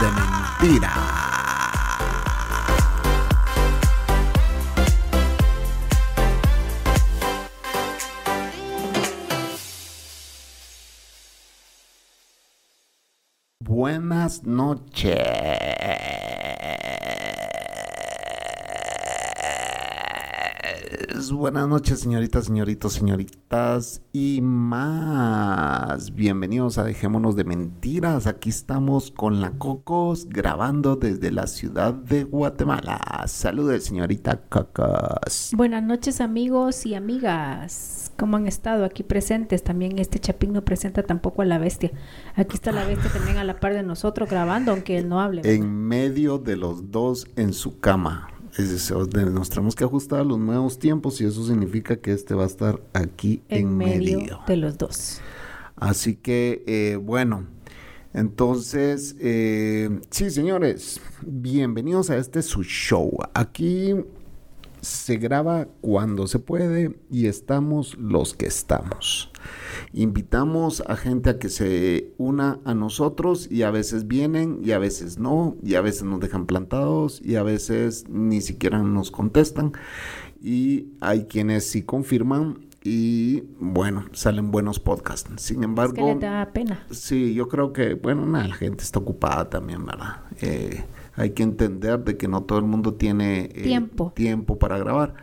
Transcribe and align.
de 0.00 0.10
Mentira. 0.12 0.92
Buenas 13.60 14.42
noches. 14.44 16.17
Buenas 21.32 21.68
noches, 21.68 22.00
señoritas, 22.00 22.46
señoritos, 22.46 22.92
señoritas 22.92 24.02
y 24.12 24.40
más. 24.40 26.14
Bienvenidos 26.14 26.78
a 26.78 26.84
Dejémonos 26.84 27.36
de 27.36 27.44
Mentiras. 27.44 28.26
Aquí 28.26 28.50
estamos 28.50 29.10
con 29.10 29.40
la 29.40 29.50
Cocos 29.52 30.28
grabando 30.28 30.96
desde 30.96 31.30
la 31.30 31.46
ciudad 31.46 31.92
de 31.92 32.24
Guatemala. 32.24 33.24
Saludos, 33.26 33.84
señorita 33.84 34.42
Cocos. 34.48 35.50
Buenas 35.54 35.82
noches 35.82 36.20
amigos 36.20 36.86
y 36.86 36.94
amigas. 36.94 38.12
¿Cómo 38.16 38.36
han 38.36 38.46
estado 38.46 38.84
aquí 38.84 39.02
presentes? 39.02 39.62
También 39.62 39.98
este 39.98 40.18
Chapín 40.18 40.52
no 40.52 40.64
presenta 40.64 41.02
tampoco 41.02 41.42
a 41.42 41.44
la 41.44 41.58
bestia. 41.58 41.90
Aquí 42.36 42.54
está 42.54 42.72
la 42.72 42.84
bestia 42.84 43.10
también 43.12 43.38
a 43.38 43.44
la 43.44 43.60
par 43.60 43.74
de 43.74 43.82
nosotros 43.82 44.30
grabando, 44.30 44.72
aunque 44.72 44.98
él 44.98 45.08
no 45.08 45.20
hable. 45.20 45.42
¿verdad? 45.42 45.56
En 45.56 45.86
medio 45.86 46.38
de 46.38 46.56
los 46.56 46.90
dos 46.90 47.26
en 47.36 47.52
su 47.52 47.80
cama. 47.80 48.28
Es 48.58 48.90
nos 48.90 49.50
tenemos 49.50 49.76
que 49.76 49.84
ajustar 49.84 50.18
a 50.18 50.24
los 50.24 50.36
nuevos 50.36 50.80
tiempos 50.80 51.20
y 51.20 51.24
eso 51.24 51.46
significa 51.46 51.96
que 51.96 52.10
este 52.10 52.34
va 52.34 52.42
a 52.42 52.46
estar 52.46 52.82
aquí 52.92 53.40
en, 53.48 53.68
en 53.68 53.76
medio, 53.76 54.18
medio. 54.18 54.40
de 54.48 54.56
los 54.56 54.76
dos. 54.76 55.20
Así 55.76 56.16
que, 56.16 56.64
eh, 56.66 56.96
bueno, 56.96 57.46
entonces, 58.12 59.14
eh, 59.20 60.00
sí, 60.10 60.30
señores, 60.30 61.00
bienvenidos 61.24 62.10
a 62.10 62.16
este 62.16 62.42
su 62.42 62.64
show. 62.64 63.16
Aquí 63.32 63.94
se 64.80 65.18
graba 65.18 65.68
cuando 65.80 66.26
se 66.26 66.40
puede 66.40 66.98
y 67.12 67.26
estamos 67.26 67.96
los 67.96 68.34
que 68.34 68.46
estamos. 68.46 69.30
Invitamos 69.92 70.82
a 70.86 70.96
gente 70.96 71.30
a 71.30 71.38
que 71.38 71.48
se 71.48 72.12
una 72.18 72.60
a 72.64 72.74
nosotros 72.74 73.48
y 73.50 73.62
a 73.62 73.70
veces 73.70 74.06
vienen 74.06 74.60
y 74.62 74.72
a 74.72 74.78
veces 74.78 75.18
no, 75.18 75.56
y 75.62 75.74
a 75.74 75.80
veces 75.80 76.04
nos 76.04 76.20
dejan 76.20 76.46
plantados 76.46 77.20
y 77.24 77.36
a 77.36 77.42
veces 77.42 78.04
ni 78.08 78.40
siquiera 78.40 78.82
nos 78.82 79.10
contestan. 79.10 79.72
Y 80.40 80.88
hay 81.00 81.24
quienes 81.24 81.68
sí 81.68 81.82
confirman 81.82 82.68
y 82.84 83.42
bueno, 83.58 84.04
salen 84.12 84.50
buenos 84.50 84.78
podcasts. 84.78 85.30
Sin 85.42 85.64
embargo, 85.64 85.94
Es 85.94 85.98
que 85.98 86.14
le 86.14 86.20
da 86.20 86.50
pena. 86.52 86.86
Sí, 86.90 87.34
yo 87.34 87.48
creo 87.48 87.72
que, 87.72 87.94
bueno, 87.94 88.24
nada, 88.24 88.48
la 88.48 88.54
gente 88.54 88.84
está 88.84 88.98
ocupada 89.00 89.50
también, 89.50 89.84
¿verdad? 89.84 90.20
Eh, 90.40 90.84
hay 91.16 91.30
que 91.30 91.42
entender 91.42 92.04
de 92.04 92.16
que 92.16 92.28
no 92.28 92.44
todo 92.44 92.58
el 92.58 92.64
mundo 92.64 92.94
tiene 92.94 93.50
eh, 93.52 93.62
Tiempo. 93.64 94.12
tiempo 94.14 94.58
para 94.58 94.78
grabar. 94.78 95.14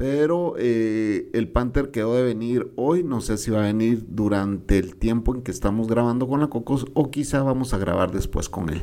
Pero 0.00 0.54
eh, 0.56 1.28
el 1.34 1.48
Panther 1.48 1.90
quedó 1.90 2.14
de 2.14 2.22
venir 2.22 2.72
hoy, 2.76 3.04
no 3.04 3.20
sé 3.20 3.36
si 3.36 3.50
va 3.50 3.58
a 3.58 3.64
venir 3.64 4.06
durante 4.08 4.78
el 4.78 4.96
tiempo 4.96 5.34
en 5.34 5.42
que 5.42 5.50
estamos 5.50 5.88
grabando 5.88 6.26
con 6.26 6.40
la 6.40 6.46
Cocos 6.46 6.86
o 6.94 7.10
quizá 7.10 7.42
vamos 7.42 7.74
a 7.74 7.78
grabar 7.78 8.10
después 8.10 8.48
con 8.48 8.70
él. 8.70 8.82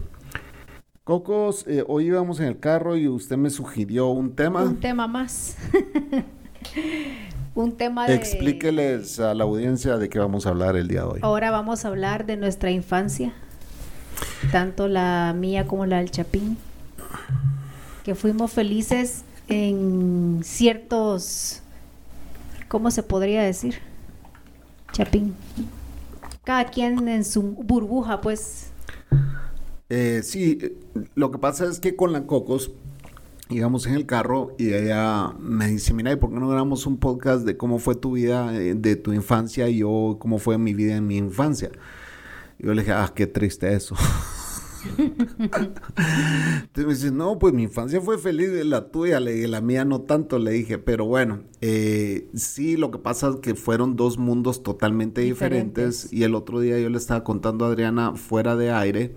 Cocos, 1.03 1.65
eh, 1.67 1.83
hoy 1.87 2.05
íbamos 2.05 2.39
en 2.39 2.45
el 2.45 2.59
carro 2.59 2.95
y 2.97 3.07
usted 3.07 3.35
me 3.35 3.49
sugirió 3.49 4.09
un 4.09 4.35
tema. 4.35 4.61
Un 4.61 4.79
tema 4.79 5.07
más. 5.07 5.57
Un 7.55 7.75
tema 7.75 8.05
de... 8.05 8.13
Explíqueles 8.13 9.19
a 9.19 9.33
la 9.33 9.45
audiencia 9.45 9.97
de 9.97 10.09
qué 10.09 10.19
vamos 10.19 10.45
a 10.45 10.49
hablar 10.49 10.75
el 10.75 10.87
día 10.87 11.01
de 11.01 11.07
hoy. 11.07 11.19
Ahora 11.23 11.49
vamos 11.49 11.83
a 11.83 11.87
hablar 11.87 12.27
de 12.27 12.37
nuestra 12.37 12.69
infancia, 12.69 13.33
tanto 14.51 14.87
la 14.87 15.33
mía 15.35 15.65
como 15.65 15.87
la 15.87 15.97
del 15.97 16.11
Chapín, 16.11 16.57
que 18.03 18.13
fuimos 18.13 18.51
felices 18.51 19.23
en 19.47 20.41
ciertos, 20.43 21.61
¿cómo 22.67 22.91
se 22.91 23.03
podría 23.03 23.43
decir? 23.43 23.75
Chapín. 24.91 25.35
Cada 26.43 26.65
quien 26.65 27.07
en 27.07 27.25
su 27.25 27.41
burbuja, 27.41 28.21
pues. 28.21 28.71
Eh, 29.89 30.21
sí, 30.23 30.57
eh, 30.61 30.77
lo 31.15 31.31
que 31.31 31.37
pasa 31.37 31.65
es 31.65 31.79
que 31.79 31.95
con 31.95 32.13
la 32.13 32.25
Cocos 32.25 32.71
íbamos 33.49 33.85
en 33.87 33.93
el 33.93 34.05
carro 34.05 34.53
y 34.57 34.73
ella 34.73 35.33
me 35.39 35.67
dice, 35.67 35.93
mira, 35.93 36.11
¿y 36.11 36.17
por 36.17 36.31
qué 36.31 36.39
no 36.39 36.47
grabamos 36.49 36.85
un 36.85 36.97
podcast 36.97 37.45
de 37.45 37.55
cómo 37.57 37.79
fue 37.79 37.95
tu 37.95 38.13
vida 38.13 38.53
eh, 38.55 38.75
de 38.75 38.95
tu 38.95 39.13
infancia 39.13 39.69
y 39.69 39.77
yo 39.77 40.17
cómo 40.19 40.39
fue 40.39 40.57
mi 40.57 40.73
vida 40.73 40.95
en 40.95 41.07
mi 41.07 41.17
infancia? 41.17 41.71
Yo 42.59 42.73
le 42.73 42.81
dije, 42.81 42.93
ah, 42.93 43.11
qué 43.15 43.27
triste 43.27 43.73
eso. 43.73 43.95
Entonces 45.97 46.85
me 46.85 46.93
dice, 46.93 47.11
no, 47.11 47.39
pues 47.39 47.53
mi 47.53 47.63
infancia 47.63 48.01
fue 48.01 48.17
feliz, 48.17 48.49
la 48.65 48.89
tuya, 48.91 49.19
le 49.19 49.33
dije, 49.33 49.47
la 49.47 49.61
mía 49.61 49.85
no 49.85 50.01
tanto, 50.01 50.39
le 50.39 50.51
dije, 50.51 50.77
pero 50.77 51.05
bueno, 51.05 51.41
eh, 51.61 52.29
sí, 52.35 52.77
lo 52.77 52.91
que 52.91 52.97
pasa 52.99 53.29
es 53.29 53.35
que 53.37 53.55
fueron 53.55 53.95
dos 53.95 54.17
mundos 54.17 54.63
totalmente 54.63 55.21
diferentes. 55.21 56.03
Diferentes. 56.03 56.13
y 56.13 56.23
el 56.23 56.35
otro 56.35 56.59
día 56.59 56.79
yo 56.79 56.89
le 56.89 56.97
estaba 56.97 57.23
contando 57.23 57.65
a 57.65 57.69
Adriana 57.69 58.13
fuera 58.15 58.55
de 58.55 58.71
aire 58.71 59.13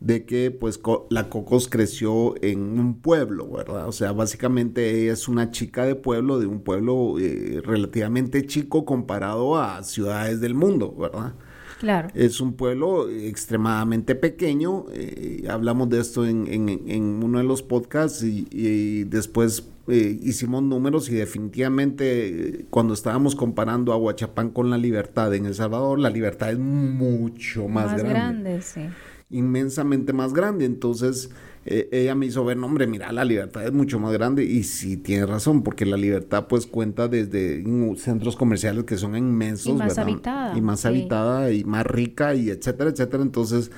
de 0.00 0.24
que 0.24 0.52
pues 0.52 0.78
co- 0.78 1.08
la 1.10 1.28
Cocos 1.28 1.68
creció 1.68 2.34
en 2.42 2.78
un 2.78 3.00
pueblo, 3.00 3.48
¿verdad? 3.50 3.88
O 3.88 3.92
sea, 3.92 4.12
básicamente 4.12 5.02
ella 5.02 5.12
es 5.12 5.26
una 5.26 5.50
chica 5.50 5.84
de 5.84 5.96
pueblo, 5.96 6.38
de 6.38 6.46
un 6.46 6.60
pueblo 6.60 7.18
eh, 7.18 7.60
relativamente 7.64 8.46
chico 8.46 8.84
comparado 8.84 9.58
a 9.58 9.82
ciudades 9.82 10.40
del 10.40 10.54
mundo, 10.54 10.94
¿verdad? 10.96 11.34
Claro. 11.78 12.08
Es 12.14 12.40
un 12.40 12.54
pueblo 12.54 13.08
extremadamente 13.08 14.14
pequeño. 14.16 14.86
eh, 14.92 15.46
hablamos 15.48 15.88
de 15.88 16.00
esto 16.00 16.26
en, 16.26 16.46
en- 16.48 16.68
en 16.90 17.22
uno 17.22 17.38
de 17.38 17.44
los 17.44 17.62
podcasts 17.62 18.22
y, 18.24 18.48
y 18.50 19.04
después 19.04 19.68
eh, 19.86 20.18
hicimos 20.22 20.62
números 20.62 21.08
y 21.08 21.14
definitivamente 21.14 22.28
eh, 22.60 22.66
cuando 22.68 22.94
estábamos 22.94 23.34
comparando 23.36 23.92
a 23.92 23.96
Huachapán 23.96 24.50
con 24.50 24.70
la 24.70 24.76
libertad 24.78 25.32
en 25.34 25.46
El 25.46 25.54
Salvador, 25.54 25.98
la 26.00 26.10
libertad 26.10 26.50
es 26.50 26.58
mucho 26.58 27.68
más, 27.68 27.92
grande 27.94 28.08
grande, 28.10 28.62
sí. 28.62 28.82
inmensamente 29.30 30.12
más 30.12 30.32
grande. 30.34 30.64
Entonces, 30.64 31.30
eh, 31.70 31.88
ella 31.92 32.14
me 32.14 32.26
hizo 32.26 32.44
ver, 32.44 32.56
no, 32.56 32.66
hombre, 32.66 32.86
mira, 32.86 33.12
la 33.12 33.24
libertad 33.24 33.64
es 33.64 33.72
mucho 33.72 33.98
más 34.00 34.12
grande. 34.12 34.44
Y 34.44 34.62
sí, 34.64 34.96
tiene 34.96 35.26
razón, 35.26 35.62
porque 35.62 35.86
la 35.86 35.96
libertad, 35.96 36.46
pues, 36.48 36.66
cuenta 36.66 37.08
desde 37.08 37.62
centros 37.96 38.36
comerciales 38.36 38.84
que 38.84 38.96
son 38.96 39.16
inmensos, 39.16 39.66
Y 39.68 39.72
más 39.78 39.88
¿verdad? 39.96 40.04
habitada, 40.12 40.58
Y 40.58 40.60
más 40.60 40.80
sí. 40.80 40.88
habitada 40.88 41.52
y 41.52 41.64
más 41.64 41.86
rica, 41.86 42.34
y 42.34 42.50
etcétera, 42.50 42.90
etcétera. 42.90 43.22
Entonces, 43.22 43.70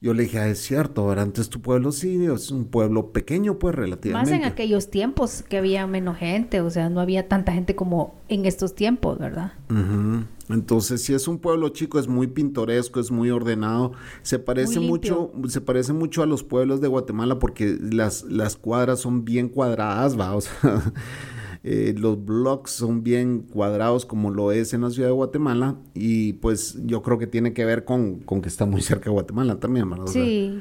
yo 0.00 0.14
le 0.14 0.22
dije, 0.24 0.38
ah, 0.38 0.48
es 0.48 0.60
cierto, 0.60 1.06
¿verdad? 1.06 1.24
Antes 1.24 1.48
tu 1.48 1.60
pueblo 1.60 1.90
sí, 1.92 2.24
es 2.24 2.50
un 2.52 2.66
pueblo 2.66 3.12
pequeño, 3.12 3.58
pues, 3.58 3.74
Más 3.74 3.80
relativamente. 3.84 4.34
en 4.36 4.44
aquellos 4.44 4.90
tiempos 4.90 5.42
que 5.42 5.58
había 5.58 5.86
menos 5.86 6.16
gente, 6.18 6.60
o 6.60 6.70
sea, 6.70 6.88
no 6.88 7.00
había 7.00 7.26
tanta 7.28 7.52
gente 7.52 7.74
como 7.74 8.14
en 8.28 8.46
estos 8.46 8.74
tiempos, 8.74 9.18
¿verdad? 9.18 9.52
Ujú. 9.70 10.24
Entonces, 10.50 11.02
si 11.02 11.14
es 11.14 11.28
un 11.28 11.38
pueblo 11.38 11.68
chico, 11.70 11.98
es 11.98 12.08
muy 12.08 12.26
pintoresco, 12.26 13.00
es 13.00 13.10
muy 13.10 13.30
ordenado. 13.30 13.92
Se 14.22 14.38
parece 14.38 14.80
mucho, 14.80 15.32
se 15.48 15.60
parece 15.60 15.92
mucho 15.92 16.22
a 16.22 16.26
los 16.26 16.42
pueblos 16.42 16.80
de 16.80 16.88
Guatemala 16.88 17.38
porque 17.38 17.76
las, 17.80 18.24
las 18.24 18.56
cuadras 18.56 19.00
son 19.00 19.24
bien 19.24 19.48
cuadradas, 19.48 20.18
va. 20.18 20.34
O 20.34 20.40
sea, 20.40 20.92
eh, 21.64 21.94
los 21.98 22.24
blocks 22.24 22.70
son 22.70 23.02
bien 23.02 23.40
cuadrados 23.40 24.06
como 24.06 24.30
lo 24.30 24.52
es 24.52 24.72
en 24.72 24.82
la 24.82 24.90
ciudad 24.90 25.08
de 25.08 25.14
Guatemala. 25.14 25.76
Y 25.94 26.34
pues 26.34 26.78
yo 26.84 27.02
creo 27.02 27.18
que 27.18 27.26
tiene 27.26 27.52
que 27.52 27.64
ver 27.64 27.84
con, 27.84 28.20
con 28.20 28.40
que 28.40 28.48
está 28.48 28.64
muy 28.64 28.80
cerca 28.80 29.06
de 29.06 29.10
Guatemala 29.10 29.60
también, 29.60 29.90
¿verdad? 29.90 30.06
O 30.06 30.08
sea, 30.08 30.24
Sí. 30.24 30.60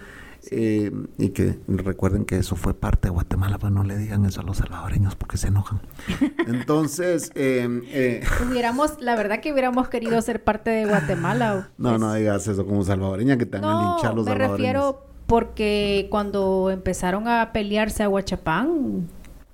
Eh, 0.52 0.92
y 1.18 1.30
que 1.30 1.60
recuerden 1.68 2.26
que 2.26 2.38
eso 2.38 2.56
fue 2.56 2.74
parte 2.74 3.08
de 3.08 3.14
Guatemala, 3.14 3.58
pero 3.60 3.70
no 3.72 3.84
le 3.84 3.98
digan 3.98 4.26
eso 4.26 4.42
a 4.42 4.44
los 4.44 4.58
salvadoreños 4.58 5.16
porque 5.16 5.38
se 5.38 5.48
enojan. 5.48 5.82
Entonces, 6.48 7.32
eh, 7.36 7.82
eh, 7.88 8.24
Hubiéramos, 8.50 9.02
la 9.02 9.16
verdad 9.16 9.40
que 9.40 9.52
hubiéramos 9.52 9.90
querido 9.90 10.22
ser 10.22 10.44
parte 10.44 10.70
de 10.70 10.86
Guatemala. 10.86 11.70
No, 11.78 11.90
pues, 11.90 12.00
no 12.02 12.14
digas 12.14 12.48
eso 12.48 12.66
como 12.66 12.84
salvadoreña, 12.84 13.38
que 13.38 13.46
te 13.46 13.58
van 13.60 13.66
a 13.70 13.74
No, 13.74 13.92
linchar 13.94 14.16
los 14.16 14.26
me 14.26 14.32
salvadoreños. 14.32 14.58
refiero 14.60 15.04
porque 15.28 16.08
cuando 16.10 16.70
empezaron 16.72 17.28
a 17.28 17.52
pelearse 17.52 18.02
a 18.04 18.10
Huachapán, 18.10 19.08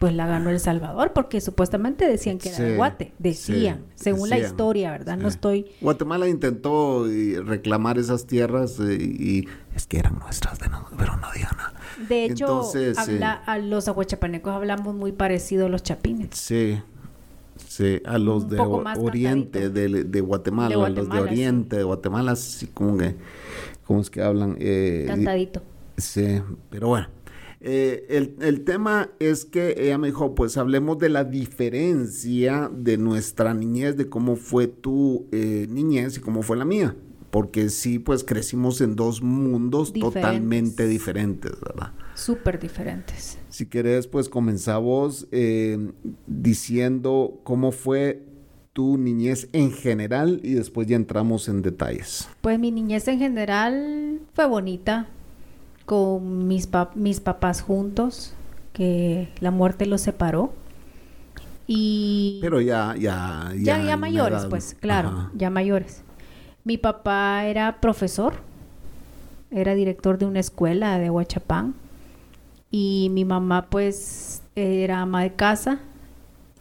pues 0.04 0.14
la 0.14 0.28
ganó 0.28 0.50
El 0.50 0.60
Salvador, 0.60 1.14
porque 1.14 1.40
supuestamente 1.40 2.06
decían 2.06 2.38
que 2.38 2.50
era 2.50 2.58
de 2.62 2.76
Guate, 2.76 3.14
decían, 3.20 3.86
sí, 3.96 4.04
según 4.04 4.30
la 4.30 4.38
historia, 4.38 4.92
¿verdad? 4.92 5.16
No 5.16 5.30
estoy... 5.30 5.68
Guatemala 5.80 6.28
intentó 6.28 7.08
eh, 7.10 7.42
reclamar 7.42 7.98
esas 7.98 8.26
tierras 8.28 8.82
eh, 8.82 8.98
y 9.02 9.48
es 9.74 9.88
que 9.88 10.00
eran 10.00 10.20
nuestras, 10.20 10.60
de 10.60 10.68
no- 10.68 10.86
pero 10.98 11.16
no 11.16 11.28
digan 11.34 11.56
nada. 11.56 11.74
De 12.10 12.26
hecho, 12.26 12.44
Entonces, 12.48 12.98
habla- 12.98 13.32
a 13.32 13.58
los 13.60 13.88
aguachapanecos 13.88 14.52
hablamos 14.54 14.94
muy 14.94 15.14
parecido 15.14 15.68
a 15.68 15.70
los 15.70 15.84
chapines. 15.84 16.32
Sí, 16.34 16.82
sí, 17.66 18.02
a 18.04 18.18
los 18.18 18.50
de 18.50 18.60
Oriente, 18.60 19.70
de, 19.70 20.04
de 20.04 20.20
Guatemala, 20.20 20.76
De 20.76 20.84
a 20.84 20.90
los 20.90 21.08
de 21.08 21.16
sí. 21.16 21.22
Oriente, 21.24 21.78
de 21.78 21.84
Guatemala, 21.84 22.36
sí, 22.36 22.68
como 22.68 22.98
que, 22.98 23.16
¿cómo 23.88 24.02
es 24.02 24.10
que 24.10 24.22
hablan? 24.22 24.58
Eh, 24.60 25.06
Cantadito. 25.08 25.62
Sí, 25.96 26.42
pero 26.70 26.90
bueno. 26.90 27.08
Eh, 27.65 28.06
el, 28.10 28.36
el 28.42 28.65
tema 28.65 29.12
es 29.19 29.45
que 29.45 29.74
ella 29.77 29.98
me 29.98 30.07
dijo, 30.07 30.36
pues 30.36 30.57
hablemos 30.57 30.98
de 31.00 31.07
la 31.10 31.24
diferencia 31.24 32.69
de 32.74 32.98
nuestra 32.98 33.54
niñez, 33.54 33.95
de 33.95 34.10
cómo 34.10 34.36
fue 34.36 34.68
tu 34.68 35.27
eh, 35.31 35.65
niñez 35.69 36.18
y 36.18 36.19
cómo 36.19 36.42
fue 36.44 36.57
la 36.57 36.65
mía. 36.65 36.95
Porque 37.31 37.69
sí, 37.69 37.98
pues 37.98 38.24
crecimos 38.24 38.80
en 38.81 38.95
dos 38.95 39.24
mundos 39.24 39.92
Diferentes. 39.92 40.21
totalmente 40.21 40.86
diferentes, 40.88 41.54
¿verdad? 41.62 41.94
Súper 42.13 42.60
diferentes. 42.60 43.39
Si 43.50 43.66
querés, 43.66 44.06
pues 44.07 44.30
comenzá 44.30 44.77
vos 44.77 45.27
eh, 45.31 45.92
diciendo 46.27 47.39
cómo 47.44 47.71
fue 47.71 48.24
tu 48.74 48.98
niñez 48.98 49.50
en 49.54 49.71
general 49.71 50.42
y 50.44 50.54
después 50.54 50.86
ya 50.88 50.95
entramos 50.95 51.48
en 51.48 51.62
detalles. 51.62 52.27
Pues 52.42 52.59
mi 52.59 52.71
niñez 52.71 53.07
en 53.07 53.18
general 53.19 54.19
fue 54.33 54.45
bonita, 54.48 55.07
con 55.85 56.47
mis, 56.47 56.69
pap- 56.71 56.95
mis 56.95 57.19
papás 57.19 57.62
juntos, 57.62 58.33
que 58.74 59.30
la 59.39 59.51
muerte 59.51 59.85
los 59.85 60.01
separó. 60.01 60.53
Y 61.68 62.39
Pero 62.41 62.59
ya, 62.62 62.95
ya, 62.97 63.51
ya, 63.57 63.81
ya 63.83 63.97
mayores, 63.97 64.41
edad- 64.44 64.50
pues, 64.50 64.75
claro, 64.80 65.09
Ajá. 65.09 65.31
ya 65.35 65.50
mayores. 65.50 66.03
Mi 66.65 66.77
papá 66.77 67.45
era 67.45 67.80
profesor, 67.80 68.33
era 69.51 69.74
director 69.75 70.18
de 70.18 70.25
una 70.25 70.39
escuela 70.39 70.97
de 71.00 71.09
Huachapán. 71.09 71.75
Y 72.71 73.09
mi 73.12 73.24
mamá, 73.24 73.68
pues, 73.69 74.41
era 74.56 75.01
ama 75.01 75.21
de 75.24 75.33
casa. 75.33 75.80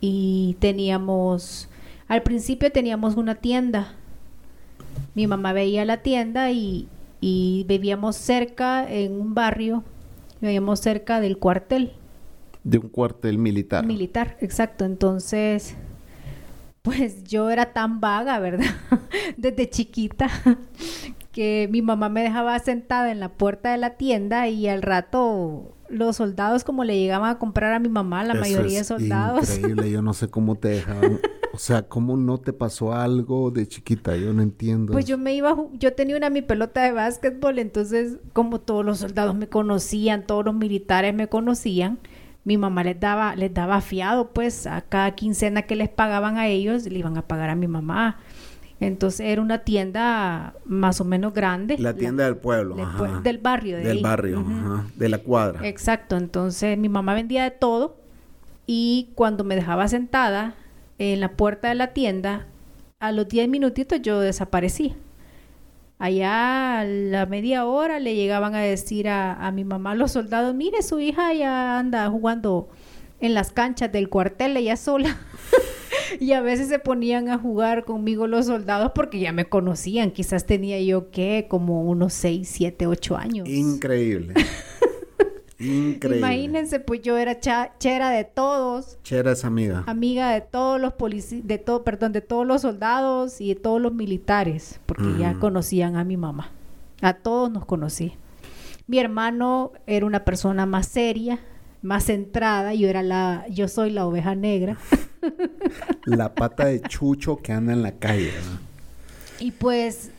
Y 0.00 0.56
teníamos, 0.60 1.68
al 2.08 2.22
principio 2.22 2.70
teníamos 2.70 3.14
una 3.16 3.36
tienda. 3.36 3.94
Mi 5.14 5.26
mamá 5.26 5.52
veía 5.52 5.84
la 5.84 5.98
tienda 5.98 6.50
y, 6.50 6.86
y 7.22 7.64
vivíamos 7.68 8.16
cerca 8.16 8.84
en 8.86 9.12
un 9.18 9.32
barrio, 9.32 9.84
vivíamos 10.40 10.80
cerca 10.80 11.20
del 11.20 11.38
cuartel 11.38 11.92
De 12.64 12.78
un 12.78 12.88
cuartel 12.88 13.38
militar. 13.38 13.86
militar, 13.86 14.36
exacto. 14.40 14.84
Entonces, 14.84 15.76
pues 16.82 17.22
yo 17.22 17.48
era 17.48 17.72
tan 17.72 18.00
vaga, 18.00 18.40
¿verdad? 18.40 18.66
Desde 19.36 19.70
chiquita, 19.70 20.28
que 21.32 21.68
mi 21.70 21.80
mamá 21.80 22.08
me 22.08 22.24
dejaba 22.24 22.58
sentada 22.58 23.12
en 23.12 23.20
la 23.20 23.28
puerta 23.30 23.70
de 23.70 23.78
la 23.78 23.90
tienda 23.90 24.48
y 24.48 24.66
al 24.66 24.82
rato 24.82 25.76
los 25.92 26.16
soldados 26.16 26.64
como 26.64 26.84
le 26.84 26.98
llegaban 26.98 27.30
a 27.30 27.38
comprar 27.38 27.72
a 27.72 27.78
mi 27.78 27.88
mamá, 27.88 28.24
la 28.24 28.32
Eso 28.32 28.40
mayoría 28.40 28.78
de 28.78 28.84
soldados. 28.84 29.56
Increíble, 29.56 29.90
yo 29.90 30.02
no 30.02 30.14
sé 30.14 30.28
cómo 30.28 30.56
te 30.56 30.68
dejaban. 30.68 31.20
O 31.54 31.58
sea, 31.58 31.82
¿cómo 31.82 32.16
no 32.16 32.38
te 32.38 32.54
pasó 32.54 32.94
algo 32.94 33.50
de 33.50 33.68
chiquita? 33.68 34.16
Yo 34.16 34.32
no 34.32 34.42
entiendo. 34.42 34.92
Pues 34.92 35.04
yo 35.04 35.18
me 35.18 35.34
iba, 35.34 35.54
yo 35.74 35.92
tenía 35.92 36.16
una 36.16 36.30
mi 36.30 36.40
pelota 36.40 36.82
de 36.82 36.92
básquetbol, 36.92 37.58
entonces 37.58 38.16
como 38.32 38.58
todos 38.58 38.84
los 38.84 38.98
soldados 38.98 39.34
me 39.34 39.48
conocían, 39.48 40.26
todos 40.26 40.46
los 40.46 40.54
militares 40.54 41.14
me 41.14 41.28
conocían, 41.28 41.98
mi 42.44 42.56
mamá 42.56 42.84
les 42.84 42.98
daba, 42.98 43.36
les 43.36 43.52
daba 43.52 43.82
fiado, 43.82 44.30
pues 44.32 44.66
a 44.66 44.80
cada 44.80 45.14
quincena 45.14 45.62
que 45.62 45.76
les 45.76 45.90
pagaban 45.90 46.38
a 46.38 46.48
ellos, 46.48 46.86
le 46.86 46.98
iban 46.98 47.18
a 47.18 47.28
pagar 47.28 47.50
a 47.50 47.54
mi 47.54 47.68
mamá. 47.68 48.18
Entonces 48.82 49.20
era 49.20 49.40
una 49.40 49.58
tienda 49.58 50.54
más 50.64 51.00
o 51.00 51.04
menos 51.04 51.32
grande. 51.32 51.78
La 51.78 51.94
tienda 51.94 52.24
del 52.24 52.36
pueblo. 52.36 52.74
del 52.74 52.84
ajá. 52.84 53.20
del 53.22 53.38
barrio 53.38 53.76
de 53.76 53.84
Del 53.84 53.96
ahí. 53.98 54.02
barrio, 54.02 54.40
ajá, 54.40 54.86
de 54.96 55.08
la 55.08 55.18
cuadra. 55.18 55.66
Exacto, 55.68 56.16
entonces 56.16 56.76
mi 56.76 56.88
mamá 56.88 57.14
vendía 57.14 57.44
de 57.44 57.52
todo 57.52 57.96
y 58.66 59.10
cuando 59.14 59.44
me 59.44 59.54
dejaba 59.54 59.86
sentada 59.86 60.54
en 60.98 61.20
la 61.20 61.32
puerta 61.32 61.68
de 61.68 61.76
la 61.76 61.88
tienda, 61.92 62.46
a 62.98 63.12
los 63.12 63.28
10 63.28 63.48
minutitos 63.48 64.02
yo 64.02 64.20
desaparecía. 64.20 64.94
Allá 65.98 66.80
a 66.80 66.84
la 66.84 67.26
media 67.26 67.64
hora 67.64 68.00
le 68.00 68.16
llegaban 68.16 68.56
a 68.56 68.60
decir 68.60 69.08
a, 69.08 69.34
a 69.34 69.52
mi 69.52 69.64
mamá 69.64 69.94
los 69.94 70.10
soldados, 70.10 70.54
mire 70.54 70.82
su 70.82 70.98
hija 70.98 71.32
ya 71.32 71.78
anda 71.78 72.08
jugando 72.10 72.68
en 73.20 73.34
las 73.34 73.52
canchas 73.52 73.92
del 73.92 74.08
cuartel 74.08 74.56
ella 74.56 74.76
sola. 74.76 75.16
y 76.20 76.32
a 76.32 76.40
veces 76.40 76.68
se 76.68 76.78
ponían 76.78 77.28
a 77.28 77.38
jugar 77.38 77.84
conmigo 77.84 78.26
los 78.26 78.46
soldados 78.46 78.92
porque 78.94 79.18
ya 79.20 79.32
me 79.32 79.44
conocían. 79.46 80.10
Quizás 80.10 80.46
tenía 80.46 80.80
yo 80.80 81.10
que 81.10 81.46
como 81.48 81.82
unos 81.82 82.12
6, 82.14 82.48
7, 82.50 82.86
8 82.86 83.16
años. 83.16 83.48
Increíble. 83.48 84.34
Increíble. 85.58 86.18
Imagínense, 86.18 86.80
pues 86.80 87.02
yo 87.02 87.16
era 87.16 87.38
cha- 87.38 87.72
chera 87.78 88.10
de 88.10 88.24
todos, 88.24 88.98
Chera 89.04 89.30
es 89.32 89.44
amiga. 89.44 89.84
amiga 89.86 90.32
de 90.32 90.40
todos 90.40 90.80
los 90.80 90.92
policías, 90.94 91.46
de 91.46 91.58
todo, 91.58 91.84
perdón, 91.84 92.10
de 92.12 92.20
todos 92.20 92.44
los 92.44 92.62
soldados 92.62 93.40
y 93.40 93.50
de 93.50 93.60
todos 93.60 93.80
los 93.80 93.94
militares, 93.94 94.80
porque 94.86 95.04
ya 95.20 95.34
conocían 95.38 95.94
a 95.96 96.02
mi 96.04 96.16
mamá. 96.16 96.50
A 97.00 97.14
todos 97.14 97.50
nos 97.52 97.64
conocí. 97.64 98.14
Mi 98.88 98.98
hermano 98.98 99.70
era 99.86 100.04
una 100.04 100.24
persona 100.24 100.66
más 100.66 100.88
seria, 100.88 101.38
más 101.82 102.04
centrada, 102.04 102.74
yo 102.74 102.88
era 102.88 103.02
la, 103.02 103.44
yo 103.50 103.68
soy 103.68 103.90
la 103.90 104.06
oveja 104.06 104.34
negra. 104.34 104.76
La 106.04 106.34
pata 106.34 106.64
de 106.66 106.80
chucho 106.80 107.36
que 107.36 107.52
anda 107.52 107.72
en 107.72 107.82
la 107.82 107.92
calle. 107.92 108.32
Y 109.38 109.52
pues 109.52 110.10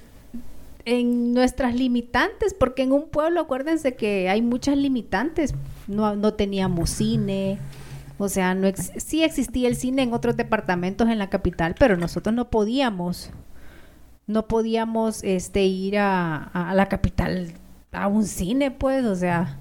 en 0.86 1.33
nuestras 1.33 1.75
limitantes, 1.75 2.54
porque 2.54 2.83
en 2.83 2.92
un 2.94 3.10
pueblo 3.10 3.42
acuérdense 3.42 3.95
que 3.95 4.30
hay 4.30 4.42
muchas 4.42 4.77
limitantes. 4.77 5.54
No, 5.88 6.15
no 6.15 6.33
teníamos 6.36 6.89
cine, 6.89 7.57
o 8.18 8.30
sea, 8.30 8.56
no 8.56 8.68
ex- 8.68 8.92
sí 8.98 9.24
existía 9.24 9.68
el 9.68 9.75
cine 9.75 10.04
en 10.04 10.13
otros 10.13 10.38
departamentos 10.38 11.10
en 11.10 11.19
la 11.19 11.30
capital, 11.30 11.75
pero 11.77 11.98
nosotros 11.98 12.33
no 12.33 12.50
podíamos, 12.50 13.30
no 14.27 14.48
podíamos 14.48 15.21
este 15.24 15.63
ir 15.65 15.98
a- 15.98 16.44
a 16.45 16.74
la 16.75 16.88
capital 16.88 17.51
a 17.92 18.07
un 18.07 18.24
cine, 18.25 18.71
pues, 18.71 19.04
o 19.06 19.15
sea. 19.15 19.60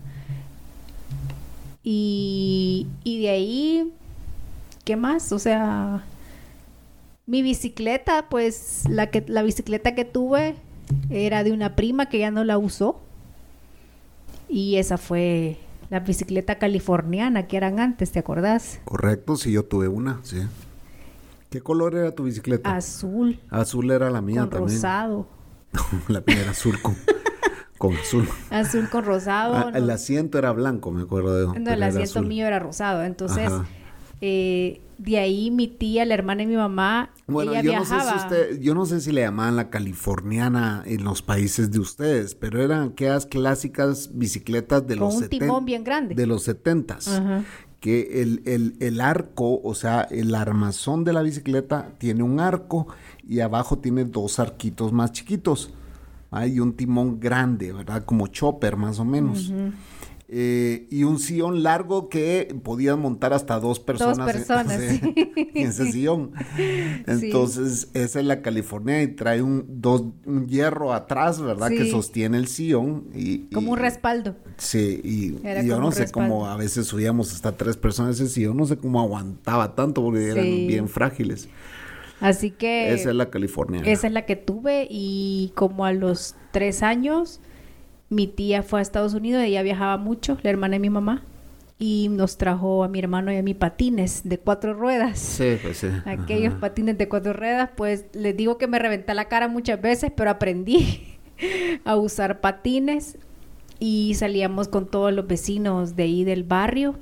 Y, 1.83 2.87
y 3.05 3.23
de 3.23 3.29
ahí, 3.31 3.93
¿qué 4.85 4.97
más? 4.97 5.33
O 5.33 5.39
sea, 5.39 6.05
mi 7.27 7.43
bicicleta, 7.43 8.29
pues 8.29 8.85
la 8.89 9.11
que 9.11 9.25
la 9.27 9.43
bicicleta 9.43 9.95
que 9.95 10.05
tuve 10.05 10.55
era 11.11 11.45
de 11.45 11.53
una 11.53 11.77
prima 11.77 12.07
que 12.07 12.19
ya 12.19 12.31
no 12.31 12.45
la 12.45 12.59
usó. 12.59 13.01
Y 14.49 14.77
esa 14.77 14.99
fue 14.99 15.59
la 15.91 16.01
bicicleta 16.01 16.59
californiana 16.59 17.47
que 17.47 17.57
eran 17.57 17.81
antes, 17.81 18.13
¿te 18.13 18.19
acordás? 18.19 18.81
Correcto, 18.85 19.37
sí, 19.37 19.53
yo 19.53 19.65
tuve 19.65 19.89
una, 19.89 20.21
sí. 20.23 20.43
¿Qué 21.51 21.61
color 21.61 21.95
era 21.95 22.15
tu 22.15 22.25
bicicleta? 22.25 22.75
Azul, 22.75 23.39
azul 23.51 23.91
era 23.91 24.11
la 24.11 24.23
mía 24.23 24.43
con 24.43 24.51
también. 24.51 24.79
rosado. 24.79 25.27
la 26.09 26.23
mía 26.27 26.41
era 26.43 26.51
azul 26.53 26.81
con, 26.81 26.97
con 27.83 27.97
azul. 27.97 28.29
Azul 28.51 28.89
con 28.89 29.05
rosado. 29.05 29.57
Ah, 29.57 29.71
no- 29.73 29.77
el 29.77 29.91
asiento 29.91 30.39
era 30.39 30.53
blanco, 30.53 30.93
me 30.93 31.03
acuerdo 31.03 31.53
de 31.53 31.59
No, 31.61 31.73
el 31.73 31.83
asiento 31.83 32.21
azul. 32.21 32.27
mío 32.29 32.47
era 32.47 32.61
rosado. 32.61 33.03
Entonces, 33.03 33.51
eh, 34.21 34.81
de 34.99 35.19
ahí 35.19 35.51
mi 35.51 35.67
tía, 35.67 36.05
la 36.05 36.15
hermana 36.15 36.43
de 36.43 36.47
mi 36.47 36.55
mamá, 36.57 37.11
Bueno, 37.27 37.51
ella 37.51 37.63
yo 37.63 37.71
viajaba. 37.71 38.05
no 38.05 38.11
sé 38.13 38.19
si 38.19 38.25
usted, 38.25 38.61
yo 38.61 38.75
no 38.77 38.87
sé 38.87 39.01
si 39.01 39.11
le 39.11 39.23
llamaban 39.23 39.57
la 39.57 39.69
californiana 39.69 40.85
en 40.87 41.03
los 41.03 41.23
países 41.23 41.73
de 41.73 41.81
ustedes, 41.81 42.37
pero 42.37 42.63
eran 42.63 42.91
aquellas 42.91 43.27
clásicas 43.27 44.11
bicicletas 44.15 44.87
de 44.87 44.95
Con 44.97 45.07
los 45.07 45.15
un 45.17 45.21
70 45.23 45.45
timón 45.47 45.65
bien 45.65 45.83
grande. 45.83 46.15
De 46.15 46.27
los 46.27 46.45
setentas. 46.45 47.09
Ajá. 47.09 47.43
Que 47.81 48.23
el, 48.23 48.43
el, 48.45 48.77
el 48.79 49.01
arco, 49.01 49.61
o 49.61 49.75
sea, 49.75 50.03
el 50.03 50.37
armazón 50.37 51.03
de 51.03 51.13
la 51.13 51.23
bicicleta 51.23 51.89
tiene 51.99 52.23
un 52.23 52.39
arco 52.39 52.87
y 53.27 53.41
abajo 53.41 53.79
tiene 53.81 54.05
dos 54.05 54.39
arquitos 54.39 54.93
más 54.93 55.11
chiquitos. 55.11 55.73
Hay 56.33 56.59
un 56.59 56.73
timón 56.75 57.21
grande, 57.21 57.73
¿verdad? 57.73 58.05
Como 58.05 58.27
chopper 58.27 58.77
más 58.77 58.99
o 58.99 59.05
menos. 59.05 59.53
Eh, 60.35 60.87
y 60.91 61.05
un 61.05 61.19
sillón 61.19 61.63
largo 61.63 62.09
que 62.09 62.57
podían 62.65 62.99
montar 63.01 63.35
hasta 63.35 63.61
dos 63.61 63.79
personas, 63.81 64.17
en- 64.19 64.25
personas, 64.35 64.73
en, 64.81 64.99
sí. 65.01 65.15
en 65.55 65.69
ese 65.69 65.93
sillón. 65.93 66.33
Entonces, 67.07 67.89
esa 67.93 68.21
es 68.21 68.25
la 68.25 68.41
California 68.41 69.03
y 69.03 69.09
trae 69.09 69.43
un, 69.43 69.67
dos, 69.69 70.05
un 70.25 70.47
hierro 70.49 70.95
atrás, 70.95 71.39
¿verdad? 71.41 71.69
Que 71.69 71.85
Sí. 71.85 71.91
sostiene 71.91 72.39
el 72.39 72.47
sillón. 72.49 73.09
Y, 73.15 73.41
Como 73.53 73.69
y- 73.69 73.71
un 73.73 73.79
respaldo. 73.79 74.37
Sí, 74.57 75.01
y, 75.05 75.67
yo 75.67 75.81
no 75.81 75.93
sé 75.93 76.11
cómo 76.11 76.47
a 76.47 76.57
veces 76.57 76.87
subíamos 76.87 77.33
hasta 77.35 77.57
tres 77.59 77.77
personas 77.77 78.19
ese 78.19 78.29
sillón, 78.33 78.57
no 78.57 78.65
sé 78.65 78.79
cómo 78.79 79.01
aguantaba 79.03 79.75
tanto 79.75 80.03
porque 80.03 80.29
eran 80.31 80.45
Sí. 80.45 80.67
bien 80.67 80.89
frágiles. 80.89 81.49
Así 82.23 82.51
que 82.51 82.93
esa 82.93 83.11
es 83.11 83.17
la 83.17 83.31
California. 83.31 83.83
esa 83.85 84.07
es 84.07 84.13
la 84.13 84.23
que 84.23 84.37
tuve 84.37 84.87
y 84.89 85.53
como 85.55 85.85
a 85.85 85.93
los 85.93 86.37
tres 86.53 86.83
años 86.83 87.41
mi 88.13 88.27
tía 88.27 88.63
fue 88.63 88.81
a 88.81 88.83
Estados 88.83 89.15
Unidos, 89.15 89.43
ella 89.43 89.63
viajaba 89.63 89.97
mucho, 89.97 90.37
la 90.43 90.51
hermana 90.51 90.75
de 90.75 90.81
mi 90.81 90.91
mamá, 90.91 91.23
y 91.79 92.09
nos 92.11 92.37
trajo 92.37 92.85
a 92.85 92.89
mi 92.89 92.99
hermano 92.99 93.33
y 93.33 93.37
a 93.37 93.43
mí 93.43 93.55
patines 93.55 94.21
de 94.23 94.39
cuatro 94.39 94.75
ruedas. 94.75 95.19
Sí, 95.19 95.57
pues 95.63 95.79
sí. 95.79 95.89
Aquellos 96.05 96.55
patines 96.55 96.99
de 96.99 97.09
cuatro 97.09 97.33
ruedas, 97.33 97.71
pues 97.75 98.05
les 98.13 98.37
digo 98.37 98.59
que 98.59 98.67
me 98.67 98.79
reventé 98.79 99.15
la 99.15 99.29
cara 99.29 99.49
muchas 99.49 99.81
veces, 99.81 100.13
pero 100.15 100.31
aprendí 100.31 101.19
a 101.85 101.97
usar 101.97 102.41
patines 102.41 103.19
y 103.81 104.15
salíamos 104.15 104.69
con 104.69 104.87
todos 104.87 105.13
los 105.13 105.27
vecinos 105.27 105.97
de 105.97 106.03
ahí 106.05 106.23
del 106.23 106.45
barrio. 106.45 106.95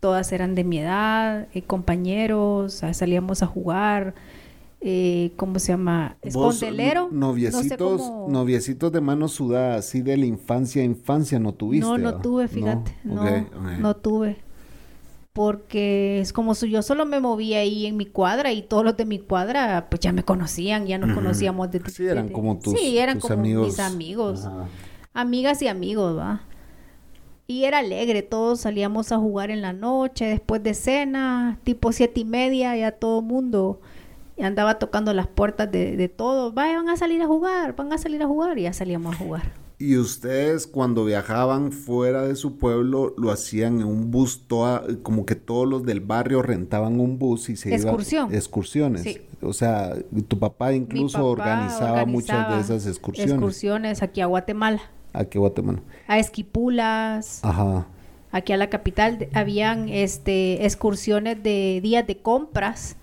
Todas 0.00 0.32
eran 0.32 0.54
de 0.54 0.64
mi 0.64 0.78
edad, 0.78 1.48
eh, 1.54 1.62
compañeros, 1.62 2.82
ah, 2.82 2.94
salíamos 2.94 3.42
a 3.42 3.46
jugar. 3.46 4.14
Eh, 4.88 5.32
¿Cómo 5.34 5.58
se 5.58 5.72
llama? 5.72 6.16
N- 6.22 7.18
Noviecitos, 7.18 8.02
cómo- 8.02 8.28
noviecitos 8.28 8.92
de 8.92 9.00
mano 9.00 9.26
sudada, 9.26 9.74
así 9.78 10.00
de 10.00 10.16
la 10.16 10.26
infancia, 10.26 10.84
infancia, 10.84 11.40
¿no 11.40 11.52
tuviste? 11.54 11.84
No, 11.84 11.98
no 11.98 12.20
tuve, 12.20 12.46
fíjate. 12.46 12.94
No, 13.02 13.24
no 13.80 13.96
tuve. 13.96 14.36
Porque 15.32 16.20
es 16.20 16.32
como 16.32 16.54
si 16.54 16.70
yo 16.70 16.82
solo 16.82 17.04
me 17.04 17.18
movía 17.18 17.58
ahí 17.58 17.86
en 17.86 17.96
mi 17.96 18.06
cuadra 18.06 18.52
y 18.52 18.62
todos 18.62 18.84
los 18.84 18.96
de 18.96 19.04
mi 19.06 19.18
cuadra 19.18 19.88
pues 19.90 20.00
ya 20.00 20.12
me 20.12 20.22
conocían, 20.22 20.86
ya 20.86 20.98
nos 20.98 21.12
conocíamos 21.14 21.68
de 21.72 21.80
Sí, 21.90 22.06
eran 22.06 22.28
como 22.28 22.56
tus, 22.58 22.78
Sí, 22.78 22.96
eran 22.96 23.18
tus 23.18 23.28
como 23.28 23.40
amigos. 23.42 23.66
mis 23.66 23.80
amigos. 23.80 24.46
Ajá. 24.46 24.68
Amigas 25.14 25.60
y 25.62 25.68
amigos, 25.68 26.16
¿va? 26.16 26.42
Y 27.48 27.64
era 27.64 27.78
alegre, 27.78 28.22
todos 28.22 28.60
salíamos 28.60 29.10
a 29.12 29.18
jugar 29.18 29.50
en 29.50 29.62
la 29.62 29.72
noche, 29.72 30.26
después 30.26 30.62
de 30.62 30.74
cena, 30.74 31.58
tipo 31.64 31.90
siete 31.92 32.20
y 32.20 32.24
media, 32.24 32.76
ya 32.76 32.92
todo 32.92 33.20
mundo 33.20 33.80
andaba 34.42 34.78
tocando 34.78 35.12
las 35.14 35.26
puertas 35.26 35.70
de, 35.70 35.96
de 35.96 36.08
todos. 36.08 36.52
Vaya, 36.54 36.76
van 36.76 36.88
a 36.88 36.96
salir 36.96 37.22
a 37.22 37.26
jugar, 37.26 37.74
van 37.76 37.92
a 37.92 37.98
salir 37.98 38.22
a 38.22 38.26
jugar, 38.26 38.58
y 38.58 38.62
ya 38.62 38.72
salíamos 38.72 39.14
a 39.14 39.18
jugar. 39.18 39.42
Y 39.78 39.98
ustedes 39.98 40.66
cuando 40.66 41.04
viajaban 41.04 41.70
fuera 41.70 42.22
de 42.22 42.34
su 42.34 42.56
pueblo 42.56 43.14
lo 43.18 43.30
hacían 43.30 43.80
en 43.80 43.86
un 43.86 44.10
bus, 44.10 44.46
toda, 44.48 44.82
como 45.02 45.26
que 45.26 45.34
todos 45.34 45.68
los 45.68 45.84
del 45.84 46.00
barrio 46.00 46.40
rentaban 46.40 46.98
un 46.98 47.18
bus 47.18 47.50
y 47.50 47.56
se 47.56 47.74
Excursión. 47.74 48.26
iban 48.28 48.34
excursiones. 48.36 49.02
Sí. 49.02 49.20
O 49.42 49.52
sea, 49.52 49.94
tu 50.28 50.38
papá 50.38 50.72
incluso 50.72 51.18
papá 51.18 51.24
organizaba, 51.26 52.06
muchas 52.06 52.48
de 52.54 52.60
esas 52.60 52.86
excursiones. 52.86 53.34
Excursiones 53.34 54.02
aquí 54.02 54.22
a 54.22 54.26
Guatemala, 54.26 54.80
Aquí 55.12 55.36
a 55.36 55.40
Guatemala. 55.40 55.82
a 56.08 56.18
Esquipulas, 56.18 57.40
Ajá. 57.44 57.86
aquí 58.32 58.54
a 58.54 58.56
la 58.56 58.70
capital 58.70 59.28
habían 59.34 59.90
este 59.90 60.64
excursiones 60.64 61.42
de 61.42 61.80
días 61.82 62.06
de 62.06 62.16
compras. 62.16 62.96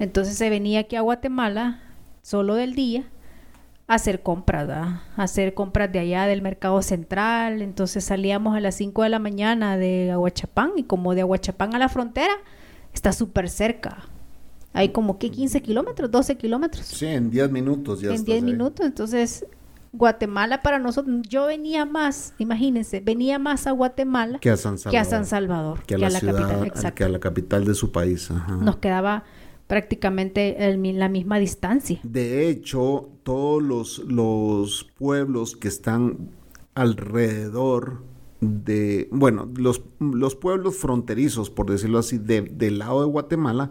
Entonces 0.00 0.36
se 0.36 0.50
venía 0.50 0.80
aquí 0.80 0.96
a 0.96 1.00
Guatemala 1.02 1.80
solo 2.22 2.54
del 2.56 2.74
día 2.74 3.04
a 3.86 3.94
hacer 3.94 4.22
compras, 4.22 4.66
¿verdad? 4.66 5.00
a 5.16 5.22
hacer 5.22 5.54
compras 5.54 5.92
de 5.92 5.98
allá 6.00 6.26
del 6.26 6.42
mercado 6.42 6.80
central. 6.82 7.62
Entonces 7.62 8.04
salíamos 8.04 8.56
a 8.56 8.60
las 8.60 8.74
5 8.76 9.02
de 9.04 9.08
la 9.08 9.18
mañana 9.20 9.76
de 9.76 10.10
Aguachapán 10.10 10.72
y 10.76 10.82
como 10.84 11.14
de 11.14 11.20
Aguachapán 11.22 11.74
a 11.74 11.78
la 11.78 11.88
frontera 11.88 12.32
está 12.92 13.12
súper 13.12 13.48
cerca. 13.48 13.98
Hay 14.72 14.90
como 14.90 15.18
que 15.18 15.30
15 15.30 15.60
kilómetros, 15.62 16.10
12 16.10 16.36
kilómetros 16.36 16.86
Sí, 16.86 17.06
en 17.06 17.30
10 17.30 17.50
minutos 17.50 18.00
ya 18.00 18.08
en 18.08 18.14
estás 18.14 18.26
10 18.26 18.36
ahí. 18.36 18.42
minutos. 18.52 18.86
Entonces, 18.86 19.44
Guatemala 19.92 20.62
para 20.62 20.78
nosotros, 20.78 21.16
yo 21.28 21.46
venía 21.46 21.84
más, 21.84 22.34
imagínense, 22.38 23.00
venía 23.00 23.40
más 23.40 23.66
a 23.66 23.72
Guatemala 23.72 24.38
Que 24.38 24.50
a 24.50 24.56
San 24.56 24.78
Salvador. 24.78 24.92
que 24.92 24.98
a 24.98 25.04
San 25.04 25.26
Salvador, 25.26 25.82
Que 25.84 25.94
a 25.96 25.98
la, 25.98 26.10
ciudad, 26.10 26.34
capital. 26.36 26.62
que 26.62 26.68
Exacto. 26.68 27.04
a 27.04 27.08
la 27.08 27.18
capital 27.18 27.64
de 27.64 27.74
su 27.74 27.90
país. 27.90 28.30
Ajá. 28.30 28.54
Nos 28.54 28.76
quedaba 28.76 29.24
prácticamente 29.70 30.68
el 30.68 30.98
la 30.98 31.08
misma 31.08 31.38
distancia. 31.38 32.00
De 32.02 32.48
hecho, 32.48 33.08
todos 33.22 33.62
los, 33.62 33.98
los 34.00 34.84
pueblos 34.98 35.54
que 35.56 35.68
están 35.68 36.30
alrededor 36.74 38.02
de, 38.40 39.08
bueno, 39.12 39.48
los, 39.56 39.82
los 40.00 40.34
pueblos 40.34 40.76
fronterizos, 40.76 41.50
por 41.50 41.70
decirlo 41.70 42.00
así, 42.00 42.18
de- 42.18 42.42
del 42.42 42.80
lado 42.80 43.00
de 43.02 43.06
Guatemala, 43.06 43.70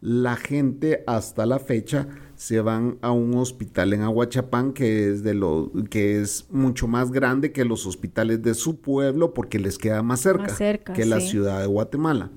la 0.00 0.34
gente 0.34 1.04
hasta 1.06 1.46
la 1.46 1.60
fecha 1.60 2.08
se 2.34 2.60
van 2.60 2.98
a 3.00 3.12
un 3.12 3.34
hospital 3.36 3.92
en 3.92 4.02
Aguachapán 4.02 4.72
que 4.72 5.08
es 5.08 5.22
de 5.22 5.34
lo 5.34 5.70
que 5.88 6.20
es 6.20 6.46
mucho 6.50 6.88
más 6.88 7.12
grande 7.12 7.52
que 7.52 7.64
los 7.64 7.86
hospitales 7.86 8.42
de 8.42 8.54
su 8.54 8.80
pueblo 8.80 9.34
porque 9.34 9.60
les 9.60 9.78
queda 9.78 10.02
más 10.02 10.20
cerca, 10.20 10.48
cerca, 10.48 10.92
que 10.94 11.04
la 11.04 11.20
ciudad 11.20 11.60
de 11.60 11.66
Guatemala. 11.66 12.30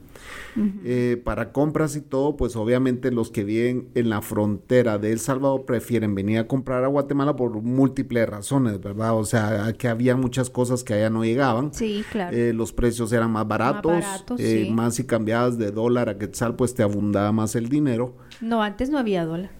Eh, 0.83 1.21
para 1.23 1.51
compras 1.51 1.95
y 1.95 2.01
todo, 2.01 2.35
pues 2.35 2.55
obviamente 2.55 3.11
los 3.11 3.31
que 3.31 3.43
viven 3.43 3.89
en 3.95 4.09
la 4.09 4.21
frontera 4.21 4.97
de 4.97 5.11
El 5.11 5.19
Salvador 5.19 5.65
prefieren 5.65 6.13
venir 6.15 6.39
a 6.39 6.47
comprar 6.47 6.83
a 6.83 6.87
Guatemala 6.87 7.35
por 7.35 7.61
múltiples 7.61 8.27
razones, 8.27 8.79
¿verdad? 8.81 9.15
O 9.15 9.23
sea, 9.23 9.73
que 9.77 9.87
había 9.87 10.15
muchas 10.15 10.49
cosas 10.49 10.83
que 10.83 10.93
allá 10.93 11.09
no 11.09 11.23
llegaban. 11.23 11.73
Sí, 11.73 12.03
claro. 12.11 12.35
Eh, 12.35 12.53
los 12.53 12.73
precios 12.73 13.11
eran 13.13 13.31
más 13.31 13.47
baratos, 13.47 13.91
baratos, 13.91 14.39
eh, 14.39 14.65
sí. 14.65 14.71
más 14.71 14.95
si 14.95 15.05
cambiabas 15.05 15.57
de 15.57 15.71
dólar 15.71 16.09
a 16.09 16.17
quetzal, 16.17 16.55
pues 16.55 16.73
te 16.73 16.83
abundaba 16.83 17.31
más 17.31 17.55
el 17.55 17.69
dinero. 17.69 18.15
no, 18.41 18.61
antes 18.61 18.89
no 18.89 18.97
había 18.97 19.25
dólar. 19.25 19.51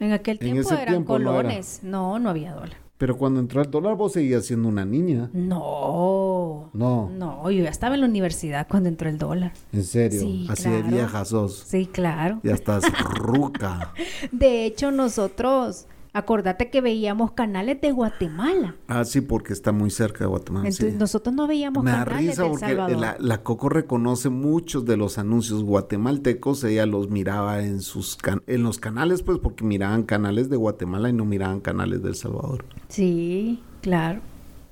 En 0.00 0.12
aquel 0.12 0.38
tiempo 0.38 0.68
eran 0.70 0.86
tiempo 0.86 1.18
no 1.18 1.30
era. 1.30 1.42
colones. 1.42 1.80
No, 1.82 2.18
no 2.18 2.30
había 2.30 2.52
dólar. 2.52 2.83
Pero 2.96 3.16
cuando 3.18 3.40
entró 3.40 3.60
el 3.60 3.70
dólar, 3.70 3.96
vos 3.96 4.12
seguías 4.12 4.46
siendo 4.46 4.68
una 4.68 4.84
niña. 4.84 5.28
No. 5.32 6.70
No. 6.72 7.10
No, 7.10 7.50
yo 7.50 7.64
ya 7.64 7.70
estaba 7.70 7.94
en 7.96 8.02
la 8.02 8.06
universidad 8.06 8.66
cuando 8.68 8.88
entró 8.88 9.08
el 9.08 9.18
dólar. 9.18 9.52
En 9.72 9.82
serio, 9.84 10.20
Sí, 10.20 10.46
así 10.48 10.68
de 10.70 10.80
claro. 10.80 10.94
vieja 10.96 11.24
sos. 11.24 11.64
Sí, 11.66 11.86
claro. 11.86 12.40
Ya 12.44 12.54
estás 12.54 12.84
ruca. 13.14 13.92
De 14.32 14.64
hecho, 14.64 14.90
nosotros, 14.92 15.86
acordate 16.14 16.70
que 16.70 16.80
veíamos 16.80 17.32
canales 17.32 17.80
de 17.80 17.92
Guatemala. 17.92 18.76
Ah, 18.88 19.04
sí, 19.04 19.20
porque 19.20 19.52
está 19.52 19.72
muy 19.72 19.90
cerca 19.90 20.20
de 20.20 20.26
Guatemala. 20.26 20.66
Entonces, 20.68 20.92
sí. 20.94 20.98
nosotros 20.98 21.34
no 21.34 21.46
veíamos 21.46 21.84
Me 21.84 21.90
canales 21.90 22.28
risa 22.28 22.42
de 22.44 22.48
porque 22.48 22.66
Salvador. 22.66 22.96
la, 22.98 23.16
la 23.18 23.42
Coco 23.42 23.68
reconoce 23.68 24.30
muchos 24.30 24.86
de 24.86 24.96
los 24.96 25.18
anuncios 25.18 25.62
guatemaltecos. 25.64 26.64
Ella 26.64 26.86
los 26.86 27.10
miraba 27.10 27.62
en 27.62 27.80
sus 27.82 28.16
can- 28.16 28.42
en 28.46 28.62
los 28.62 28.78
canales, 28.78 29.22
pues, 29.22 29.38
porque 29.38 29.64
miraban 29.64 30.04
canales 30.04 30.48
de 30.48 30.56
Guatemala 30.56 31.08
y 31.08 31.12
no 31.12 31.24
miraban 31.24 31.60
canales 31.60 32.02
de 32.02 32.08
El 32.10 32.14
Salvador. 32.14 32.64
Sí, 32.88 33.60
claro. 33.82 34.20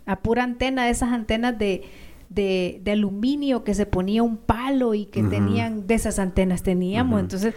A 0.07 0.21
pura 0.21 0.45
antena, 0.45 0.89
esas 0.91 1.11
antenas 1.11 1.59
de, 1.59 1.83
de, 2.29 2.81
de 2.85 2.93
aluminio 2.93 3.63
que 3.65 3.75
se 3.75 3.87
ponía 3.87 4.23
un 4.23 4.37
palo 4.37 4.95
y 4.95 5.07
que 5.07 5.23
tenían, 5.23 5.87
de 5.87 5.95
esas 5.95 6.19
antenas 6.19 6.63
teníamos. 6.63 7.21
Entonces, 7.21 7.55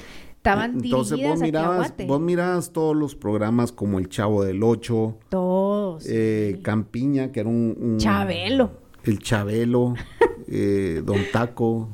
estaban 0.52 0.76
Entonces 0.84 1.18
vos 1.22 1.42
a 1.42 1.44
mirabas, 1.44 1.78
Guate. 1.78 2.06
vos 2.06 2.22
mirabas 2.22 2.72
todos 2.72 2.96
los 2.96 3.16
programas 3.16 3.72
como 3.72 3.98
El 4.00 4.10
Chavo 4.10 4.44
del 4.44 4.62
Ocho, 4.64 5.18
Todos. 5.30 6.06
eh, 6.08 6.60
Campiña, 6.62 7.32
que 7.32 7.40
era 7.42 7.50
un, 7.50 7.76
un- 7.80 7.98
Chabelo. 7.98 8.72
El 9.04 9.20
Chabelo, 9.20 9.94
eh, 10.48 11.02
Don 11.06 11.20
Taco, 11.32 11.90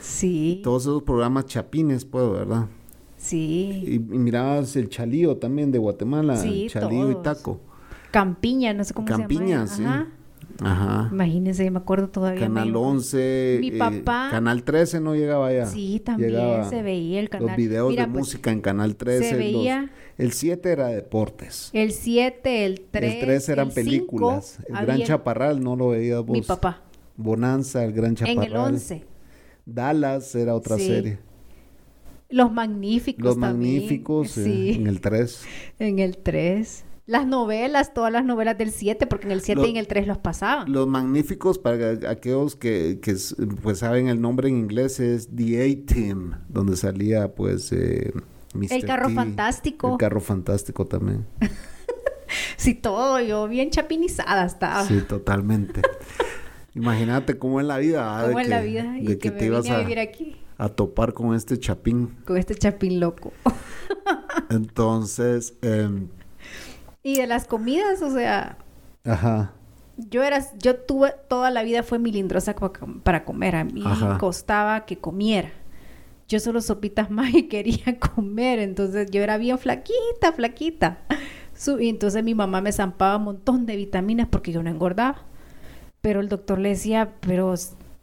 Sí, 0.00 0.60
todos 0.62 0.82
esos 0.84 1.02
programas 1.02 1.46
chapines, 1.46 2.04
pues, 2.04 2.30
¿verdad? 2.30 2.66
sí. 3.16 3.82
Y, 3.86 3.94
y 3.94 3.98
mirabas 3.98 4.76
el 4.76 4.88
Chalío 4.88 5.36
también 5.38 5.72
de 5.72 5.78
Guatemala, 5.78 6.36
Sí, 6.36 6.66
Chalío 6.70 7.10
y. 7.10 7.14
Taco. 7.22 7.60
Campiña, 8.12 8.72
no 8.72 8.84
sé 8.84 8.94
cómo 8.94 9.06
Campiña, 9.08 9.66
se 9.66 9.76
sí. 9.76 9.82
llama. 9.82 9.94
Ajá. 9.94 10.08
Ajá. 10.60 11.08
Imagínense, 11.12 11.70
me 11.70 11.78
acuerdo 11.78 12.08
todavía. 12.08 12.40
Canal 12.40 12.72
me- 12.72 12.78
11, 12.78 13.58
Mi 13.60 13.68
eh, 13.68 13.78
papá- 13.78 14.28
Canal 14.30 14.62
13 14.64 15.00
no 15.00 15.14
llegaba 15.14 15.48
allá. 15.48 15.66
Sí, 15.66 16.00
también 16.04 16.30
Llegaba 16.30 16.68
se 16.70 16.82
veía 16.82 17.20
el 17.20 17.28
canal. 17.28 17.48
Los 17.48 17.56
videos 17.56 17.90
Mira, 17.90 18.06
de 18.06 18.12
pues, 18.12 18.18
música 18.20 18.50
en 18.52 18.60
Canal 18.60 18.96
13. 18.96 19.30
los- 19.32 19.38
veía- 19.38 19.90
el 20.18 20.32
7 20.32 20.70
era 20.72 20.88
deportes. 20.88 21.70
El 21.72 21.92
7, 21.92 22.64
el 22.64 22.80
3. 22.90 23.14
el 23.14 23.20
3 23.20 23.48
eran 23.50 23.68
el 23.68 23.74
películas. 23.74 24.58
el 24.68 24.86
Gran 24.86 25.02
Chaparral 25.02 25.62
no 25.62 25.76
lo 25.76 25.88
veías 25.90 26.24
vos. 26.24 26.32
Mi 26.32 26.42
papá. 26.42 26.82
Bonanza, 27.16 27.84
el 27.84 27.92
Gran 27.92 28.14
Chaparral. 28.14 28.44
En 28.46 28.50
el 28.52 28.56
11. 28.56 29.04
Dallas 29.66 30.34
era 30.34 30.54
otra 30.54 30.76
Sí. 30.78 30.86
serie. 30.86 31.18
Los 32.28 32.50
Magníficos. 32.50 33.24
Los 33.24 33.38
también. 33.38 33.74
Magníficos 33.74 34.36
eh, 34.38 34.44
Sí. 34.44 34.70
en 34.72 34.86
el 34.86 35.00
3. 35.00 35.42
En 35.78 35.98
el 35.98 36.16
3. 36.18 36.84
Las 37.06 37.24
novelas, 37.26 37.94
todas 37.94 38.12
las 38.12 38.24
novelas 38.24 38.58
del 38.58 38.72
7, 38.72 39.06
porque 39.06 39.26
en 39.26 39.32
el 39.32 39.40
7 39.40 39.60
Lo- 39.60 39.66
y 39.66 39.70
en 39.70 39.76
el 39.76 39.86
3 39.86 40.06
los 40.08 40.18
pasaban. 40.18 40.72
Los 40.72 40.88
Magníficos, 40.88 41.58
para 41.58 41.92
aquellos 42.10 42.56
que, 42.56 42.98
que 43.00 43.14
pues 43.62 43.78
saben 43.78 44.08
el 44.08 44.20
nombre 44.20 44.48
en 44.48 44.56
inglés, 44.56 44.98
es 44.98 45.28
The 45.34 45.62
A-Team, 45.62 46.32
donde 46.48 46.76
salía 46.76 47.32
pues 47.34 47.70
eh, 47.72 48.12
Mr. 48.54 48.72
El 48.72 48.84
Carro 48.84 49.08
T, 49.08 49.14
Fantástico. 49.14 49.92
El 49.92 49.98
Carro 49.98 50.20
Fantástico 50.20 50.84
también. 50.86 51.26
Sí, 52.56 52.74
todo. 52.74 53.20
Yo 53.20 53.46
bien 53.46 53.70
chapinizada 53.70 54.44
estaba. 54.46 54.84
Sí, 54.84 55.00
totalmente. 55.08 55.80
Imagínate 56.74 57.38
cómo 57.38 57.60
es 57.60 57.66
la 57.66 57.78
vida. 57.78 58.18
ah, 58.18 58.24
Como 58.26 58.38
de 58.38 58.44
en 58.44 58.50
la 58.50 58.60
vida. 58.62 58.82
de 58.92 58.98
Y 59.00 59.06
que, 59.06 59.18
que, 59.18 59.30
te 59.30 59.46
ibas 59.46 59.70
a 59.70 59.76
a, 59.76 59.78
vivir 59.78 60.00
aquí 60.00 60.36
a 60.58 60.68
topar 60.68 61.12
con 61.12 61.36
este 61.36 61.56
chapín. 61.60 62.16
con 62.26 62.36
este 62.36 62.56
chapín 62.56 62.98
loco. 62.98 63.32
Entonces, 64.50 65.54
em, 65.62 66.08
y 67.06 67.16
de 67.20 67.26
las 67.28 67.46
comidas, 67.46 68.02
o 68.02 68.10
sea, 68.10 68.58
ajá. 69.04 69.52
yo 69.96 70.24
era, 70.24 70.44
yo 70.58 70.74
tuve 70.76 71.14
toda 71.28 71.50
la 71.52 71.62
vida 71.62 71.82
fue 71.84 71.98
milindrosa 72.00 72.54
pa- 72.56 72.72
para 73.04 73.24
comer. 73.24 73.54
A 73.54 73.64
mí 73.64 73.82
Ajá. 73.86 74.18
costaba 74.18 74.84
que 74.86 74.98
comiera. 74.98 75.50
Yo 76.28 76.40
solo 76.40 76.60
sopitas 76.60 77.08
más 77.18 77.32
y 77.32 77.44
quería 77.44 77.98
comer. 78.14 78.58
Entonces 78.58 79.08
yo 79.10 79.22
era 79.22 79.38
bien 79.38 79.56
flaquita, 79.58 80.32
flaquita. 80.34 80.98
Y 81.78 81.88
entonces 81.88 82.24
mi 82.24 82.34
mamá 82.34 82.60
me 82.60 82.72
zampaba 82.72 83.16
un 83.18 83.22
montón 83.24 83.64
de 83.66 83.76
vitaminas 83.76 84.26
porque 84.28 84.50
yo 84.50 84.62
no 84.64 84.70
engordaba. 84.70 85.22
Pero 86.00 86.18
el 86.20 86.28
doctor 86.28 86.58
le 86.58 86.70
decía, 86.70 87.12
pero 87.20 87.54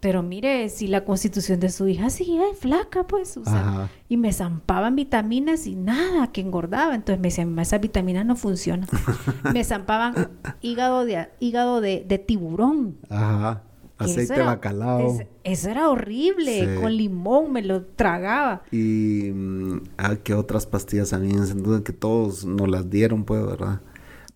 Pero 0.04 0.22
mire, 0.22 0.68
si 0.68 0.88
la 0.88 1.06
constitución 1.06 1.62
de 1.62 1.70
su 1.70 1.88
hija 1.88 2.10
sí 2.10 2.38
es 2.52 2.60
flaca, 2.60 3.08
pues, 3.08 3.38
o 3.38 3.46
sea, 3.46 3.90
y 4.10 4.18
me 4.18 4.34
zampaban 4.34 4.98
vitaminas 4.98 5.66
y 5.66 5.76
nada, 5.76 6.28
que 6.34 6.42
engordaba. 6.42 6.94
Entonces 6.94 7.22
me 7.22 7.30
decían, 7.30 7.48
"Mamá, 7.50 7.62
esas 7.62 7.80
vitaminas 7.80 8.26
no 8.26 8.36
funcionan. 8.36 8.88
me 9.54 9.64
zampaban 9.64 10.30
hígado 10.62 11.06
de, 11.06 11.30
hígado 11.40 11.80
de, 11.80 12.04
de 12.06 12.18
tiburón. 12.20 12.98
Ajá. 13.10 13.64
Aceite 13.98 14.24
eso 14.24 14.34
de 14.34 14.40
era- 14.42 14.46
bacalao. 14.48 15.08
es- 15.22 15.28
eso 15.46 15.70
era 15.70 15.90
horrible. 15.90 16.76
Sí. 16.76 16.82
Con 16.82 16.98
limón 16.98 17.54
me 17.54 17.62
lo 17.62 17.84
tragaba. 17.86 18.64
Y 18.72 19.32
mm, 19.34 19.82
ah, 19.98 20.16
qué 20.22 20.34
otras 20.34 20.66
pastillas 20.66 21.14
habían, 21.14 21.48
sin 21.48 21.64
duda 21.64 21.82
que 21.82 21.94
todos 21.94 22.44
nos 22.44 22.68
las 22.68 22.90
dieron, 22.90 23.24
pues, 23.24 23.46
¿verdad? 23.46 23.80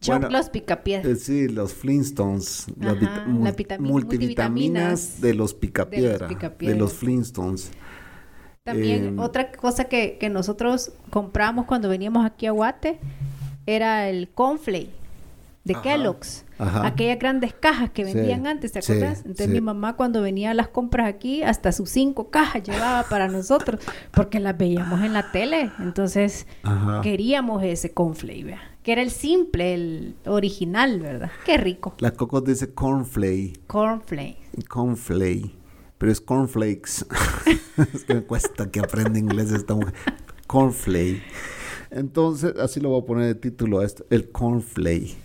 Choc 0.02 0.24
Bueno, 0.24 0.30
los 0.30 0.50
picapiedras. 0.50 1.06
eh, 1.08 1.16
sí, 1.16 1.48
los 1.50 1.74
Flintstones, 1.74 2.66
las 2.78 2.98
Ajá, 2.98 3.26
la 3.42 3.54
multivitaminas 3.78 5.22
de 5.22 5.34
los 5.34 5.54
picapiedra, 5.54 6.28
de 6.62 6.76
los 6.76 6.94
Flintstones. 6.94 7.72
También 8.64 9.06
eh, 9.06 9.14
otra 9.18 9.52
cosa 9.52 9.86
que, 9.86 10.18
que 10.20 10.30
nosotros 10.30 10.92
compramos 11.10 11.66
cuando 11.66 11.88
veníamos 11.90 12.26
aquí 12.26 12.48
a 12.48 12.52
Guate 12.52 13.00
era 13.66 14.10
el 14.10 14.30
Conflay 14.30 14.92
de 15.64 15.74
Ajá, 15.74 15.82
Kellogg's. 15.82 16.46
ajá. 16.58 16.82
Aquellas 16.82 17.20
grandes 17.20 17.54
cajas 17.54 17.92
que 17.92 18.04
Sí, 18.04 18.14
vendían 18.14 18.48
antes, 18.48 18.74
¿te 18.74 18.80
sí, 18.80 18.94
acuerdas? 18.94 19.20
Entonces 19.20 19.46
sí. 19.46 19.52
mi 19.52 19.62
mamá 19.62 19.96
cuando 19.98 20.22
venía 20.22 20.52
a 20.52 20.54
las 20.54 20.70
compras 20.70 21.08
aquí, 21.08 21.44
hasta 21.44 21.72
sus 21.74 21.90
cinco 21.90 22.30
cajas 22.32 22.64
llevaba 22.64 23.10
para 23.10 23.28
nosotros, 23.30 23.82
porque 24.14 24.40
las 24.40 24.58
veíamos 24.58 25.02
en 25.04 25.14
la 25.14 25.32
tele. 25.32 25.72
Entonces 25.80 26.48
Ajá. 26.64 27.02
queríamos 27.02 27.64
ese 27.64 27.94
Conflay, 27.94 28.44
vea. 28.44 28.62
Que 28.88 28.94
era 28.94 29.02
el 29.02 29.12
simple, 29.12 29.74
el 29.74 30.16
original, 30.26 31.02
¿verdad? 31.02 31.30
Qué 31.46 31.58
rico. 31.58 31.94
La 32.00 32.12
Coco 32.12 32.40
dice 32.40 32.74
cornflake, 32.74 33.60
Cornflay. 33.68 34.38
cornflake, 34.70 35.52
pero 35.98 36.10
es 36.10 36.22
cornflakes. 36.22 37.06
es 37.94 38.06
que 38.06 38.14
me 38.14 38.22
cuesta 38.24 38.72
que 38.72 38.80
aprenda 38.80 39.20
inglés 39.20 39.52
esta 39.52 39.76
mujer. 39.76 39.94
Cornflake. 40.48 41.22
Entonces, 41.92 42.54
así 42.62 42.80
lo 42.80 42.88
voy 42.92 43.02
a 43.02 43.06
poner 43.06 43.26
de 43.26 43.36
título 43.36 43.80
a 43.82 43.86
esto, 43.86 44.06
el 44.10 44.30
cornflake. 44.32 45.18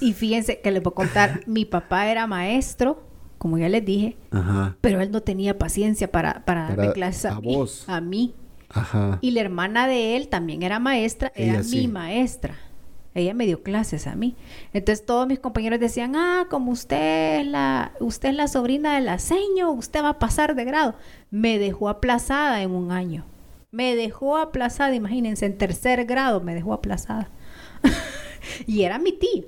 Y 0.00 0.14
fíjense 0.14 0.60
que 0.60 0.72
les 0.72 0.82
voy 0.82 0.90
a 0.90 0.94
contar, 0.96 1.42
mi 1.46 1.64
papá 1.64 2.08
era 2.10 2.26
maestro, 2.26 3.04
como 3.38 3.56
ya 3.56 3.68
les 3.68 3.84
dije, 3.84 4.16
Ajá, 4.32 4.76
pero 4.80 5.00
él 5.00 5.12
no 5.12 5.22
tenía 5.22 5.58
paciencia 5.60 6.10
para, 6.10 6.44
para, 6.44 6.66
Para- 6.66 6.74
darme 6.76 6.92
clases 6.92 7.26
a, 7.26 7.36
a 7.36 7.40
mí, 7.40 7.54
vos. 7.54 7.84
a 7.86 8.00
mí. 8.00 8.34
Ajá. 8.74 9.18
Y 9.20 9.30
la 9.30 9.40
hermana 9.40 9.86
de 9.86 10.16
él 10.16 10.28
también 10.28 10.62
era 10.62 10.78
maestra, 10.78 11.32
era 11.34 11.54
Ella 11.54 11.58
mi 11.60 11.64
sí. 11.64 11.88
maestra. 11.88 12.56
Ella 13.14 13.32
me 13.32 13.46
dio 13.46 13.62
clases 13.62 14.08
a 14.08 14.16
mí. 14.16 14.34
Entonces 14.72 15.06
todos 15.06 15.26
mis 15.28 15.38
compañeros 15.38 15.78
decían, 15.78 16.16
ah, 16.16 16.46
como 16.50 16.72
usted 16.72 17.40
es 17.40 17.46
la, 17.46 17.92
usted 18.00 18.30
es 18.30 18.34
la 18.34 18.48
sobrina 18.48 18.96
del 18.96 19.08
aceño, 19.08 19.70
usted 19.70 20.02
va 20.02 20.10
a 20.10 20.18
pasar 20.18 20.56
de 20.56 20.64
grado. 20.64 20.96
Me 21.30 21.58
dejó 21.58 21.88
aplazada 21.88 22.60
en 22.62 22.72
un 22.72 22.90
año. 22.90 23.24
Me 23.70 23.94
dejó 23.94 24.36
aplazada, 24.36 24.94
imagínense, 24.94 25.46
en 25.46 25.56
tercer 25.58 26.04
grado 26.06 26.40
me 26.40 26.54
dejó 26.54 26.72
aplazada. 26.72 27.28
y 28.66 28.82
era 28.82 28.98
mi 28.98 29.12
tía. 29.12 29.44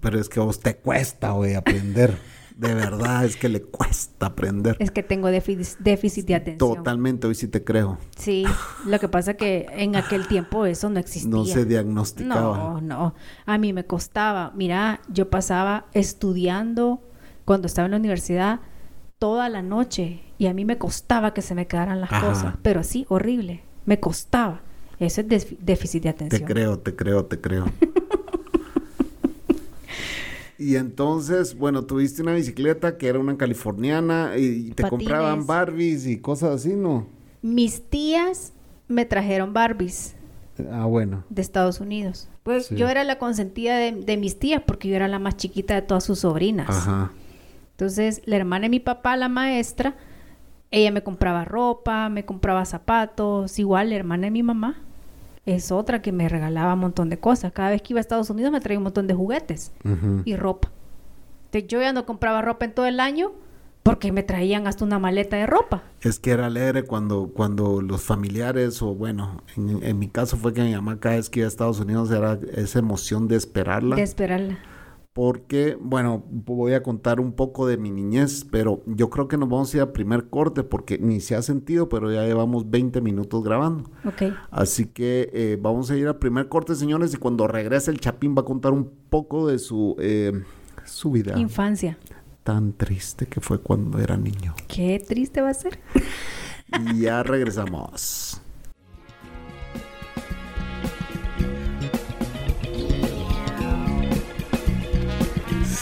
Pero 0.00 0.20
es 0.20 0.28
que 0.28 0.40
a 0.40 0.42
vos 0.42 0.60
te 0.60 0.76
cuesta, 0.76 1.30
güey, 1.32 1.54
aprender. 1.54 2.18
De 2.56 2.74
verdad, 2.74 3.24
es 3.24 3.36
que 3.36 3.48
le 3.48 3.62
cuesta 3.62 4.26
aprender. 4.26 4.76
Es 4.78 4.90
que 4.90 5.02
tengo 5.02 5.28
déficit, 5.28 5.78
de 6.26 6.34
atención. 6.34 6.58
Totalmente, 6.76 7.26
hoy 7.26 7.34
sí 7.34 7.48
te 7.48 7.64
creo. 7.64 7.98
Sí, 8.16 8.44
lo 8.86 8.98
que 9.00 9.08
pasa 9.08 9.34
que 9.34 9.66
en 9.70 9.96
aquel 9.96 10.26
tiempo 10.28 10.66
eso 10.66 10.88
no 10.90 10.98
existía. 11.00 11.30
No 11.30 11.44
se 11.44 11.64
diagnosticaba. 11.64 12.56
No, 12.56 12.80
no. 12.80 13.14
A 13.46 13.58
mí 13.58 13.72
me 13.72 13.84
costaba. 13.86 14.52
Mira, 14.54 15.00
yo 15.08 15.30
pasaba 15.30 15.86
estudiando 15.92 17.02
cuando 17.44 17.66
estaba 17.66 17.86
en 17.86 17.92
la 17.92 17.96
universidad 17.98 18.60
toda 19.18 19.48
la 19.48 19.62
noche 19.62 20.20
y 20.38 20.46
a 20.46 20.54
mí 20.54 20.64
me 20.64 20.78
costaba 20.78 21.32
que 21.34 21.42
se 21.42 21.54
me 21.54 21.66
quedaran 21.66 22.00
las 22.00 22.12
Ajá. 22.12 22.26
cosas, 22.28 22.54
pero 22.62 22.80
así 22.80 23.06
horrible. 23.08 23.62
Me 23.86 23.98
costaba. 24.00 24.60
Eso 24.98 25.20
es 25.20 25.26
défi- 25.28 25.58
déficit 25.58 26.02
de 26.04 26.12
Te 26.12 26.24
atención. 26.26 26.48
creo, 26.48 26.78
te 26.78 26.94
creo, 26.94 27.24
te 27.24 27.40
creo. 27.40 27.64
y 30.62 30.76
entonces, 30.76 31.56
bueno, 31.56 31.84
tuviste 31.84 32.22
una 32.22 32.32
bicicleta 32.34 32.96
que 32.98 33.08
era 33.08 33.18
una 33.18 33.36
californiana 33.36 34.32
y 34.36 34.70
te 34.70 34.82
Patines. 34.82 34.90
compraban 34.90 35.46
Barbies 35.46 36.06
y 36.06 36.18
cosas 36.18 36.50
así, 36.56 36.74
¿no? 36.74 37.06
Mis 37.42 37.82
tías 37.88 38.52
me 38.88 39.04
trajeron 39.04 39.52
Barbies 39.52 40.14
Ah, 40.70 40.84
bueno. 40.86 41.24
de 41.30 41.42
Estados 41.42 41.80
Unidos. 41.80 42.28
Pues 42.42 42.66
Sí. 42.66 42.76
yo 42.76 42.88
era 42.88 43.04
la 43.04 43.18
consentida 43.18 43.76
de, 43.76 43.92
de 43.92 44.16
mis 44.16 44.38
tías 44.38 44.62
porque 44.66 44.88
yo 44.88 44.96
era 44.96 45.08
la 45.08 45.18
más 45.18 45.36
chiquita 45.36 45.74
de 45.74 45.82
todas 45.82 46.04
sus 46.04 46.20
sobrinas. 46.20 46.68
Ajá. 46.68 47.10
Entonces, 47.72 48.22
la 48.26 48.36
hermana 48.36 48.64
de 48.64 48.68
mi 48.68 48.80
papá, 48.80 49.16
la 49.16 49.28
maestra, 49.28 49.96
ella 50.70 50.90
me 50.90 51.02
compraba 51.02 51.44
ropa, 51.44 52.08
me 52.08 52.24
compraba 52.24 52.64
zapatos. 52.64 53.58
Igual, 53.58 53.90
la 53.90 53.96
hermana 53.96 54.24
de 54.26 54.30
mi 54.30 54.42
mamá 54.42 54.82
es 55.46 55.72
otra 55.72 56.02
que 56.02 56.12
me 56.12 56.28
regalaba 56.28 56.74
un 56.74 56.80
montón 56.80 57.08
de 57.08 57.18
cosas. 57.18 57.52
Cada 57.52 57.70
vez 57.70 57.82
que 57.82 57.92
iba 57.92 58.00
a 58.00 58.02
Estados 58.02 58.30
Unidos 58.30 58.52
me 58.52 58.60
traía 58.60 58.78
un 58.78 58.84
montón 58.84 59.06
de 59.06 59.14
juguetes 59.14 59.72
y 60.24 60.36
ropa. 60.36 60.70
Entonces, 61.46 61.68
yo 61.68 61.80
ya 61.80 61.92
no 61.92 62.06
compraba 62.06 62.42
ropa 62.42 62.64
en 62.64 62.72
todo 62.72 62.86
el 62.86 63.00
año 63.00 63.32
porque 63.82 64.12
me 64.12 64.22
traían 64.22 64.68
hasta 64.68 64.84
una 64.84 64.98
maleta 64.98 65.36
de 65.36 65.46
ropa. 65.46 65.82
Es 66.00 66.20
que 66.20 66.30
era 66.30 66.46
alegre 66.46 66.84
cuando, 66.84 67.30
cuando 67.34 67.82
los 67.82 68.02
familiares, 68.02 68.80
o 68.80 68.94
bueno, 68.94 69.42
en, 69.56 69.82
en 69.82 69.98
mi 69.98 70.08
caso 70.08 70.36
fue 70.36 70.52
que 70.52 70.62
mi 70.62 70.72
mamá 70.74 71.00
cada 71.00 71.16
vez 71.16 71.28
que 71.28 71.40
iba 71.40 71.46
a 71.46 71.48
Estados 71.48 71.80
Unidos 71.80 72.10
era 72.12 72.38
esa 72.54 72.78
emoción 72.78 73.26
de 73.26 73.36
esperarla. 73.36 73.96
De 73.96 74.02
esperarla. 74.02 74.58
Porque, 75.12 75.76
bueno, 75.78 76.24
voy 76.30 76.72
a 76.72 76.82
contar 76.82 77.20
un 77.20 77.32
poco 77.32 77.66
de 77.66 77.76
mi 77.76 77.90
niñez, 77.90 78.46
pero 78.50 78.82
yo 78.86 79.10
creo 79.10 79.28
que 79.28 79.36
nos 79.36 79.48
vamos 79.48 79.72
a 79.72 79.76
ir 79.76 79.82
a 79.82 79.92
primer 79.92 80.28
corte 80.30 80.62
porque 80.62 80.98
ni 80.98 81.20
se 81.20 81.34
ha 81.36 81.42
sentido, 81.42 81.88
pero 81.88 82.10
ya 82.10 82.24
llevamos 82.24 82.70
20 82.70 83.00
minutos 83.00 83.42
grabando. 83.44 83.90
Ok. 84.04 84.32
Así 84.50 84.86
que 84.86 85.30
eh, 85.32 85.58
vamos 85.60 85.90
a 85.90 85.96
ir 85.96 86.08
a 86.08 86.18
primer 86.18 86.48
corte, 86.48 86.74
señores, 86.74 87.12
y 87.14 87.18
cuando 87.18 87.46
regrese 87.46 87.90
el 87.90 88.00
Chapín 88.00 88.34
va 88.36 88.42
a 88.42 88.44
contar 88.46 88.72
un 88.72 88.90
poco 89.10 89.46
de 89.48 89.58
su, 89.58 89.96
eh, 89.98 90.32
su 90.84 91.10
vida 91.10 91.38
Infancia. 91.38 91.98
tan 92.42 92.72
triste 92.72 93.26
que 93.26 93.40
fue 93.40 93.60
cuando 93.60 93.98
era 93.98 94.16
niño. 94.16 94.54
Qué 94.66 95.02
triste 95.06 95.40
va 95.42 95.50
a 95.50 95.54
ser. 95.54 95.78
Y 96.90 97.00
ya 97.02 97.22
regresamos. 97.22 98.41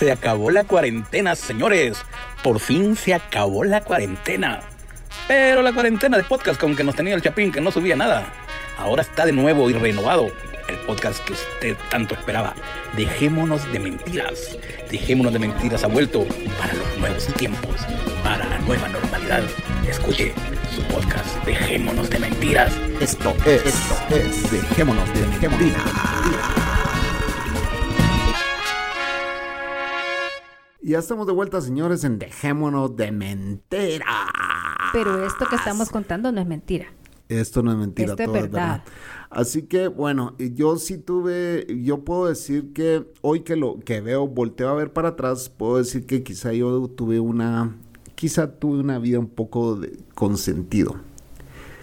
Se 0.01 0.11
acabó 0.11 0.51
la 0.51 0.65
cuarentena, 0.65 1.37
señores. 1.37 1.99
Por 2.43 2.59
fin 2.59 2.97
se 2.97 3.13
acabó 3.13 3.65
la 3.65 3.83
cuarentena. 3.83 4.61
Pero 5.29 5.61
la 5.61 5.75
cuarentena 5.75 6.17
de 6.17 6.25
podcast 6.25 6.59
con 6.59 6.75
que 6.75 6.83
nos 6.83 6.95
tenía 6.95 7.15
el 7.15 7.21
Chapín, 7.21 7.53
que 7.53 7.61
no 7.61 7.71
subía 7.71 7.97
nada. 7.97 8.25
Ahora 8.79 9.03
está 9.03 9.27
de 9.27 9.33
nuevo 9.33 9.69
y 9.69 9.75
renovado. 9.75 10.33
El 10.71 10.77
podcast 10.87 11.23
que 11.27 11.35
usted 11.35 11.77
tanto 11.91 12.15
esperaba. 12.15 12.55
Dejémonos 12.97 13.71
de 13.73 13.79
mentiras. 13.79 14.57
Dejémonos 14.91 15.35
de 15.35 15.39
mentiras 15.39 15.85
ha 15.85 15.89
vuelto 15.89 16.25
para 16.59 16.73
los 16.73 16.97
nuevos 16.97 17.27
tiempos, 17.35 17.77
para 18.25 18.47
la 18.47 18.59
nueva 18.61 18.89
normalidad. 18.89 19.43
Escuche 19.87 20.33
su 20.75 20.83
podcast. 20.85 21.45
Dejémonos 21.45 22.09
de 22.09 22.21
mentiras. 22.21 22.73
Esto 23.03 23.37
es, 23.45 23.67
esto 23.67 24.17
es, 24.17 24.51
dejémonos 24.51 25.13
de 25.13 25.47
mentiras. 25.47 26.80
Y 30.83 30.91
ya 30.91 30.99
estamos 30.99 31.27
de 31.27 31.33
vuelta, 31.33 31.61
señores, 31.61 32.05
en 32.05 32.19
Dejémonos 32.19 32.97
de 32.97 33.13
Mentiras. 33.13 34.09
Pero 34.93 35.27
esto 35.27 35.47
que 35.49 35.57
estamos 35.57 35.91
contando 35.91 36.33
no 36.33 36.41
es 36.41 36.47
mentira. 36.47 36.87
Esto 37.29 37.63
no 37.63 37.71
es 37.71 37.77
mentira, 37.79 38.11
Esto 38.13 38.23
es 38.23 38.27
todo 38.27 38.37
es 38.37 38.43
verdad. 38.43 38.69
verdad. 38.69 38.85
Así 39.29 39.63
que, 39.63 39.89
bueno, 39.89 40.35
yo 40.39 40.77
sí 40.79 40.99
tuve, 40.99 41.67
yo 41.83 42.05
puedo 42.05 42.27
decir 42.27 42.73
que 42.73 43.07
hoy 43.21 43.41
que 43.41 43.57
lo 43.57 43.79
que 43.79 44.01
veo, 44.01 44.27
volteo 44.27 44.69
a 44.71 44.75
ver 44.75 44.93
para 44.93 45.11
atrás, 45.11 45.49
puedo 45.49 45.77
decir 45.77 46.07
que 46.07 46.25
quizá 46.25 46.53
yo 46.53 46.89
tuve 46.89 47.21
una, 47.21 47.77
quizá 48.17 48.59
tuve 48.59 48.81
una 48.81 48.99
vida 48.99 49.21
un 49.21 49.29
poco 49.29 49.77
de, 49.77 49.97
con 50.15 50.37
sentido. 50.37 50.97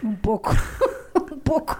Un 0.03 0.17
poco. 0.17 0.51
un 1.31 1.39
poco. 1.39 1.77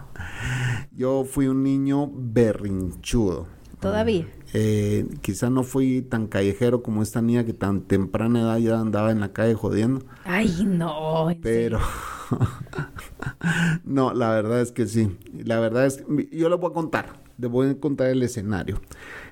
Yo 0.96 1.26
fui 1.26 1.48
un 1.48 1.64
niño 1.64 2.10
berrinchudo. 2.14 3.48
Todavía. 3.82 4.28
Eh, 4.60 5.06
quizá 5.22 5.52
no 5.52 5.62
fui 5.62 6.02
tan 6.02 6.26
callejero 6.26 6.82
como 6.82 7.04
esta 7.04 7.22
niña 7.22 7.46
que 7.46 7.54
tan 7.54 7.82
temprana 7.82 8.42
edad 8.42 8.58
ya 8.58 8.80
andaba 8.80 9.12
en 9.12 9.20
la 9.20 9.32
calle 9.32 9.54
jodiendo. 9.54 10.04
Ay, 10.26 10.66
no. 10.66 11.28
Pero 11.44 11.78
no, 13.86 14.14
la 14.16 14.32
verdad 14.32 14.62
es 14.62 14.72
que 14.72 14.88
sí. 14.88 15.16
La 15.46 15.60
verdad 15.60 15.86
es 15.86 15.98
que 15.98 16.28
yo 16.36 16.50
les 16.50 16.60
voy 16.60 16.72
a 16.72 16.74
contar. 16.74 17.22
Les 17.38 17.52
voy 17.52 17.70
a 17.70 17.80
contar 17.80 18.08
el 18.08 18.24
escenario. 18.24 18.80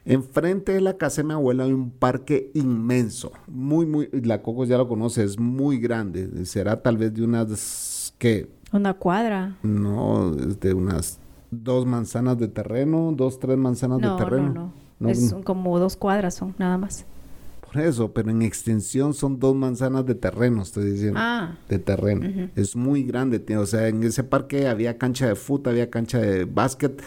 Enfrente 0.06 0.74
de 0.74 0.82
la 0.82 0.96
casa 0.98 1.24
de 1.24 1.28
mi 1.30 1.34
abuela 1.34 1.64
hay 1.64 1.74
un 1.74 1.90
parque 1.90 2.52
inmenso. 2.54 3.32
Muy, 3.48 3.88
muy. 3.88 4.10
La 4.12 4.44
Coco 4.44 4.64
ya 4.66 4.78
lo 4.78 4.88
conoce, 4.88 5.24
es 5.24 5.40
muy 5.40 5.80
grande. 5.80 6.46
Será 6.46 6.84
tal 6.84 6.98
vez 6.98 7.16
de 7.16 7.24
unas. 7.24 8.14
¿Qué? 8.20 8.48
Una 8.72 8.94
cuadra. 8.94 9.58
No, 9.64 10.36
es 10.38 10.60
de 10.60 10.76
unas 10.76 11.20
dos 11.50 11.88
manzanas 11.88 12.38
de 12.38 12.48
terreno, 12.48 13.12
dos, 13.16 13.40
tres 13.40 13.58
manzanas 13.58 14.00
No, 14.00 14.12
de 14.18 14.24
terreno. 14.24 14.48
no, 14.50 14.54
no. 14.54 14.85
Es 15.00 15.32
un- 15.34 15.44
como 15.44 15.78
dos 15.80 15.96
cuadras 15.98 16.36
son, 16.36 16.56
nada 16.58 16.78
más. 16.78 17.06
Por 17.72 17.82
eso, 17.84 18.14
pero 18.14 18.30
en 18.32 18.42
extensión 18.42 19.14
son 19.14 19.38
dos 19.40 19.54
manzanas 19.56 20.06
de 20.06 20.16
terreno, 20.16 20.62
estoy 20.62 20.92
diciendo. 20.92 21.20
Ah. 21.22 21.58
De 21.68 21.78
terreno. 21.80 22.50
Es 22.56 22.76
muy 22.76 23.04
grande, 23.04 23.40
tío. 23.40 23.60
O 23.62 23.66
sea, 23.66 23.88
en 23.90 24.02
ese 24.04 24.24
parque 24.24 24.68
había 24.70 24.98
cancha 24.98 25.28
de 25.28 25.36
fútbol, 25.36 25.72
había 25.74 25.90
cancha 25.90 26.20
de 26.20 26.46
básquet, 26.46 27.02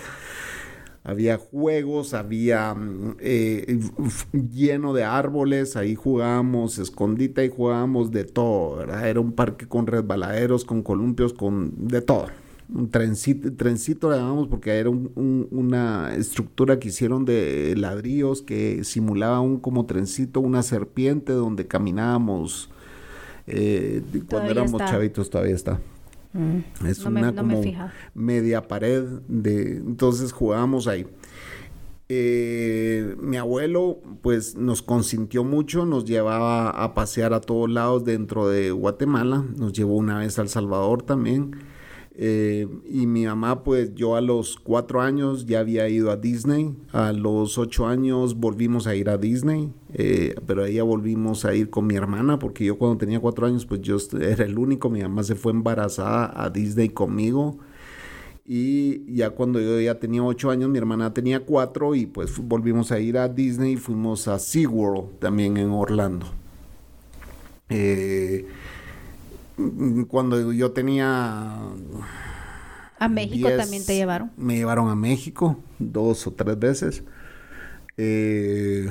había 1.04 1.38
juegos, 1.38 2.12
había 2.12 2.74
mm, 2.74 3.16
eh, 3.20 3.80
lleno 4.52 4.92
de 4.92 5.04
árboles, 5.04 5.74
ahí 5.76 5.94
jugábamos 5.94 6.78
escondite 6.78 7.46
y 7.46 7.48
jugábamos 7.48 8.10
de 8.10 8.24
todo, 8.24 8.76
¿verdad? 8.76 9.08
Era 9.08 9.20
un 9.20 9.32
parque 9.32 9.66
con 9.66 9.86
resbaladeros, 9.86 10.66
con 10.66 10.82
columpios, 10.82 11.32
con 11.32 11.88
de 11.88 12.02
todo. 12.02 12.26
Un 12.74 12.90
trencito, 12.90 13.52
trencito 13.54 14.10
le 14.10 14.16
llamamos 14.18 14.46
porque 14.48 14.70
era 14.72 14.90
un- 14.90 15.10
un- 15.14 15.48
una 15.50 16.14
estructura 16.14 16.78
que 16.78 16.88
hicieron 16.88 17.24
de 17.24 17.74
ladrillos 17.76 18.42
que 18.42 18.84
simulaba 18.84 19.40
un 19.40 19.58
como 19.58 19.86
trencito, 19.86 20.40
una 20.40 20.62
serpiente 20.62 21.32
donde 21.32 21.66
caminábamos 21.66 22.70
eh, 23.46 24.02
cuando 24.28 24.50
éramos 24.50 24.72
está. 24.72 24.90
chavitos, 24.90 25.30
todavía 25.30 25.54
está. 25.54 25.80
Mm. 26.34 26.86
Es 26.86 27.02
No 27.02 27.10
me- 27.10 27.20
una 27.20 27.32
no 27.32 27.42
me 27.42 27.54
he 27.54 27.56
como 27.56 27.90
media 28.14 28.68
pared 28.68 29.02
de 29.28 29.78
entonces 29.78 30.32
jugábamos 30.32 30.86
ahí. 30.86 31.06
Eh, 32.10 33.16
mi 33.20 33.36
abuelo 33.36 33.98
pues 34.22 34.54
nos 34.56 34.80
consintió 34.82 35.44
mucho, 35.44 35.84
nos 35.84 36.04
llevaba 36.06 36.70
a 36.70 36.94
pasear 36.94 37.34
a 37.34 37.40
todos 37.40 37.68
lados 37.70 38.04
dentro 38.04 38.48
de 38.48 38.70
Guatemala, 38.70 39.44
nos 39.56 39.72
llevó 39.74 39.96
una 39.96 40.18
vez 40.18 40.38
a 40.38 40.42
El 40.42 40.48
Salvador 40.48 41.02
también. 41.02 41.52
Eh, 42.20 42.66
y 42.90 43.06
mi 43.06 43.26
mamá, 43.26 43.62
pues 43.62 43.94
yo 43.94 44.16
a 44.16 44.20
los 44.20 44.56
cuatro 44.56 45.00
años 45.00 45.46
ya 45.46 45.60
había 45.60 45.88
ido 45.88 46.10
a 46.10 46.16
Disney, 46.16 46.76
a 46.90 47.12
los 47.12 47.58
ocho 47.58 47.86
años 47.86 48.34
volvimos 48.34 48.88
a 48.88 48.96
ir 48.96 49.08
a 49.08 49.18
Disney, 49.18 49.72
eh, 49.94 50.34
pero 50.44 50.66
ya 50.66 50.82
volvimos 50.82 51.44
a 51.44 51.54
ir 51.54 51.70
con 51.70 51.86
mi 51.86 51.94
hermana, 51.94 52.40
porque 52.40 52.64
yo 52.64 52.76
cuando 52.76 52.98
tenía 52.98 53.20
cuatro 53.20 53.46
años, 53.46 53.64
pues 53.66 53.82
yo 53.82 53.98
era 54.20 54.44
el 54.44 54.58
único, 54.58 54.90
mi 54.90 55.00
mamá 55.00 55.22
se 55.22 55.36
fue 55.36 55.52
embarazada 55.52 56.32
a 56.34 56.50
Disney 56.50 56.88
conmigo. 56.88 57.58
Y 58.44 59.14
ya 59.14 59.30
cuando 59.30 59.60
yo 59.60 59.78
ya 59.80 60.00
tenía 60.00 60.24
ocho 60.24 60.50
años, 60.50 60.70
mi 60.70 60.78
hermana 60.78 61.14
tenía 61.14 61.44
cuatro 61.44 61.94
y 61.94 62.06
pues 62.06 62.36
volvimos 62.38 62.90
a 62.90 62.98
ir 62.98 63.16
a 63.16 63.28
Disney 63.28 63.74
y 63.74 63.76
fuimos 63.76 64.26
a 64.26 64.40
SeaWorld 64.40 65.20
también 65.20 65.56
en 65.56 65.70
Orlando. 65.70 66.26
Eh, 67.68 68.46
cuando 70.08 70.52
yo 70.52 70.72
tenía 70.72 71.58
A 72.98 73.08
México 73.08 73.48
10, 73.48 73.56
también 73.56 73.84
te 73.84 73.94
llevaron. 73.94 74.30
Me 74.36 74.56
llevaron 74.56 74.88
a 74.88 74.94
México 74.94 75.58
dos 75.78 76.26
o 76.26 76.32
tres 76.32 76.58
veces. 76.58 77.04
Eh, 77.96 78.88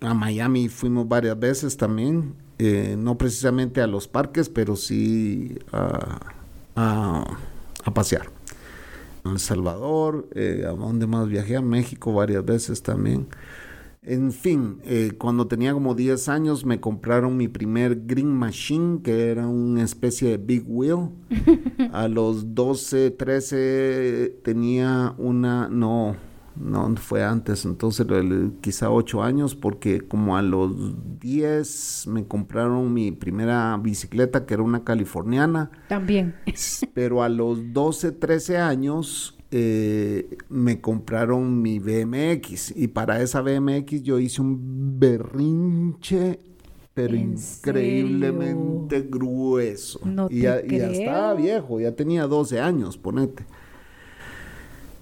a 0.00 0.14
Miami 0.14 0.68
fuimos 0.68 1.08
varias 1.08 1.38
veces 1.38 1.76
también. 1.76 2.34
Eh, 2.58 2.96
no 2.98 3.16
precisamente 3.18 3.80
a 3.82 3.86
los 3.86 4.08
parques, 4.08 4.48
pero 4.48 4.76
sí 4.76 5.58
a, 5.72 6.20
a- 6.76 7.38
a 7.84 7.94
pasear. 7.94 8.30
A 9.24 9.30
El 9.30 9.38
Salvador, 9.40 10.28
eh, 10.34 10.64
a 10.66 10.70
dónde 10.70 11.06
más 11.06 11.28
viajé, 11.28 11.56
a 11.56 11.62
México 11.62 12.12
varias 12.12 12.44
veces 12.44 12.82
también. 12.82 13.28
En 14.10 14.32
fin, 14.32 14.80
eh, 14.84 15.12
cuando 15.18 15.48
tenía 15.48 15.74
como 15.74 15.94
10 15.94 16.30
años 16.30 16.64
me 16.64 16.80
compraron 16.80 17.36
mi 17.36 17.46
primer 17.46 18.06
Green 18.06 18.32
Machine, 18.32 19.02
que 19.02 19.30
era 19.30 19.46
una 19.46 19.82
especie 19.82 20.30
de 20.30 20.38
Big 20.38 20.64
Wheel. 20.66 21.10
A 21.92 22.08
los 22.08 22.54
12, 22.54 23.10
13 23.10 24.40
tenía 24.42 25.14
una, 25.18 25.68
no, 25.68 26.16
no 26.56 26.96
fue 26.96 27.22
antes, 27.22 27.66
entonces 27.66 28.06
quizá 28.62 28.90
8 28.90 29.22
años, 29.22 29.54
porque 29.54 30.00
como 30.00 30.38
a 30.38 30.42
los 30.42 30.72
10 31.20 32.06
me 32.08 32.26
compraron 32.26 32.94
mi 32.94 33.12
primera 33.12 33.76
bicicleta, 33.76 34.46
que 34.46 34.54
era 34.54 34.62
una 34.62 34.84
californiana. 34.84 35.70
También. 35.86 36.34
Pero 36.94 37.22
a 37.22 37.28
los 37.28 37.74
12, 37.74 38.12
13 38.12 38.56
años 38.56 39.37
eh, 39.50 40.36
me 40.48 40.80
compraron 40.80 41.62
mi 41.62 41.78
BMX 41.78 42.76
y 42.76 42.88
para 42.88 43.22
esa 43.22 43.40
BMX 43.40 44.02
yo 44.02 44.18
hice 44.18 44.42
un 44.42 44.98
berrinche, 44.98 46.38
pero 46.92 47.14
¿En 47.14 47.32
increíblemente 47.32 49.02
grueso. 49.02 50.00
No 50.04 50.28
y, 50.30 50.42
ya, 50.42 50.60
y 50.60 50.78
ya 50.78 50.90
estaba 50.90 51.34
viejo, 51.34 51.80
ya 51.80 51.92
tenía 51.92 52.26
12 52.26 52.60
años, 52.60 52.98
ponete. 52.98 53.46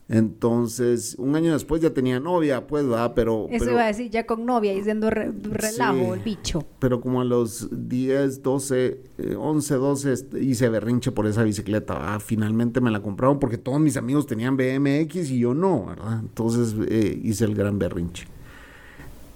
Entonces, 0.09 1.17
un 1.19 1.35
año 1.35 1.53
después 1.53 1.83
ya 1.83 1.91
tenía 1.93 2.21
novia, 2.21 2.67
pues, 2.69 2.87
¿verdad? 2.87 3.13
Pero, 3.17 3.47
Eso 3.51 3.65
pero- 3.65 3.73
iba 3.73 3.83
a 3.85 3.87
decir 3.89 4.09
ya 4.09 4.25
con 4.25 4.47
novia 4.47 4.73
y 4.73 4.83
siendo 4.83 5.11
re- 5.11 5.33
relajo 5.43 5.97
Sí. 5.97 6.11
el 6.13 6.21
bicho. 6.21 6.65
pero 6.79 7.01
como 7.01 7.21
a 7.21 7.25
los 7.25 7.69
10, 7.89 8.43
12, 8.43 9.01
eh, 9.19 9.35
11, 9.37 9.75
12 9.75 10.13
este, 10.13 10.43
hice 10.45 10.69
berrinche 10.69 11.11
por 11.11 11.27
esa 11.27 11.43
bicicleta. 11.43 12.15
Ah, 12.15 12.21
finalmente 12.21 12.81
me 12.81 12.91
la 12.93 13.01
compraron 13.03 13.41
porque 13.41 13.59
todos 13.59 13.81
mis 13.81 13.97
amigos 13.97 14.27
tenían 14.27 14.57
BMX 14.57 15.31
y 15.31 15.41
yo 15.41 15.55
no, 15.55 15.87
¿verdad? 15.87 16.21
Entonces 16.21 16.75
eh, 16.89 17.21
hice 17.25 17.45
el 17.45 17.57
gran 17.57 17.79
berrinche. 17.81 18.29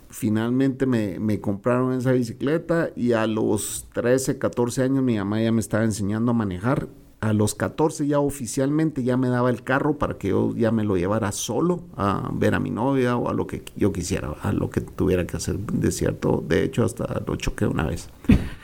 Finalmente 0.08 0.86
me, 0.86 1.18
me 1.20 1.40
compraron 1.40 1.92
esa 1.94 2.12
bicicleta 2.12 2.90
y 2.96 3.12
a 3.12 3.26
los 3.26 3.86
13, 3.92 4.38
14 4.38 4.82
años 4.82 5.02
mi 5.04 5.16
mamá 5.16 5.40
ya 5.40 5.52
me 5.52 5.60
estaba 5.60 5.84
enseñando 5.84 6.32
a 6.32 6.34
manejar. 6.34 6.88
A 7.20 7.34
los 7.34 7.54
14 7.54 8.06
ya 8.06 8.18
oficialmente 8.18 9.02
ya 9.02 9.18
me 9.18 9.28
daba 9.28 9.50
el 9.50 9.62
carro 9.62 9.98
para 9.98 10.16
que 10.16 10.28
yo 10.28 10.54
ya 10.56 10.70
me 10.70 10.84
lo 10.84 10.96
llevara 10.96 11.32
solo 11.32 11.82
a 11.94 12.30
ver 12.32 12.54
a 12.54 12.60
mi 12.60 12.70
novia 12.70 13.16
o 13.16 13.28
a 13.28 13.34
lo 13.34 13.46
que 13.46 13.62
yo 13.76 13.92
quisiera, 13.92 14.32
a 14.40 14.52
lo 14.52 14.70
que 14.70 14.80
tuviera 14.80 15.26
que 15.26 15.36
hacer 15.36 15.58
de 15.58 15.92
cierto. 15.92 16.42
De 16.46 16.64
hecho, 16.64 16.82
hasta 16.82 17.22
lo 17.26 17.36
choqué 17.36 17.66
una 17.66 17.86
vez. 17.86 18.08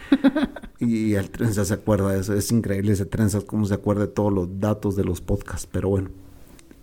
y 0.80 1.14
el 1.14 1.28
Trenza 1.30 1.66
se 1.66 1.74
acuerda 1.74 2.12
de 2.12 2.20
eso. 2.20 2.32
Es 2.32 2.50
increíble 2.50 2.92
ese 2.92 3.04
Trenza, 3.04 3.42
cómo 3.42 3.66
se 3.66 3.74
acuerda 3.74 4.06
de 4.06 4.12
todos 4.12 4.32
los 4.32 4.58
datos 4.58 4.96
de 4.96 5.04
los 5.04 5.20
podcasts. 5.20 5.68
Pero 5.70 5.90
bueno, 5.90 6.08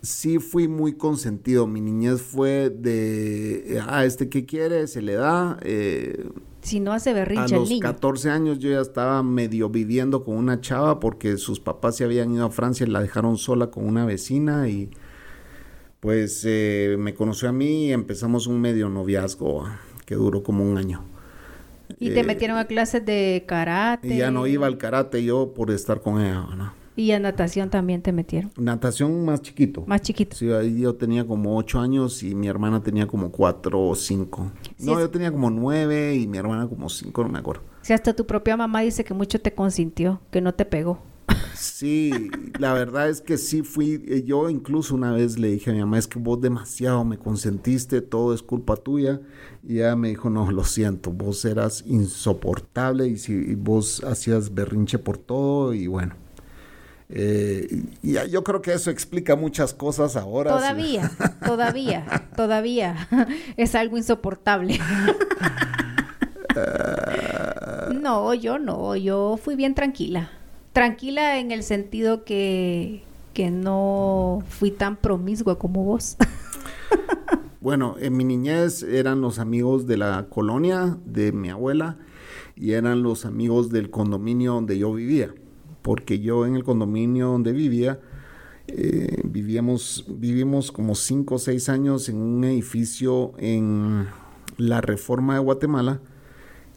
sí 0.03 0.37
fui 0.37 0.67
muy 0.67 0.93
consentido. 0.93 1.65
Mi 1.65 1.81
niñez 1.81 2.21
fue 2.21 2.69
de, 2.69 3.81
ah, 3.87 4.05
este 4.05 4.29
que 4.29 4.45
quiere, 4.45 4.85
se 4.85 5.01
le 5.01 5.13
da. 5.13 5.57
eh, 5.63 6.29
Si 6.63 6.79
no 6.79 6.93
hace 6.93 7.11
a 7.11 7.13
berrinche 7.13 7.55
el 7.55 7.61
los 7.61 7.69
niño. 7.69 7.81
14 7.81 8.29
años 8.29 8.59
yo 8.59 8.71
ya 8.71 8.79
estaba 8.81 9.21
medio 9.21 9.69
viviendo 9.69 10.23
con 10.23 10.35
una 10.35 10.61
chava 10.61 10.99
porque 10.99 11.37
sus 11.37 11.59
papás 11.59 11.97
se 11.97 12.05
habían 12.05 12.33
ido 12.33 12.45
a 12.45 12.49
Francia 12.49 12.85
y 12.85 12.89
la 12.89 13.01
dejaron 13.01 13.37
sola 13.37 13.67
con 13.67 13.85
una 13.85 14.05
vecina 14.05 14.69
y 14.69 14.89
pues 15.99 16.43
eh, 16.45 16.95
me 16.97 17.13
conoció 17.13 17.49
a 17.49 17.51
mí 17.51 17.87
y 17.87 17.91
empezamos 17.93 18.47
un 18.47 18.59
medio 18.59 18.89
noviazgo 18.89 19.65
ah, 19.65 19.79
que 20.05 20.15
duró 20.15 20.43
como 20.43 20.63
un 20.63 20.77
año. 20.77 21.03
Y 21.99 22.09
te 22.09 22.21
eh, 22.21 22.23
metieron 22.23 22.57
a 22.57 22.65
clases 22.65 23.05
de 23.05 23.43
karate. 23.47 24.07
Y 24.07 24.17
ya 24.17 24.31
no 24.31 24.47
iba 24.47 24.67
al 24.67 24.77
karate 24.77 25.23
yo 25.23 25.53
por 25.53 25.71
estar 25.71 26.01
con 26.01 26.21
ella, 26.21 26.45
¿no? 26.55 26.82
Y 26.95 27.11
a 27.11 27.19
natación 27.19 27.69
también 27.69 28.01
te 28.01 28.11
metieron. 28.11 28.51
Natación 28.57 29.25
más 29.25 29.41
chiquito. 29.41 29.83
Más 29.87 30.01
chiquito. 30.01 30.35
Sí, 30.35 30.51
ahí 30.51 30.81
yo 30.81 30.93
tenía 30.95 31.25
como 31.25 31.57
ocho 31.57 31.79
años 31.79 32.21
y 32.21 32.35
mi 32.35 32.47
hermana 32.47 32.83
tenía 32.83 33.07
como 33.07 33.31
cuatro 33.31 33.81
o 33.81 33.95
cinco. 33.95 34.51
Sí, 34.77 34.85
no, 34.85 34.93
es- 34.93 34.99
yo 34.99 35.09
tenía 35.09 35.31
como 35.31 35.49
nueve 35.49 36.15
y 36.15 36.27
mi 36.27 36.37
hermana 36.37 36.67
como 36.67 36.89
cinco, 36.89 37.23
no 37.23 37.29
me 37.29 37.39
acuerdo. 37.39 37.63
Si 37.81 37.93
hasta 37.93 38.13
tu 38.15 38.25
propia 38.27 38.55
mamá 38.55 38.81
dice 38.81 39.03
que 39.03 39.13
mucho 39.13 39.41
te 39.41 39.53
consintió, 39.53 40.21
que 40.31 40.39
no 40.41 40.53
te 40.53 40.65
pegó. 40.65 40.99
Sí, 41.55 42.29
la 42.59 42.73
verdad 42.73 43.09
es 43.09 43.21
que 43.21 43.37
sí 43.37 43.61
fui, 43.61 44.03
eh, 44.07 44.23
yo 44.25 44.49
incluso 44.49 44.95
una 44.95 45.11
vez 45.13 45.37
le 45.39 45.49
dije 45.51 45.69
a 45.69 45.73
mi 45.73 45.79
mamá, 45.79 45.97
es 45.97 46.07
que 46.07 46.19
vos 46.19 46.41
demasiado 46.41 47.03
me 47.05 47.17
consentiste, 47.17 48.01
todo 48.01 48.33
es 48.33 48.41
culpa 48.41 48.75
tuya, 48.75 49.21
y 49.67 49.77
ella 49.77 49.95
me 49.95 50.09
dijo, 50.09 50.29
no, 50.29 50.49
lo 50.51 50.63
siento, 50.63 51.11
vos 51.11 51.45
eras 51.45 51.83
insoportable 51.87 53.07
y, 53.07 53.17
si, 53.17 53.33
y 53.33 53.55
vos 53.55 54.03
hacías 54.03 54.53
berrinche 54.53 54.99
por 54.99 55.17
todo, 55.17 55.73
y 55.73 55.87
bueno. 55.87 56.15
Eh, 57.09 57.83
y 58.01 58.13
yo 58.29 58.43
creo 58.43 58.61
que 58.61 58.73
eso 58.73 58.89
explica 58.89 59.35
muchas 59.35 59.73
cosas 59.73 60.15
ahora. 60.15 60.51
sí. 60.51 60.57
Todavía, 60.57 61.11
todavía, 61.45 62.29
todavía. 62.35 63.07
Es 63.57 63.75
algo 63.75 63.97
insoportable. 63.97 64.79
No, 68.01 68.33
yo 68.33 68.59
no. 68.59 68.95
Yo 68.95 69.37
fui 69.41 69.55
bien 69.55 69.75
tranquila. 69.75 70.31
Tranquila 70.71 71.39
en 71.39 71.51
el 71.51 71.63
sentido 71.63 72.23
que, 72.23 73.03
que 73.33 73.51
no 73.51 74.43
fui 74.47 74.71
tan 74.71 74.95
promiscua 74.95 75.57
como 75.59 75.83
vos. 75.83 76.17
Bueno, 77.63 77.95
en 77.97 78.17
mi 78.17 78.25
niñez 78.25 78.83
eran 78.83 79.21
los 79.21 79.39
amigos 79.39 79.87
de 79.87 79.95
la 79.95 80.25
colonia 80.29 80.97
de 81.05 81.31
mi 81.31 81.49
abuela 81.49 81.95
y 82.57 82.73
eran 82.73 83.03
los 83.03 83.25
amigos 83.25 83.69
del 83.69 83.89
condominio 83.89 84.55
donde 84.55 84.77
yo 84.77 84.91
vivía, 84.93 85.33
porque 85.83 86.19
yo 86.19 86.47
en 86.47 86.55
el 86.55 86.63
condominio 86.63 87.27
donde 87.27 87.51
vivía 87.51 87.99
eh, 88.67 89.21
vivíamos 89.25 90.05
vivimos 90.07 90.71
como 90.71 90.95
cinco 90.95 91.35
o 91.35 91.39
seis 91.39 91.69
años 91.69 92.09
en 92.09 92.15
un 92.17 92.43
edificio 92.45 93.33
en 93.37 94.07
la 94.57 94.81
Reforma 94.81 95.35
de 95.35 95.41
Guatemala 95.41 96.01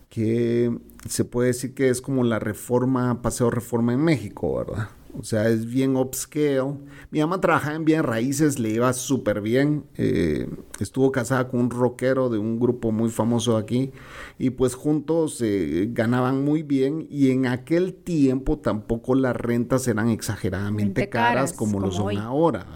que 0.08 0.76
se 1.08 1.24
puede 1.24 1.48
decir 1.48 1.74
que 1.74 1.88
es 1.88 2.00
como 2.00 2.24
la 2.24 2.38
Reforma 2.38 3.22
Paseo 3.22 3.50
Reforma 3.50 3.92
en 3.92 4.02
México, 4.02 4.56
¿verdad? 4.56 4.88
O 5.18 5.22
sea, 5.22 5.48
es 5.48 5.66
bien 5.66 5.96
upscale. 5.96 6.74
Mi 7.10 7.20
mamá 7.20 7.40
trabajaba 7.40 7.76
en 7.76 7.84
bien 7.84 8.02
raíces, 8.02 8.58
le 8.58 8.70
iba 8.70 8.92
súper 8.92 9.40
bien. 9.40 9.84
Eh, 9.96 10.48
estuvo 10.80 11.10
casada 11.12 11.48
con 11.48 11.60
un 11.60 11.70
rockero 11.70 12.28
de 12.28 12.38
un 12.38 12.58
grupo 12.58 12.92
muy 12.92 13.10
famoso 13.10 13.56
aquí. 13.56 13.92
Y 14.38 14.50
pues 14.50 14.74
juntos 14.74 15.40
eh, 15.40 15.88
ganaban 15.92 16.44
muy 16.44 16.62
bien. 16.62 17.06
Y 17.10 17.30
en 17.30 17.46
aquel 17.46 17.94
tiempo 17.94 18.58
tampoco 18.58 19.14
las 19.14 19.36
rentas 19.36 19.88
eran 19.88 20.08
exageradamente 20.08 21.08
caras, 21.08 21.34
caras, 21.34 21.52
como, 21.54 21.80
lo 21.80 21.88
como 21.88 21.92
son 21.92 22.06
hoy. 22.06 22.16
ahora. 22.16 22.66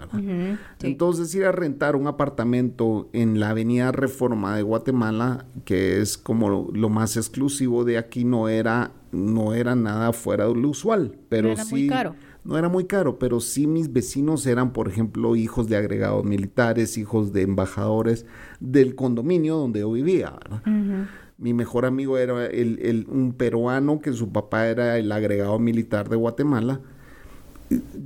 Entonces 0.83 1.35
ir 1.35 1.45
a 1.45 1.53
rentar 1.53 1.97
un 1.97 2.07
apartamento 2.07 3.09
en 3.13 3.41
la 3.41 3.51
avenida 3.51 3.93
Reforma 3.93 4.57
de 4.57 4.63
Guatemala, 4.63 5.47
que 5.65 6.01
es 6.01 6.17
como 6.17 6.49
lo, 6.49 6.69
lo 6.73 6.89
más 6.89 7.17
exclusivo 7.17 7.85
de 7.85 7.99
aquí, 7.99 8.25
no 8.25 8.49
era, 8.49 8.93
no 9.13 9.55
era 9.55 9.75
nada 9.75 10.13
fuera 10.13 10.47
de 10.47 10.55
lo 10.55 10.69
usual. 10.71 11.17
Pero 11.29 11.49
No 11.49 11.55
era 11.55 11.65
sí, 11.65 11.71
muy 11.75 11.89
caro. 11.89 12.15
No 12.51 12.59
era 12.59 12.69
muy 12.69 12.85
caro, 12.85 13.17
pero 13.19 13.39
sí 13.39 13.69
mis 13.69 13.93
vecinos 13.93 14.45
eran, 14.45 14.73
por 14.73 14.89
ejemplo, 14.89 15.37
hijos 15.37 15.69
de 15.69 15.77
agregados 15.77 16.25
militares, 16.25 16.99
hijos 16.99 17.33
de 17.33 17.43
embajadores 17.43 18.27
del 18.59 18.97
condominio 18.97 19.57
donde 19.57 19.81
yo 19.81 19.93
vivía. 19.93 20.33
¿verdad? 20.43 20.63
Mi 21.39 21.55
mejor 21.55 21.87
amigo 21.87 22.19
era 22.19 22.47
el, 22.47 22.81
el- 22.83 23.07
un 23.09 23.33
peruano 23.35 24.01
que 24.01 24.13
su 24.13 24.31
papá 24.31 24.67
era 24.67 24.99
el 24.99 25.13
agregado 25.13 25.59
militar 25.61 26.09
de 26.09 26.17
Guatemala. 26.17 26.81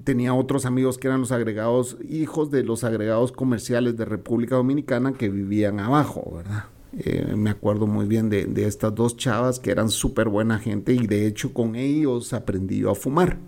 Tenía 0.04 0.34
otros 0.34 0.66
amigos 0.66 0.98
que 0.98 1.08
eran 1.08 1.20
los 1.20 1.32
agregados, 1.32 1.96
hijos 2.06 2.50
de 2.50 2.64
los 2.64 2.84
agregados 2.84 3.32
comerciales 3.32 3.96
de 3.96 4.04
República 4.04 4.56
Dominicana 4.56 5.14
que 5.14 5.30
vivían 5.30 5.80
abajo, 5.80 6.32
¿verdad? 6.36 6.64
Eh, 6.98 7.32
me 7.34 7.48
acuerdo 7.48 7.86
muy 7.86 8.06
bien 8.06 8.28
de, 8.28 8.44
de 8.44 8.66
estas 8.66 8.94
dos 8.94 9.16
chavas 9.16 9.58
que 9.58 9.70
eran 9.70 9.88
súper 9.88 10.28
buena 10.28 10.58
gente 10.58 10.92
y 10.92 11.06
de 11.06 11.26
hecho 11.26 11.54
con 11.54 11.76
ellos 11.76 12.34
aprendí 12.34 12.80
yo 12.80 12.90
a 12.90 12.94
fumar 12.94 13.38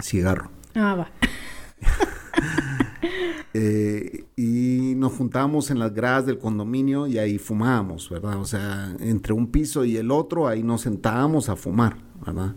cigarro. 0.00 0.50
Ah, 0.74 0.94
va. 0.94 1.10
Eh, 3.58 4.26
y 4.36 4.92
nos 4.96 5.14
juntábamos 5.14 5.70
en 5.70 5.78
las 5.78 5.94
gradas 5.94 6.26
del 6.26 6.36
condominio 6.36 7.06
y 7.06 7.16
ahí 7.16 7.38
fumábamos, 7.38 8.10
¿verdad? 8.10 8.38
O 8.38 8.44
sea, 8.44 8.94
entre 9.00 9.32
un 9.32 9.46
piso 9.46 9.86
y 9.86 9.96
el 9.96 10.10
otro, 10.10 10.46
ahí 10.46 10.62
nos 10.62 10.82
sentábamos 10.82 11.48
a 11.48 11.56
fumar, 11.56 11.96
¿verdad? 12.22 12.54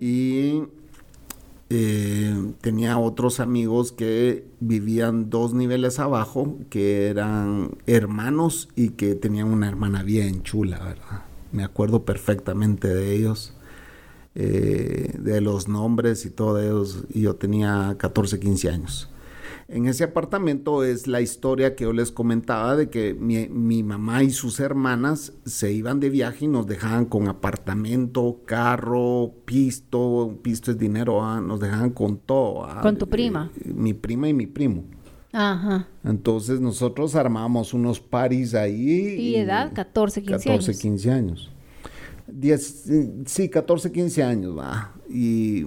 Y 0.00 0.64
eh, 1.72 2.54
tenía 2.60 2.98
otros 2.98 3.38
amigos 3.38 3.92
que 3.92 4.44
vivían 4.58 5.30
dos 5.30 5.54
niveles 5.54 6.00
abajo, 6.00 6.58
que 6.68 7.06
eran 7.06 7.78
hermanos 7.86 8.68
y 8.74 8.90
que 8.90 9.14
tenían 9.14 9.46
una 9.46 9.68
hermana 9.68 10.02
bien 10.02 10.42
chula, 10.42 10.80
¿verdad? 10.80 11.22
Me 11.52 11.62
acuerdo 11.62 12.04
perfectamente 12.04 12.88
de 12.88 13.14
ellos, 13.14 13.54
eh, 14.34 15.14
de 15.18 15.40
los 15.40 15.68
nombres 15.68 16.24
y 16.24 16.30
todo 16.30 16.60
ellos, 16.60 17.04
y 17.12 17.22
yo 17.22 17.36
tenía 17.36 17.96
14, 17.98 18.38
15 18.40 18.68
años. 18.70 19.08
En 19.68 19.86
ese 19.86 20.02
apartamento 20.02 20.82
es 20.82 21.06
la 21.06 21.20
historia 21.20 21.76
que 21.76 21.84
yo 21.84 21.92
les 21.92 22.10
comentaba 22.10 22.74
de 22.74 22.90
que 22.90 23.14
mi, 23.14 23.46
mi 23.48 23.84
mamá 23.84 24.24
y 24.24 24.30
sus 24.30 24.58
hermanas 24.58 25.32
se 25.44 25.72
iban 25.72 26.00
de 26.00 26.10
viaje 26.10 26.46
y 26.46 26.48
nos 26.48 26.66
dejaban 26.66 27.04
con 27.04 27.28
apartamento, 27.28 28.40
carro, 28.46 29.32
pisto, 29.44 30.38
pisto 30.42 30.72
es 30.72 30.78
dinero, 30.78 31.22
ah, 31.22 31.40
nos 31.40 31.60
dejaban 31.60 31.90
con 31.90 32.18
todo. 32.18 32.64
ah, 32.64 32.80
¿Con 32.82 32.98
tu 32.98 33.08
prima? 33.08 33.52
eh, 33.64 33.72
mi 33.72 33.94
prima 33.94 34.28
y 34.28 34.34
mi 34.34 34.46
primo. 34.48 34.82
Ajá. 35.32 35.86
Entonces 36.02 36.60
nosotros 36.60 37.14
armábamos 37.14 37.72
unos 37.72 38.00
paris 38.00 38.54
ahí. 38.54 39.14
¿Y 39.20 39.36
edad? 39.36 39.72
14, 39.72 40.22
15 40.22 40.32
14, 40.48 40.70
años. 40.72 40.80
15 40.80 41.10
años. 41.12 41.50
Diez, 42.32 42.88
eh, 42.90 43.12
sí, 43.26 43.48
14, 43.48 43.92
15 43.92 44.22
años, 44.22 44.58
va. 44.58 44.92
Y, 45.08 45.66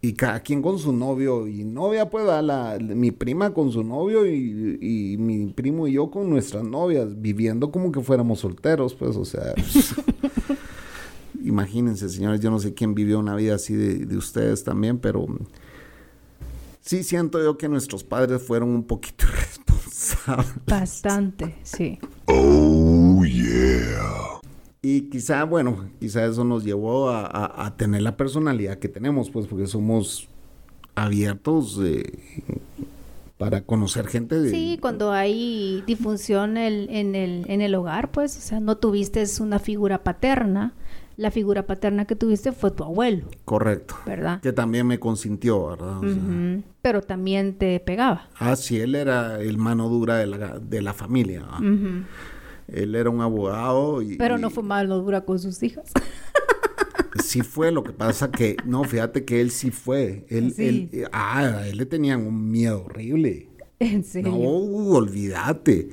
y 0.00 0.12
cada 0.14 0.40
quien 0.40 0.62
con 0.62 0.78
su 0.78 0.92
novio 0.92 1.46
y 1.46 1.64
novia, 1.64 2.10
pues, 2.10 2.26
va, 2.26 2.42
la, 2.42 2.78
mi 2.78 3.10
prima 3.10 3.52
con 3.52 3.72
su 3.72 3.82
novio 3.82 4.26
y, 4.26 4.78
y 4.80 5.16
mi 5.16 5.46
primo 5.46 5.86
y 5.86 5.92
yo 5.92 6.10
con 6.10 6.30
nuestras 6.30 6.64
novias, 6.64 7.20
viviendo 7.20 7.70
como 7.70 7.92
que 7.92 8.00
fuéramos 8.00 8.40
solteros, 8.40 8.94
pues, 8.94 9.16
o 9.16 9.24
sea. 9.24 9.54
imagínense, 11.44 12.08
señores, 12.08 12.40
yo 12.40 12.50
no 12.50 12.58
sé 12.58 12.74
quién 12.74 12.94
vivió 12.94 13.18
una 13.18 13.36
vida 13.36 13.54
así 13.54 13.74
de, 13.74 14.06
de 14.06 14.16
ustedes 14.16 14.64
también, 14.64 14.98
pero 14.98 15.26
sí 16.80 17.02
siento 17.02 17.42
yo 17.42 17.56
que 17.58 17.68
nuestros 17.68 18.02
padres 18.04 18.42
fueron 18.42 18.70
un 18.70 18.84
poquito 18.84 19.26
irresponsables. 19.32 20.66
Bastante, 20.66 21.56
sí. 21.62 21.98
Y 24.86 25.08
quizá, 25.08 25.44
bueno, 25.44 25.86
quizá 25.98 26.26
eso 26.26 26.44
nos 26.44 26.62
llevó 26.62 27.08
a, 27.08 27.24
a- 27.24 27.66
a 27.66 27.76
tener 27.76 28.02
la 28.02 28.18
personalidad 28.18 28.78
que 28.78 28.88
tenemos, 28.88 29.30
pues 29.30 29.46
porque 29.46 29.66
somos 29.66 30.28
abiertos 30.94 31.80
eh, 31.82 32.04
para 33.38 33.62
conocer 33.62 34.06
gente. 34.08 34.38
De, 34.38 34.50
Sí, 34.50 34.78
cuando 34.80 35.10
hay 35.10 35.82
disfunción 35.86 36.56
el- 36.58 36.88
en, 36.90 37.14
el, 37.14 37.44
en 37.48 37.62
el 37.62 37.74
hogar, 37.74 38.10
pues, 38.10 38.36
o 38.36 38.40
sea, 38.40 38.60
no 38.60 38.76
tuviste 38.76 39.24
una 39.40 39.58
figura 39.58 40.02
paterna. 40.04 40.72
La 41.16 41.30
figura 41.30 41.64
paterna 41.64 42.06
que 42.06 42.16
tuviste 42.16 42.50
fue 42.50 42.72
tu 42.72 42.82
abuelo, 42.82 43.26
Correcto. 43.44 43.94
¿verdad? 44.04 44.40
Que 44.40 44.52
también 44.52 44.84
me 44.86 44.98
consintió, 44.98 45.68
¿verdad? 45.68 45.98
O 45.98 46.02
sea, 46.02 46.10
Ujú. 46.12 46.62
Pero 46.82 47.02
también 47.02 47.54
te 47.54 47.78
pegaba. 47.78 48.28
Ah, 48.36 48.56
sí, 48.56 48.80
él 48.80 48.96
era 48.96 49.40
el 49.40 49.56
mano 49.56 49.88
dura 49.88 50.16
de 50.16 50.26
la, 50.26 50.58
de 50.58 50.82
la 50.82 50.92
familia. 50.92 51.44
Él 52.68 52.94
era 52.94 53.10
un 53.10 53.20
abogado 53.20 54.00
y... 54.02 54.16
Pero 54.16 54.38
no 54.38 54.50
fue 54.50 54.62
mano 54.62 54.98
dura 54.98 55.24
con 55.24 55.38
sus 55.38 55.62
hijas. 55.62 55.90
Sí 57.22 57.42
fue, 57.42 57.70
lo 57.70 57.84
que 57.84 57.92
pasa 57.92 58.30
que, 58.32 58.56
no, 58.64 58.82
fíjate 58.82 59.24
que 59.24 59.40
él 59.40 59.52
sí 59.52 59.70
fue. 59.70 60.26
Él, 60.28 60.52
Sí. 60.52 60.88
él- 60.92 61.08
ah, 61.12 61.58
a 61.58 61.68
él 61.68 61.78
le 61.78 61.86
tenían 61.86 62.26
un 62.26 62.50
miedo 62.50 62.84
horrible. 62.84 63.48
en 63.78 64.02
serio. 64.02 64.32
No, 64.32 64.38
olvídate. 64.96 65.90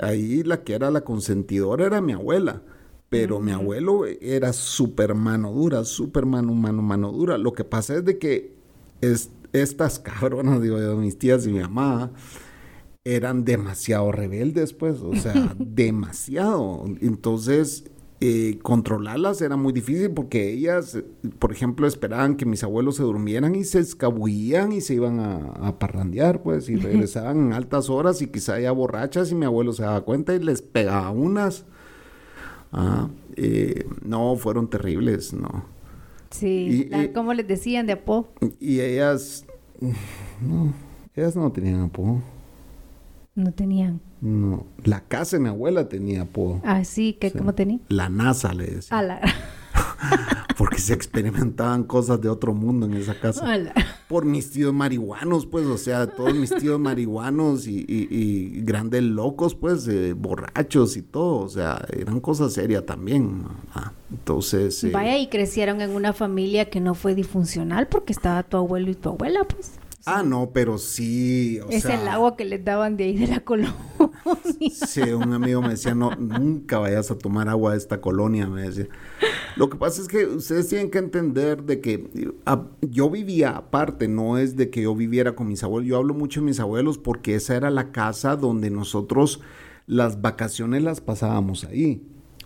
Ahí 0.00 0.42
la 0.42 0.62
que 0.64 0.74
era 0.74 0.90
la 0.90 1.02
consentidora 1.02 1.86
era 1.86 2.00
mi 2.00 2.12
abuela. 2.14 2.62
Pero 3.08 3.40
mi 3.40 3.52
abuelo 3.52 4.06
era 4.06 4.52
súper 4.52 5.14
mano 5.14 5.52
dura, 5.52 5.84
súper 5.84 6.26
mano, 6.26 6.52
mano, 6.54 6.82
mano 6.82 7.12
dura. 7.12 7.38
Lo 7.38 7.52
que 7.52 7.64
pasa 7.64 7.94
es 7.96 8.04
de 8.04 8.18
que 8.18 8.52
es- 9.00 9.30
estas 9.52 9.98
cabronas, 10.00 10.60
digo 10.62 10.78
yo, 10.80 10.96
mis 10.96 11.16
tías 11.18 11.46
y 11.46 11.50
mi 11.52 11.60
mamá, 11.60 12.10
eran 13.04 13.44
demasiado 13.44 14.12
rebeldes, 14.12 14.72
pues, 14.74 15.00
o 15.00 15.14
sea, 15.16 15.54
demasiado. 15.58 16.84
Entonces, 17.00 17.84
eh, 18.20 18.58
controlarlas 18.62 19.40
era 19.40 19.56
muy 19.56 19.72
difícil 19.72 20.10
porque 20.10 20.50
ellas, 20.52 20.96
eh, 20.96 21.04
por 21.38 21.52
ejemplo, 21.52 21.86
esperaban 21.86 22.36
que 22.36 22.44
mis 22.44 22.62
abuelos 22.62 22.96
se 22.96 23.02
durmieran 23.02 23.54
y 23.54 23.64
se 23.64 23.78
escabullían 23.80 24.72
y 24.72 24.82
se 24.82 24.94
iban 24.94 25.18
a, 25.20 25.36
a 25.66 25.78
parrandear, 25.78 26.42
pues, 26.42 26.68
y 26.68 26.76
regresaban 26.76 27.38
en 27.46 27.52
altas 27.54 27.88
horas 27.88 28.20
y 28.20 28.26
quizá 28.26 28.60
ya 28.60 28.72
borrachas 28.72 29.30
y 29.32 29.34
mi 29.34 29.46
abuelo 29.46 29.72
se 29.72 29.82
daba 29.82 30.02
cuenta 30.02 30.34
y 30.34 30.40
les 30.40 30.60
pegaba 30.60 31.10
unas. 31.10 31.64
Ah, 32.72 33.08
eh, 33.36 33.86
no, 34.04 34.36
fueron 34.36 34.68
terribles, 34.68 35.32
no. 35.32 35.64
Sí, 36.30 36.46
Y- 36.86 36.88
la- 36.90 37.04
y- 37.04 37.12
¿cómo 37.12 37.32
les 37.34 37.48
decían 37.48 37.86
de 37.86 37.94
apodo? 37.94 38.28
Y 38.60 38.78
ellas, 38.80 39.44
no, 39.80 40.72
ellas 41.16 41.34
no 41.34 41.50
tenían 41.50 41.80
apodo. 41.80 42.20
No 43.34 43.52
tenían. 43.52 44.00
No, 44.20 44.66
la 44.84 45.00
casa 45.00 45.36
de 45.36 45.42
mi 45.44 45.48
abuela 45.48 45.88
tenía 45.88 46.22
apodo. 46.22 46.60
Ah, 46.64 46.84
sí, 46.84 47.14
que 47.14 47.30
Sí. 47.30 47.38
¿cómo 47.38 47.54
tenía? 47.54 47.78
La 47.88 48.08
NASA 48.08 48.52
le 48.52 48.66
decía. 48.66 48.98
A 48.98 49.02
la... 49.02 49.20
Porque 50.58 50.78
se 50.78 50.92
experimentaban 50.92 51.84
cosas 51.84 52.20
de 52.20 52.28
otro 52.28 52.52
mundo 52.52 52.84
en 52.84 52.92
esa 52.94 53.18
casa. 53.18 53.46
Por 54.08 54.26
mis 54.26 54.50
tíos 54.50 54.74
marihuanos, 54.74 55.46
pues, 55.46 55.64
o 55.66 55.78
sea, 55.78 56.06
todos 56.06 56.34
mis 56.34 56.54
tíos 56.54 56.78
marihuanos 56.78 57.66
y, 57.66 57.78
y- 57.88 58.08
y 58.10 58.60
grandes 58.62 59.02
locos, 59.02 59.54
pues, 59.54 59.88
eh, 59.88 60.12
borrachos 60.12 60.98
y 60.98 61.02
todo. 61.02 61.38
O 61.38 61.48
sea, 61.48 61.82
eran 61.96 62.20
cosas 62.20 62.52
serias 62.52 62.84
también. 62.84 63.42
¿no? 63.42 63.50
Ah, 63.74 63.92
entonces. 64.10 64.84
eh, 64.84 64.90
Vaya, 64.90 65.16
y 65.16 65.28
crecieron 65.28 65.80
en 65.80 65.90
una 65.92 66.12
familia 66.12 66.68
que 66.68 66.80
no 66.80 66.94
fue 66.94 67.14
disfuncional 67.14 67.88
porque 67.88 68.12
estaba 68.12 68.42
tu 68.42 68.58
abuelo 68.58 68.90
y 68.90 68.94
tu 68.96 69.08
abuela, 69.10 69.40
pues. 69.44 69.78
Ah, 70.06 70.22
no, 70.22 70.50
pero 70.52 70.78
sí. 70.78 71.60
O 71.60 71.68
es 71.70 71.82
sea, 71.82 72.00
el 72.00 72.08
agua 72.08 72.36
que 72.36 72.44
les 72.44 72.64
daban 72.64 72.96
de 72.96 73.04
ahí 73.04 73.18
de 73.18 73.26
la 73.26 73.40
colonia. 73.40 73.74
Sí, 74.70 75.00
un 75.00 75.32
amigo 75.32 75.62
me 75.62 75.70
decía, 75.70 75.94
no, 75.94 76.14
nunca 76.16 76.78
vayas 76.78 77.10
a 77.10 77.18
tomar 77.18 77.48
agua 77.48 77.72
de 77.72 77.78
esta 77.78 78.00
colonia, 78.00 78.46
me 78.46 78.62
decía. 78.62 78.88
Lo 79.56 79.68
que 79.68 79.76
pasa 79.76 80.00
es 80.00 80.08
que 80.08 80.26
ustedes 80.26 80.68
tienen 80.68 80.90
que 80.90 80.98
entender 80.98 81.64
de 81.64 81.80
que 81.80 82.32
ah, 82.46 82.66
yo 82.80 83.10
vivía 83.10 83.50
aparte, 83.50 84.08
no 84.08 84.38
es 84.38 84.56
de 84.56 84.70
que 84.70 84.82
yo 84.82 84.94
viviera 84.94 85.34
con 85.34 85.48
mis 85.48 85.62
abuelos. 85.62 85.88
Yo 85.88 85.96
hablo 85.96 86.14
mucho 86.14 86.40
de 86.40 86.46
mis 86.46 86.60
abuelos 86.60 86.98
porque 86.98 87.34
esa 87.34 87.56
era 87.56 87.70
la 87.70 87.92
casa 87.92 88.36
donde 88.36 88.70
nosotros 88.70 89.40
las 89.86 90.20
vacaciones 90.20 90.82
las 90.82 91.00
pasábamos 91.00 91.64
ahí. 91.64 92.02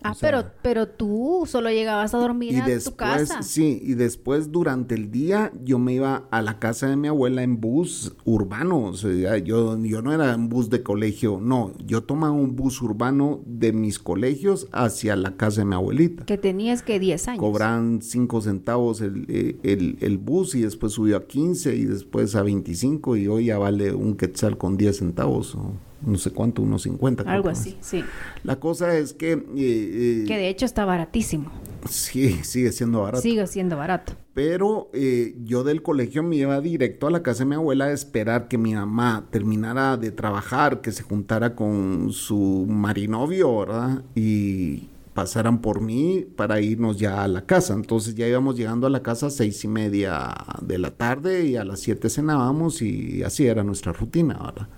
Ah, 0.06 0.10
O 0.10 0.14
sea, 0.14 0.30
pero, 0.30 0.50
pero 0.62 0.86
tú 0.88 1.44
solo 1.46 1.70
llegabas 1.70 2.12
a 2.14 2.18
dormir 2.18 2.52
y 2.52 2.56
a 2.58 2.64
tu 2.64 2.70
después, 2.70 2.96
casa. 3.30 3.42
sí, 3.42 3.80
y 3.82 3.94
después 3.94 4.52
durante 4.52 4.94
el 4.94 5.10
día 5.10 5.50
yo 5.64 5.78
me 5.78 5.94
iba 5.94 6.28
a 6.30 6.42
la 6.42 6.58
casa 6.58 6.86
de 6.88 6.96
mi 6.96 7.08
abuela 7.08 7.42
en 7.42 7.58
bus 7.58 8.12
urbano. 8.26 8.84
O 8.84 8.92
sea, 8.94 9.38
yo, 9.38 9.78
yo 9.82 10.02
no 10.02 10.12
era 10.12 10.34
en 10.34 10.50
bus 10.50 10.68
de 10.68 10.82
colegio, 10.82 11.40
no. 11.42 11.72
Yo 11.86 12.02
tomaba 12.02 12.32
un 12.34 12.54
bus 12.54 12.82
urbano 12.82 13.40
de 13.46 13.72
mis 13.72 13.98
colegios 13.98 14.68
hacia 14.72 15.16
la 15.16 15.36
casa 15.38 15.62
de 15.62 15.64
mi 15.64 15.74
abuelita. 15.74 16.26
Que 16.26 16.36
tenías 16.36 16.82
que 16.82 17.00
10 17.00 17.28
años. 17.28 17.40
Cobran 17.40 18.02
5 18.02 18.42
centavos 18.42 19.00
el, 19.00 19.24
eh, 19.28 19.56
el- 19.62 19.96
el 20.00 20.18
bus 20.18 20.54
y 20.54 20.60
después 20.60 20.92
subió 20.92 21.16
a 21.16 21.24
15 21.26 21.74
y 21.76 21.84
después 21.86 22.34
a 22.34 22.42
25 22.42 23.16
y 23.16 23.26
hoy 23.26 23.46
ya 23.46 23.56
vale 23.58 23.94
un 23.94 24.16
quetzal 24.16 24.58
con 24.58 24.76
10 24.76 24.98
centavos 24.98 25.54
o 25.54 25.72
no 26.06 26.18
sé 26.18 26.30
cuánto, 26.30 26.62
unos 26.62 26.82
50. 26.82 27.22
creo 27.22 27.34
Algo 27.34 27.48
así, 27.48 27.76
sí. 27.80 28.04
La 28.42 28.56
cosa 28.60 28.96
es 28.96 29.12
que... 29.12 29.32
eh, 29.32 29.38
eh, 29.56 30.24
Que 30.26 30.36
de 30.36 30.48
hecho 30.48 30.64
está 30.66 30.84
baratísimo. 30.84 31.50
sí, 31.88 32.40
sigue 32.42 32.72
siendo 32.72 33.02
barato. 33.02 33.22
Sigue 33.22 33.46
siendo 33.46 33.76
barato. 33.76 34.14
Pero 34.34 34.90
eh, 34.92 35.36
yo 35.44 35.62
del 35.64 35.82
colegio 35.82 36.22
me 36.22 36.36
iba 36.36 36.60
directo 36.60 37.06
a 37.06 37.10
la 37.10 37.22
casa 37.22 37.44
de 37.44 37.50
mi 37.50 37.54
abuela 37.54 37.86
a 37.86 37.92
esperar 37.92 38.48
que 38.48 38.58
mi 38.58 38.74
mamá 38.74 39.26
terminara 39.30 39.96
de 39.96 40.10
trabajar, 40.10 40.80
que 40.80 40.90
se 40.92 41.02
juntara 41.04 41.54
con 41.54 42.12
su 42.12 42.66
marinovio, 42.68 43.58
¿verdad? 43.60 44.02
Y 44.16 44.88
pasaran 45.14 45.60
por 45.60 45.80
mí 45.80 46.26
para 46.36 46.60
irnos 46.60 46.98
ya 46.98 47.22
a 47.22 47.28
la 47.28 47.46
casa. 47.46 47.74
Entonces 47.74 48.16
ya 48.16 48.26
íbamos 48.26 48.56
llegando 48.56 48.88
a 48.88 48.90
la 48.90 49.02
casa 49.04 49.26
a 49.26 49.30
seis 49.30 49.62
y 49.62 49.68
media 49.68 50.34
de 50.60 50.78
la 50.78 50.90
tarde 50.90 51.44
y 51.46 51.54
a 51.54 51.62
las 51.64 51.78
siete 51.78 52.10
cenábamos 52.10 52.82
y 52.82 53.22
así 53.22 53.46
era 53.46 53.62
nuestra 53.62 53.92
rutina, 53.92 54.34
¿verdad? 54.34 54.68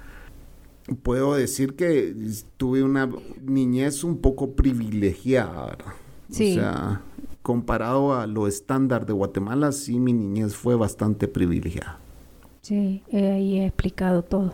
Puedo 1.03 1.35
decir 1.35 1.75
que 1.75 2.15
tuve 2.57 2.83
una 2.83 3.11
niñez 3.43 4.05
un 4.05 4.19
poco 4.19 4.53
privilegiada, 4.53 5.67
¿verdad? 5.67 5.95
Sí. 6.31 6.53
O 6.53 6.55
sea, 6.55 7.03
comparado 7.43 8.15
a 8.15 8.27
lo 8.27 8.47
estándar 8.47 9.07
de 9.07 9.13
Guatemala, 9.13 9.73
sí 9.73 9.99
mi 9.99 10.13
niñez 10.13 10.55
fue 10.55 10.77
bastante 10.77 11.29
privilegiada. 11.29 11.99
Sí, 12.63 13.03
he 13.09 13.31
ahí 13.31 13.61
he 13.61 13.67
explicado 13.67 14.23
todo. 14.23 14.53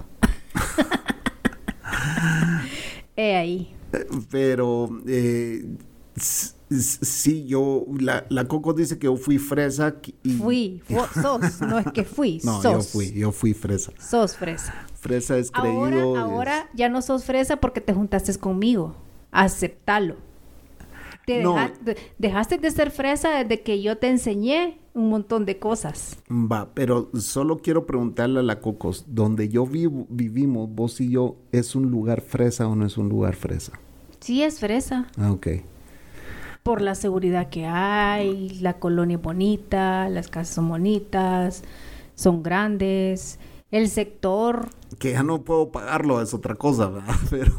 he 3.16 3.36
ahí. 3.36 3.74
Pero 4.30 4.88
eh, 5.06 5.64
sí, 6.80 7.44
yo, 7.46 7.84
la, 8.00 8.24
la 8.28 8.46
Coco 8.48 8.72
dice 8.72 8.98
que 8.98 9.06
yo 9.06 9.16
fui 9.16 9.38
fresa 9.38 9.94
y... 10.22 10.30
Fui, 10.32 10.82
fu- 10.84 11.20
sos, 11.22 11.60
no 11.60 11.78
es 11.78 11.86
que 11.92 12.04
fui, 12.04 12.40
No, 12.44 12.60
sos. 12.62 12.72
yo 12.72 12.80
fui, 12.82 13.12
yo 13.12 13.32
fui 13.32 13.54
fresa. 13.54 13.92
Sos 13.98 14.36
fresa. 14.36 14.74
Fresa 15.00 15.36
es 15.38 15.50
creído. 15.50 15.78
Ahora, 15.80 15.98
es- 15.98 16.16
ahora 16.18 16.70
ya 16.74 16.88
no 16.88 17.02
sos 17.02 17.24
fresa 17.24 17.56
porque 17.56 17.80
te 17.80 17.92
juntaste 17.92 18.34
conmigo. 18.38 18.94
Aceptalo. 19.30 20.16
Te 21.26 21.42
No. 21.42 21.54
deja- 21.54 21.72
de- 21.84 21.96
dejaste 22.18 22.58
de 22.58 22.70
ser 22.70 22.90
fresa 22.90 23.30
desde 23.30 23.62
que 23.62 23.80
yo 23.80 23.96
te 23.98 24.08
enseñé 24.08 24.78
un 24.94 25.08
montón 25.08 25.46
de 25.46 25.58
cosas. 25.58 26.18
Va, 26.30 26.68
pero 26.74 27.10
solo 27.14 27.58
quiero 27.58 27.86
preguntarle 27.86 28.40
a 28.40 28.42
la 28.42 28.60
Cocos, 28.60 29.04
donde 29.08 29.48
yo 29.48 29.64
vivo, 29.66 30.06
vivimos, 30.10 30.68
vos 30.68 31.00
y 31.00 31.10
yo, 31.10 31.36
¿es 31.52 31.74
un 31.76 31.90
lugar 31.90 32.20
fresa 32.22 32.66
o 32.66 32.74
no 32.76 32.84
es 32.86 32.98
un 32.98 33.08
lugar 33.08 33.36
fresa? 33.36 33.72
Sí 34.20 34.42
es 34.42 34.58
fresa. 34.60 35.06
Ah, 35.16 35.32
ok. 35.32 35.46
Por 36.62 36.80
la 36.80 36.94
seguridad 36.94 37.48
que 37.48 37.66
hay, 37.66 38.50
la 38.60 38.74
colonia 38.74 39.16
es 39.16 39.22
bonita, 39.22 40.08
las 40.08 40.28
casas 40.28 40.54
son 40.54 40.68
bonitas, 40.68 41.64
son 42.14 42.42
grandes, 42.42 43.40
el 43.72 43.88
sector 43.88 44.68
Que 44.98 45.12
ya 45.12 45.22
no 45.24 45.42
puedo 45.42 45.72
pagarlo, 45.72 46.22
es 46.22 46.32
otra 46.34 46.54
cosa, 46.54 46.88
¿verdad? 46.88 47.14
Pero 47.30 47.52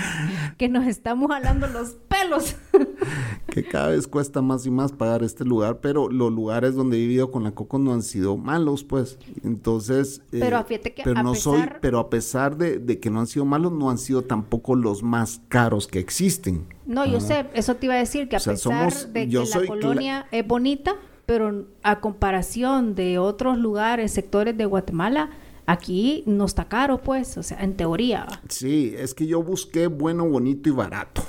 que 0.58 0.68
nos 0.68 0.86
estamos 0.86 1.30
jalando 1.30 1.66
los 1.66 1.96
pelos. 2.08 2.56
que 3.48 3.64
cada 3.64 3.88
vez 3.88 4.06
cuesta 4.06 4.40
más 4.42 4.64
y 4.66 4.70
más 4.70 4.92
pagar 4.92 5.22
este 5.22 5.44
lugar, 5.44 5.80
pero 5.80 6.08
los 6.10 6.30
lugares 6.32 6.74
donde 6.74 6.96
he 6.96 7.00
vivido 7.00 7.30
con 7.30 7.44
la 7.44 7.52
Coco 7.52 7.78
no 7.78 7.92
han 7.94 8.02
sido 8.02 8.36
malos, 8.36 8.84
pues. 8.84 9.18
Entonces, 9.44 10.20
eh, 10.32 10.38
Pero 10.40 10.62
fíjate 10.64 10.94
que 10.94 11.02
pero 11.02 11.20
a 11.20 11.22
no 11.22 11.34
soy, 11.34 11.60
pesar- 11.60 11.78
pero 11.80 11.98
a 11.98 12.10
pesar 12.10 12.56
de, 12.56 12.78
de 12.78 13.00
que 13.00 13.10
no 13.10 13.20
han 13.20 13.26
sido 13.26 13.44
malos, 13.44 13.72
no 13.72 13.90
han 13.90 13.98
sido 13.98 14.22
tampoco 14.22 14.74
los 14.76 15.02
más 15.02 15.40
caros 15.48 15.86
que 15.86 15.98
existen. 15.98 16.66
No, 16.86 17.04
yo 17.06 17.20
sé, 17.20 17.46
eso 17.54 17.76
te 17.76 17.86
iba 17.86 17.94
a 17.94 17.98
decir, 17.98 18.28
que 18.28 18.36
a 18.36 18.38
O 18.38 18.42
sea, 18.42 18.52
pesar 18.54 18.92
somos- 18.92 19.12
de 19.12 19.28
que 19.28 19.46
soy 19.46 19.62
la 19.62 19.68
colonia 19.68 20.26
es 20.30 20.46
bonita, 20.46 20.94
pero 21.24 21.64
a 21.82 22.00
comparación 22.00 22.94
de 22.94 23.18
otros 23.18 23.58
lugares, 23.58 24.12
sectores 24.12 24.56
de 24.56 24.64
Guatemala, 24.66 25.30
aquí 25.66 26.22
no 26.26 26.44
está 26.44 26.68
caro, 26.68 26.98
pues, 26.98 27.36
o 27.38 27.42
sea, 27.42 27.62
en 27.62 27.76
teoría. 27.76 28.26
Sí, 28.48 28.94
es 28.96 29.14
que 29.14 29.26
yo 29.26 29.42
busqué 29.42 29.86
bueno, 29.86 30.28
bonito 30.28 30.68
y 30.68 30.72
barato. 30.72 31.22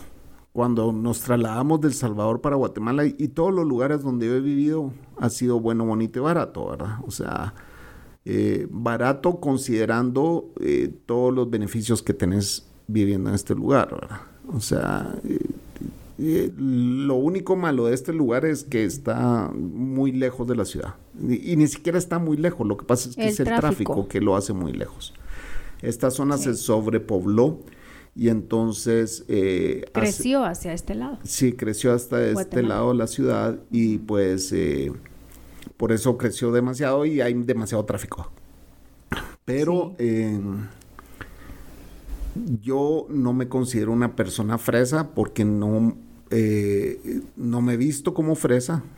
Cuando 0.54 0.92
nos 0.92 1.22
trasladamos 1.22 1.82
del 1.82 1.94
Salvador 1.94 2.42
para 2.42 2.56
Guatemala 2.56 3.06
y, 3.06 3.16
y 3.20 3.28
todos 3.28 3.54
los 3.54 3.66
lugares 3.66 4.02
donde 4.02 4.26
yo 4.26 4.36
he 4.36 4.42
vivido 4.42 4.92
ha 5.18 5.30
sido 5.30 5.60
bueno, 5.60 5.86
bonito 5.86 6.20
y 6.20 6.22
barato, 6.24 6.70
¿verdad? 6.70 6.98
O 7.06 7.12
sea, 7.12 7.54
eh, 8.30 8.68
barato 8.70 9.40
considerando 9.40 10.52
eh, 10.60 10.94
todos 11.06 11.34
los 11.34 11.50
beneficios 11.50 12.04
que 12.04 12.14
tenés 12.14 12.68
viviendo 12.86 13.30
en 13.30 13.36
este 13.36 13.56
lugar, 13.56 13.90
¿verdad? 13.90 14.20
O 14.54 14.60
sea, 14.60 15.16
eh, 15.24 15.40
eh, 16.20 16.52
lo 16.58 17.16
único 17.16 17.56
malo 17.56 17.86
de 17.86 17.94
este 17.94 18.14
lugar 18.14 18.46
es 18.46 18.64
que 18.64 18.84
está 18.86 19.52
muy 19.54 20.12
lejos 20.12 20.48
de 20.48 20.56
la 20.56 20.66
ciudad. 20.66 20.96
Y, 21.22 21.54
y 21.54 21.56
ni 21.56 21.68
siquiera 21.68 21.98
está 21.98 22.20
muy 22.20 22.38
lejos, 22.38 22.66
lo 22.68 22.76
que 22.78 22.86
pasa 22.86 23.10
es 23.10 23.16
que 23.16 23.24
El 23.24 23.28
es 23.30 23.40
el 23.40 23.46
tráfico. 23.46 23.94
tráfico 23.94 24.08
que 24.08 24.22
lo 24.22 24.36
hace 24.36 24.54
muy 24.54 24.74
lejos. 24.74 25.14
Esta 25.82 26.10
zona 26.12 26.38
se 26.38 26.56
sobrepobló 26.56 27.60
y 28.16 28.30
entonces... 28.30 29.26
eh, 29.28 29.86
hace- 29.94 30.02
Creció 30.02 30.44
hacia 30.44 30.74
este 30.74 30.96
lado. 30.96 31.20
sí, 31.24 31.54
creció 31.54 31.94
hasta 31.94 32.26
este 32.26 32.64
lado 32.64 32.90
de 32.90 32.96
la 32.96 33.06
ciudad 33.08 33.60
y 33.70 34.00
pues 34.00 34.52
eh, 34.54 34.92
por 35.78 35.92
eso 35.92 36.18
creció 36.18 36.52
demasiado 36.52 37.06
y 37.06 37.22
hay 37.22 37.34
demasiado 37.36 37.86
tráfico. 37.86 38.32
Pero 39.46 39.94
eh, 40.00 40.40
yo 42.62 43.08
no 43.10 43.34
me 43.34 43.48
considero 43.48 43.92
una 43.92 44.16
persona 44.16 44.58
fresa 44.58 45.10
porque 45.14 45.44
no, 45.46 45.96
eh, 46.32 47.22
no 47.36 47.62
me 47.62 47.74
he 47.74 47.78
visto 47.78 48.14
como 48.14 48.36
fresa. 48.36 48.84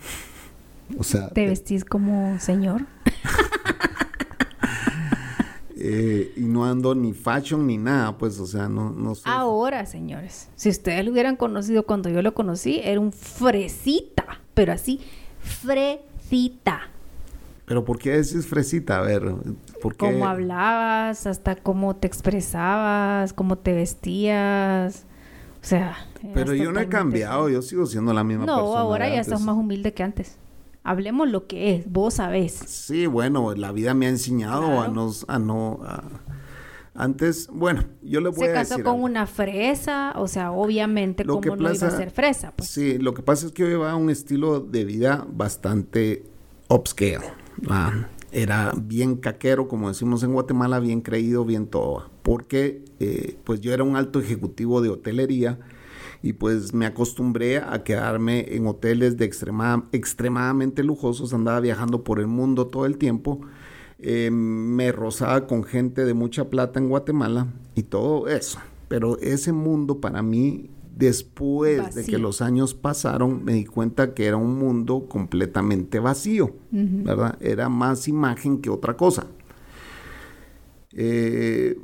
O 0.97 1.03
sea, 1.03 1.29
¿Te 1.29 1.45
vestís 1.45 1.85
como 1.85 2.39
señor? 2.39 2.81
eh, 5.75 6.33
y 6.35 6.41
no 6.41 6.65
ando 6.65 6.93
ni 6.95 7.13
fashion 7.13 7.65
ni 7.67 7.77
nada, 7.77 8.17
pues, 8.17 8.39
o 8.39 8.45
sea, 8.47 8.67
no, 8.67 8.89
no 8.89 9.15
soy- 9.15 9.31
Ahora, 9.31 9.85
señores, 9.85 10.49
si 10.55 10.69
ustedes 10.69 11.05
lo 11.05 11.11
hubieran 11.11 11.35
conocido 11.35 11.83
cuando 11.85 12.09
yo 12.09 12.21
lo 12.21 12.33
conocí, 12.33 12.81
era 12.83 12.99
un 12.99 13.11
fresita, 13.13 14.25
pero 14.53 14.73
así, 14.73 14.99
fresita. 15.39 16.81
Pero 17.65 17.85
¿por 17.85 17.99
qué 17.99 18.09
decís 18.11 18.47
fresita? 18.47 18.97
A 18.97 19.01
ver, 19.01 19.21
¿por 19.79 19.95
qué? 19.95 20.07
Cómo 20.07 20.25
hablabas, 20.27 21.27
hasta 21.27 21.55
cómo 21.55 21.95
te 21.95 22.07
expresabas, 22.07 23.31
cómo 23.33 23.57
te 23.59 23.73
vestías. 23.73 25.05
O 25.61 25.65
sea. 25.65 25.97
Pero 26.33 26.53
yo 26.53 26.71
no 26.71 26.79
he 26.79 26.87
cambiado, 26.89 27.49
yo 27.49 27.61
sigo 27.61 27.85
siendo 27.85 28.13
la 28.13 28.23
misma 28.23 28.45
No, 28.45 28.55
persona. 28.57 28.79
ahora 28.81 29.05
de 29.07 29.13
ya 29.15 29.21
estás 29.21 29.41
más 29.41 29.55
humilde 29.55 29.93
que 29.93 30.03
antes. 30.03 30.37
Hablemos 30.83 31.29
lo 31.29 31.45
que 31.47 31.75
es, 31.75 31.91
vos 31.91 32.15
sabés. 32.15 32.53
Sí, 32.53 33.05
bueno, 33.05 33.53
la 33.55 33.71
vida 33.71 33.93
me 33.93 34.05
ha 34.05 34.09
enseñado 34.09 34.81
a 34.81 34.87
no, 34.87 35.11
a 35.27 35.39
no, 35.39 35.79
a- 35.83 36.03
antes, 36.95 37.47
bueno, 37.51 37.83
yo 38.01 38.19
le 38.19 38.29
voy 38.29 38.39
Se 38.47 38.51
a 38.51 38.53
casó 38.55 38.69
decir 38.75 38.83
con 38.83 38.95
algo. 38.95 39.05
una 39.05 39.25
fresa, 39.27 40.13
o 40.17 40.27
sea, 40.27 40.51
obviamente, 40.51 41.23
Lo 41.23 41.39
que 41.39 41.49
como 41.49 41.61
no 41.63 41.73
iba 41.73 41.87
a 41.87 41.91
ser 41.91 42.11
fresa? 42.11 42.51
Pues. 42.55 42.69
Sí, 42.69 42.97
lo 42.97 43.13
que 43.13 43.21
pasa 43.21 43.45
es 43.45 43.51
que 43.53 43.63
yo 43.63 43.69
llevaba 43.69 43.95
un 43.95 44.09
estilo 44.09 44.59
de 44.59 44.83
vida 44.85 45.25
bastante 45.31 46.23
upscale. 46.69 47.19
ah, 47.69 48.07
Era 48.31 48.73
bien 48.75 49.15
caquero, 49.15 49.67
como 49.67 49.87
decimos 49.87 50.21
en 50.23 50.33
Guatemala, 50.33 50.79
bien 50.79 51.01
creído, 51.01 51.45
bien 51.45 51.67
todo. 51.67 52.09
Porque 52.29 52.83
eh, 52.99 53.37
pues 53.43 53.59
yo 53.59 53.73
era 53.73 53.83
un 53.83 53.95
alto 53.95 54.19
ejecutivo 54.19 54.81
de 54.81 54.89
hotelería 54.89 55.57
y 56.21 56.33
pues 56.33 56.75
me 56.75 56.85
acostumbré 56.85 57.57
a 57.57 57.83
quedarme 57.83 58.45
en 58.55 58.67
hoteles 58.67 59.17
de 59.17 59.25
extrema- 59.25 59.85
extremadamente 59.93 60.83
lujosos, 60.83 61.33
andaba 61.33 61.59
viajando 61.59 62.03
por 62.03 62.19
el 62.19 62.27
mundo 62.27 62.67
todo 62.67 62.85
el 62.85 62.99
tiempo. 62.99 63.41
Eh, 63.97 64.29
me 64.29 64.91
rozaba 64.91 65.47
con 65.47 65.63
gente 65.63 66.05
de 66.05 66.13
mucha 66.13 66.51
plata 66.51 66.79
en 66.79 66.89
Guatemala 66.89 67.47
y 67.73 67.81
todo 67.81 68.27
eso. 68.27 68.59
Pero 68.89 69.17
ese 69.21 69.51
mundo 69.51 69.99
para 69.99 70.21
mí, 70.21 70.69
después 70.95 71.95
de 71.95 72.03
que 72.05 72.19
los 72.19 72.43
años 72.43 72.75
pasaron, 72.75 73.43
me 73.43 73.53
di 73.53 73.65
cuenta 73.65 74.13
que 74.13 74.27
era 74.27 74.37
un 74.37 74.55
mundo 74.55 75.07
completamente 75.09 75.97
vacío, 75.97 76.53
¿verdad? 76.71 77.37
Era 77.41 77.69
más 77.69 78.07
imagen 78.07 78.61
que 78.61 78.69
otra 78.69 78.95
cosa. 78.95 79.25
Eh, 80.91 81.79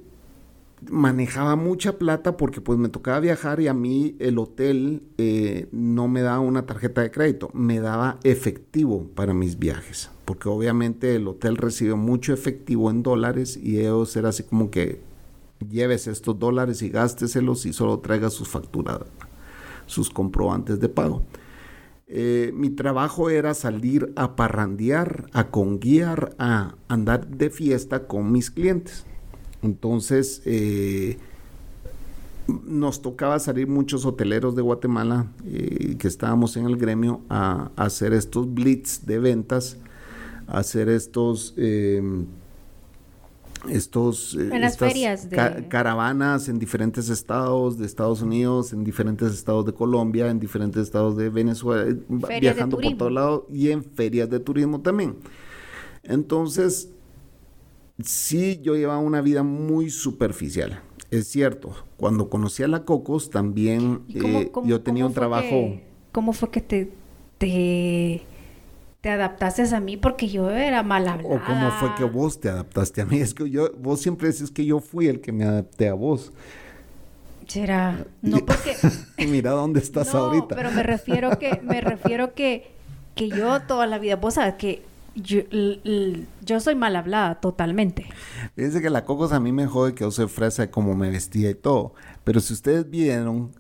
manejaba 0.90 1.56
mucha 1.56 1.98
plata 1.98 2.38
porque 2.38 2.62
pues 2.62 2.78
me 2.80 2.90
tocaba 2.90 3.20
viajar 3.20 3.60
y 3.60 3.68
a 3.68 3.74
mí 3.74 4.16
el 4.20 4.38
hotel 4.38 5.04
eh, 5.18 5.68
no 5.72 6.08
me 6.08 6.22
daba 6.22 6.40
una 6.40 6.66
tarjeta 6.66 7.02
de 7.02 7.12
crédito, 7.12 7.50
me 7.54 7.80
daba 7.80 8.20
efectivo 8.24 9.08
para 9.16 9.34
mis 9.34 9.60
viajes, 9.60 10.10
porque 10.26 10.50
obviamente 10.50 11.16
el 11.16 11.28
hotel 11.28 11.58
recibió 11.58 11.98
mucho 11.98 12.34
efectivo 12.34 12.90
en 12.90 13.04
dólares 13.04 13.58
y 13.58 13.80
ellos 13.80 14.16
era 14.16 14.30
así 14.30 14.44
como 14.44 14.72
que 14.72 15.02
lleves 15.70 16.08
estos 16.08 16.38
dólares 16.38 16.82
y 16.82 16.90
gásteselos 16.90 17.66
y 17.66 17.74
solo 17.74 18.00
traiga 18.00 18.30
sus 18.30 18.48
facturas. 18.48 19.00
sus 19.88 20.10
comprobantes 20.10 20.80
de 20.80 20.90
pago. 20.90 21.22
Eh, 22.08 22.52
mi 22.54 22.70
trabajo 22.70 23.30
era 23.30 23.54
salir 23.54 24.14
a 24.16 24.36
parrandear, 24.36 25.26
a 25.32 25.50
conguiar, 25.50 26.36
a 26.38 26.76
andar 26.88 27.28
de 27.28 27.50
fiesta 27.50 28.08
con 28.08 28.32
mis 28.32 28.52
clientes. 28.52 29.06
Entonces, 29.66 30.42
eh, 30.46 31.18
nos 32.66 33.02
tocaba 33.02 33.40
salir 33.40 33.68
muchos 33.68 34.06
hoteleros 34.06 34.56
de 34.56 34.62
Guatemala 34.62 35.26
eh, 35.46 35.96
que 35.98 36.08
estábamos 36.08 36.56
en 36.58 36.66
el 36.68 36.78
gremio 36.78 37.22
a, 37.30 37.72
a 37.76 37.86
hacer 37.86 38.14
estos 38.14 38.54
blitz 38.54 39.06
de 39.06 39.18
ventas, 39.20 39.78
a 40.48 40.60
hacer 40.60 40.88
estos 40.90 41.56
em, 41.58 42.26
estos 43.68 44.36
eh, 44.36 44.50
En 44.54 44.62
las 44.62 44.74
estas 44.74 44.90
ferias 44.90 45.28
de- 45.30 45.36
ca- 45.36 45.68
caravanas 45.70 46.48
en 46.50 46.60
diferentes 46.60 47.10
estados 47.10 47.80
de 47.80 47.88
Estados 47.88 48.22
Unidos, 48.22 48.74
en 48.74 48.84
diferentes 48.84 49.34
estados 49.34 49.66
de 49.66 49.74
Colombia, 49.74 50.30
en 50.30 50.40
diferentes 50.40 50.84
estados 50.84 51.18
de 51.18 51.30
Venezuela, 51.30 51.84
de 51.86 52.40
viajando 52.40 52.76
por 52.78 52.84
turismo. 52.84 52.98
todo 53.00 53.10
lado 53.10 53.48
y 53.52 53.72
en 53.72 53.84
ferias 53.84 54.30
de 54.30 54.40
turismo 54.40 54.82
también. 54.82 55.16
Entonces, 56.04 56.90
sí, 58.02 58.60
yo 58.62 58.76
llevaba 58.76 59.00
una 59.00 59.22
vida 59.22 59.44
muy 59.44 59.90
superficial. 59.90 60.82
Es 61.12 61.28
cierto, 61.28 61.76
cuando 61.98 62.30
conocí 62.30 62.64
a 62.64 62.68
la 62.68 62.84
Cocos 62.84 63.30
también 63.30 64.02
¿Y 64.08 64.20
cómo- 64.20 64.40
eh, 64.40 64.50
cómo- 64.52 64.68
yo 64.68 64.82
tenía 64.82 65.06
un 65.06 65.14
trabajo... 65.14 65.48
que- 65.50 65.84
¿Cómo 66.12 66.32
fue 66.34 66.50
que 66.50 66.62
te, 66.62 66.92
te, 67.38 68.22
te 69.02 69.10
adaptaste 69.10 69.64
a 69.76 69.80
mí? 69.82 69.98
Porque 69.98 70.30
yo 70.30 70.50
era 70.50 70.82
mal 70.82 71.08
hablada. 71.08 71.36
¿O 71.36 71.42
cómo 71.46 71.72
fue 71.72 71.94
que 71.96 72.06
vos 72.06 72.40
te 72.40 72.50
adaptaste 72.50 73.02
a 73.02 73.06
mí? 73.06 73.20
Es 73.20 73.34
que 73.34 73.50
yo, 73.50 73.72
vos 73.78 74.02
siempre 74.02 74.32
decís 74.32 74.50
que 74.50 74.66
yo 74.66 74.80
fui 74.80 75.08
el 75.08 75.20
que 75.22 75.32
me 75.34 75.44
adapté 75.44 75.90
a 75.90 75.94
vos. 75.94 76.32
Será, 77.48 78.06
no 78.22 78.40
porque... 78.46 78.76
Mira 79.28 79.52
dónde 79.52 79.80
estás 79.80 80.14
no, 80.14 80.20
ahorita. 80.22 80.56
pero 80.56 80.72
me 80.72 80.84
refiero 80.84 81.38
que, 81.38 81.60
me 81.64 81.80
refiero 81.82 82.34
que, 82.34 82.72
que 83.14 83.30
yo 83.30 83.62
toda 83.62 83.86
la 83.86 84.00
vida, 84.00 84.16
vos 84.16 84.34
sabes 84.36 84.56
que 84.56 84.84
yo, 85.16 85.42
yo 86.46 86.60
soy 86.60 86.76
mal 86.76 86.96
hablada 86.96 87.36
totalmente. 87.36 88.06
Fíjense 88.56 88.82
que 88.82 88.90
la 88.90 89.06
Cocos 89.06 89.32
a 89.32 89.40
mí 89.40 89.52
me 89.52 89.66
jode 89.66 89.96
que 89.96 90.04
yo 90.04 90.12
soy 90.12 90.28
fresa 90.28 90.64
de 90.64 90.70
cómo 90.70 90.96
me 90.96 91.10
vestía 91.10 91.50
y 91.50 91.56
todo. 91.56 91.94
Pero 92.24 92.40
si 92.40 92.54
ustedes 92.54 92.90
vieron, 92.90 93.52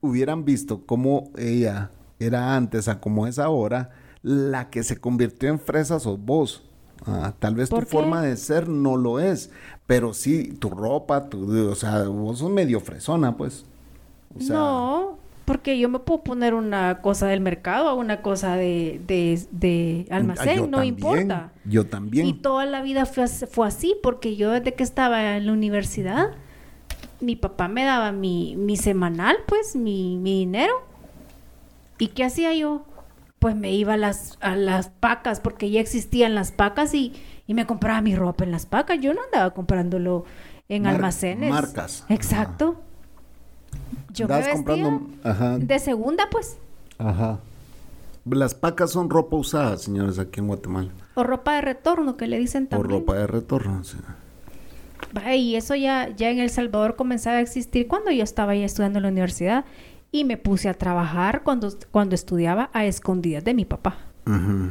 hubieran 0.00 0.44
visto 0.44 0.84
cómo 0.84 1.30
ella 1.36 1.90
era 2.18 2.56
antes 2.56 2.88
a 2.88 3.00
cómo 3.00 3.26
es 3.26 3.38
ahora, 3.38 3.90
la 4.22 4.70
que 4.70 4.82
se 4.82 4.98
convirtió 4.98 5.48
en 5.48 5.60
fresa 5.60 6.00
sos 6.00 6.18
vos. 6.18 6.64
Ah, 7.06 7.34
tal 7.38 7.54
vez 7.54 7.68
tu 7.68 7.80
forma 7.82 8.22
de 8.22 8.36
ser 8.36 8.68
no 8.68 8.96
lo 8.96 9.20
es, 9.20 9.50
pero 9.86 10.14
sí 10.14 10.56
tu 10.58 10.70
ropa, 10.70 11.28
tu, 11.28 11.70
o 11.70 11.74
sea, 11.74 12.04
vos 12.04 12.38
sos 12.38 12.50
medio 12.50 12.80
fresona, 12.80 13.36
pues. 13.36 13.66
O 14.36 14.40
sea, 14.40 14.56
no, 14.56 15.18
porque 15.44 15.78
yo 15.78 15.88
me 15.88 15.98
puedo 15.98 16.22
poner 16.22 16.54
una 16.54 17.00
cosa 17.02 17.26
del 17.26 17.40
mercado 17.40 17.92
o 17.92 17.96
una 17.96 18.22
cosa 18.22 18.56
de, 18.56 19.00
de, 19.06 19.40
de 19.50 20.06
ah, 20.10 20.16
almacén, 20.16 20.56
yo 20.56 20.66
no 20.66 20.78
también, 20.78 20.94
importa. 20.94 21.52
Yo 21.64 21.86
también. 21.86 22.26
Y 22.26 22.32
toda 22.34 22.64
la 22.66 22.82
vida 22.82 23.04
fue, 23.06 23.26
fue 23.28 23.66
así, 23.66 23.94
porque 24.02 24.36
yo 24.36 24.50
desde 24.50 24.74
que 24.74 24.82
estaba 24.82 25.36
en 25.36 25.46
la 25.46 25.52
universidad, 25.52 26.32
mi 27.20 27.36
papá 27.36 27.68
me 27.68 27.84
daba 27.84 28.12
mi, 28.12 28.56
mi 28.56 28.76
semanal, 28.76 29.36
pues, 29.46 29.76
mi, 29.76 30.16
mi 30.16 30.38
dinero. 30.40 30.82
¿Y 31.98 32.08
qué 32.08 32.24
hacía 32.24 32.52
yo? 32.54 32.84
Pues 33.38 33.54
me 33.54 33.72
iba 33.72 33.94
a 33.94 33.96
las, 33.98 34.38
a 34.40 34.56
las 34.56 34.88
pacas, 34.88 35.40
porque 35.40 35.70
ya 35.70 35.80
existían 35.80 36.34
las 36.34 36.50
pacas 36.52 36.94
y, 36.94 37.12
y 37.46 37.54
me 37.54 37.66
compraba 37.66 38.00
mi 38.00 38.16
ropa 38.16 38.44
en 38.44 38.50
las 38.50 38.66
pacas. 38.66 38.98
Yo 39.00 39.12
no 39.14 39.20
andaba 39.22 39.52
comprándolo 39.52 40.24
en 40.68 40.84
Mar- 40.84 40.94
almacenes. 40.94 41.50
marcas. 41.50 42.04
Exacto. 42.08 42.80
Yo 44.12 44.28
me 44.28 44.34
vestía 44.36 44.54
comprando, 44.54 45.00
ajá, 45.24 45.58
de 45.58 45.78
segunda, 45.78 46.24
pues, 46.30 46.56
ajá. 46.98 47.38
Las 48.24 48.54
pacas 48.54 48.90
son 48.90 49.10
ropa 49.10 49.36
usada, 49.36 49.76
señores, 49.76 50.18
aquí 50.18 50.40
en 50.40 50.46
Guatemala. 50.48 50.90
o 51.14 51.22
ropa 51.24 51.54
de 51.56 51.60
retorno, 51.60 52.16
que 52.16 52.26
le 52.26 52.38
dicen 52.38 52.64
O 52.64 52.68
también. 52.68 53.00
ropa 53.00 53.14
de 53.14 53.26
retorno. 53.26 53.84
sí. 53.84 53.96
Vaya, 55.12 55.34
Y 55.34 55.54
eso 55.56 55.74
ya, 55.74 56.08
ya 56.16 56.30
en 56.30 56.38
El 56.38 56.50
Salvador 56.50 56.96
comenzaba 56.96 57.36
a 57.36 57.40
existir 57.40 57.86
cuando 57.86 58.10
yo 58.10 58.24
estaba 58.24 58.54
ya 58.54 58.64
estudiando 58.64 58.98
en 58.98 59.02
la 59.04 59.08
universidad 59.10 59.64
y 60.10 60.24
me 60.24 60.36
puse 60.38 60.68
a 60.68 60.74
trabajar 60.74 61.42
cuando, 61.42 61.68
cuando 61.90 62.14
estudiaba 62.14 62.70
a 62.72 62.84
escondidas 62.86 63.44
de 63.44 63.52
mi 63.54 63.64
papá, 63.64 63.96
Ujú. 64.26 64.70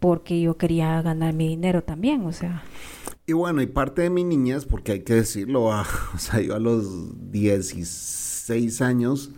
porque 0.00 0.40
yo 0.40 0.56
quería 0.56 1.00
ganar 1.02 1.32
mi 1.34 1.48
dinero 1.48 1.82
también, 1.82 2.26
o 2.26 2.32
sea, 2.32 2.62
Y 3.26 3.32
bueno, 3.32 3.62
y 3.62 3.66
parte 3.66 4.02
de 4.02 4.10
mi 4.10 4.22
niñez, 4.22 4.66
porque 4.66 4.92
hay 4.92 5.00
que 5.00 5.14
decirlo, 5.14 5.72
ah, 5.72 5.86
o 6.14 6.18
sea, 6.18 6.40
yo 6.40 6.54
a 6.54 6.58
los 6.58 7.30
16 7.30 8.82
años, 8.82 9.30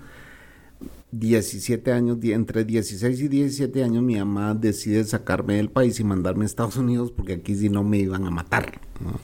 17 1.13 1.93
años, 1.93 2.19
entre 2.23 2.65
16 2.65 3.21
y 3.21 3.29
17 3.29 3.85
años, 3.85 4.03
mi 4.03 4.17
mamá 4.17 4.55
decide 4.55 5.05
sacarme 5.05 5.55
del 5.57 5.71
país 5.71 6.01
y 6.01 6.05
mandarme 6.05 6.45
a 6.45 6.47
Estados 6.47 6.77
Unidos 6.77 7.13
porque 7.13 7.35
aquí 7.35 7.55
si 7.55 7.69
no 7.69 7.85
me 7.85 7.99
iban 7.99 8.27
a 8.27 8.31
matar. 8.31 8.81
¿no? 9.01 9.21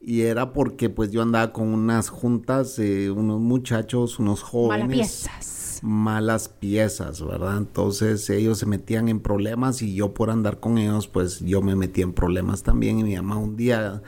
Y 0.00 0.22
era 0.22 0.52
porque 0.52 0.90
pues 0.90 1.12
yo 1.12 1.22
andaba 1.22 1.52
con 1.52 1.68
unas 1.68 2.08
juntas, 2.08 2.78
eh, 2.80 3.10
unos 3.12 3.40
muchachos, 3.40 4.18
unos 4.18 4.42
jóvenes. 4.42 4.86
malapiezas. 4.86 5.61
Malas 5.82 6.48
piezas, 6.48 7.24
¿verdad? 7.26 7.56
Entonces 7.58 8.30
ellos 8.30 8.58
se 8.58 8.66
metían 8.66 9.08
en 9.08 9.20
problemas 9.20 9.82
y 9.82 9.94
yo 9.94 10.14
por 10.14 10.30
andar 10.30 10.60
con 10.60 10.78
ellos, 10.78 11.08
pues 11.08 11.40
yo 11.40 11.60
me 11.60 11.74
metí 11.76 12.02
en 12.02 12.12
problemas 12.12 12.62
también. 12.62 12.98
Y 13.00 13.04
mi 13.04 13.16
mamá 13.16 13.36
un 13.36 13.56
día 13.56 14.00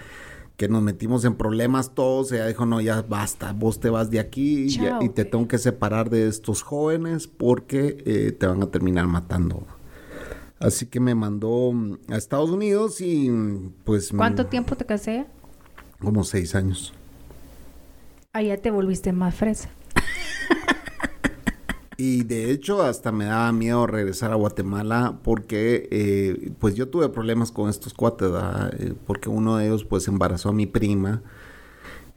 que 0.56 0.68
nos 0.68 0.82
metimos 0.82 1.24
en 1.24 1.34
problemas 1.34 1.94
todos, 1.94 2.30
ella 2.30 2.46
dijo, 2.46 2.64
no, 2.64 2.80
ya 2.80 3.02
basta, 3.02 3.52
vos 3.52 3.80
te 3.80 3.90
vas 3.90 4.08
de 4.10 4.20
aquí 4.20 4.66
y 4.66 4.68
ya- 4.68 4.90
Chao, 4.90 5.02
y 5.02 5.08
te 5.08 5.24
tengo 5.24 5.48
que 5.48 5.58
separar 5.58 6.10
de 6.10 6.28
estos 6.28 6.62
jóvenes 6.62 7.26
porque 7.26 8.02
eh, 8.06 8.30
te 8.30 8.46
van 8.46 8.62
a 8.62 8.66
terminar 8.66 9.08
matando. 9.08 9.66
Así 10.60 10.86
que 10.86 11.00
me 11.00 11.16
mandó 11.16 11.72
mm, 11.72 11.96
a 12.12 12.16
Estados 12.16 12.50
Unidos 12.50 13.00
y 13.00 13.28
mm, 13.28 13.72
pues... 13.84 14.12
mm, 14.12 14.16
¿Cuánto 14.16 14.46
tiempo 14.46 14.76
te 14.76 14.86
casé? 14.86 15.26
Como 15.98 16.22
seis 16.22 16.54
años. 16.54 16.94
Allá 18.32 18.56
te 18.56 18.70
volviste 18.70 19.12
más 19.12 19.34
fresa. 19.34 19.70
Y 21.96 22.24
de 22.24 22.50
hecho 22.50 22.82
hasta 22.82 23.12
me 23.12 23.26
daba 23.26 23.52
miedo 23.52 23.86
regresar 23.86 24.32
a 24.32 24.36
Guatemala 24.36 25.18
porque 25.22 25.88
eh, 25.90 26.52
pues 26.58 26.74
yo 26.74 26.88
tuve 26.88 27.08
problemas 27.08 27.52
con 27.52 27.70
estos 27.70 27.94
cuates, 27.94 28.30
¿verdad? 28.30 28.74
Eh, 28.80 28.94
porque 29.06 29.28
uno 29.28 29.56
de 29.56 29.66
ellos 29.66 29.84
pues 29.84 30.08
embarazó 30.08 30.48
a 30.48 30.52
mi 30.52 30.66
prima 30.66 31.22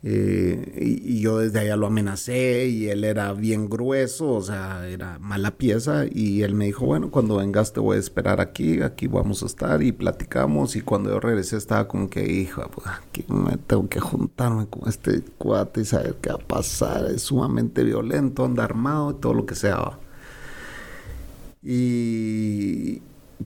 eh, 0.03 1.01
y, 1.03 1.21
yo 1.21 1.39
desde 1.39 1.59
allá 1.59 1.75
lo 1.75 1.87
amenacé 1.87 2.67
y 2.67 2.87
él 2.89 3.03
era 3.03 3.33
bien 3.33 3.67
grueso, 3.67 4.31
o 4.31 4.41
sea, 4.41 4.87
era 4.87 5.17
mala 5.19 5.51
pieza. 5.51 6.05
Y 6.09 6.43
él 6.43 6.53
me 6.53 6.65
dijo, 6.65 6.85
bueno, 6.85 7.09
cuando 7.11 7.37
vengas 7.37 7.73
te 7.73 7.79
voy 7.79 7.97
a 7.97 7.99
esperar 7.99 8.39
aquí, 8.39 8.81
aquí 8.81 9.07
vamos 9.07 9.43
a 9.43 9.47
estar 9.47 9.81
y 9.81 9.91
platicamos 9.91 10.75
y 10.75 10.81
cuando 10.81 11.09
yo 11.09 11.19
regresé 11.19 11.57
estaba 11.57 11.87
como 11.87 12.09
que, 12.09 12.31
hijo, 12.31 12.69
pues 12.73 12.87
aquí 12.87 13.25
me 13.27 13.57
tengo 13.57 13.89
que 13.89 13.99
juntarme 13.99 14.67
con 14.67 14.87
este 14.87 15.23
cuate 15.37 15.81
y 15.81 15.85
saber 15.85 16.15
qué 16.21 16.29
va 16.29 16.35
a 16.35 16.39
pasar, 16.39 17.07
es 17.11 17.23
sumamente 17.23 17.83
violento, 17.83 18.45
anda 18.45 18.63
armado 18.63 19.11
y 19.11 19.15
todo 19.15 19.33
lo 19.33 19.45
que 19.45 19.55
sea. 19.55 19.99
Y 21.63 23.01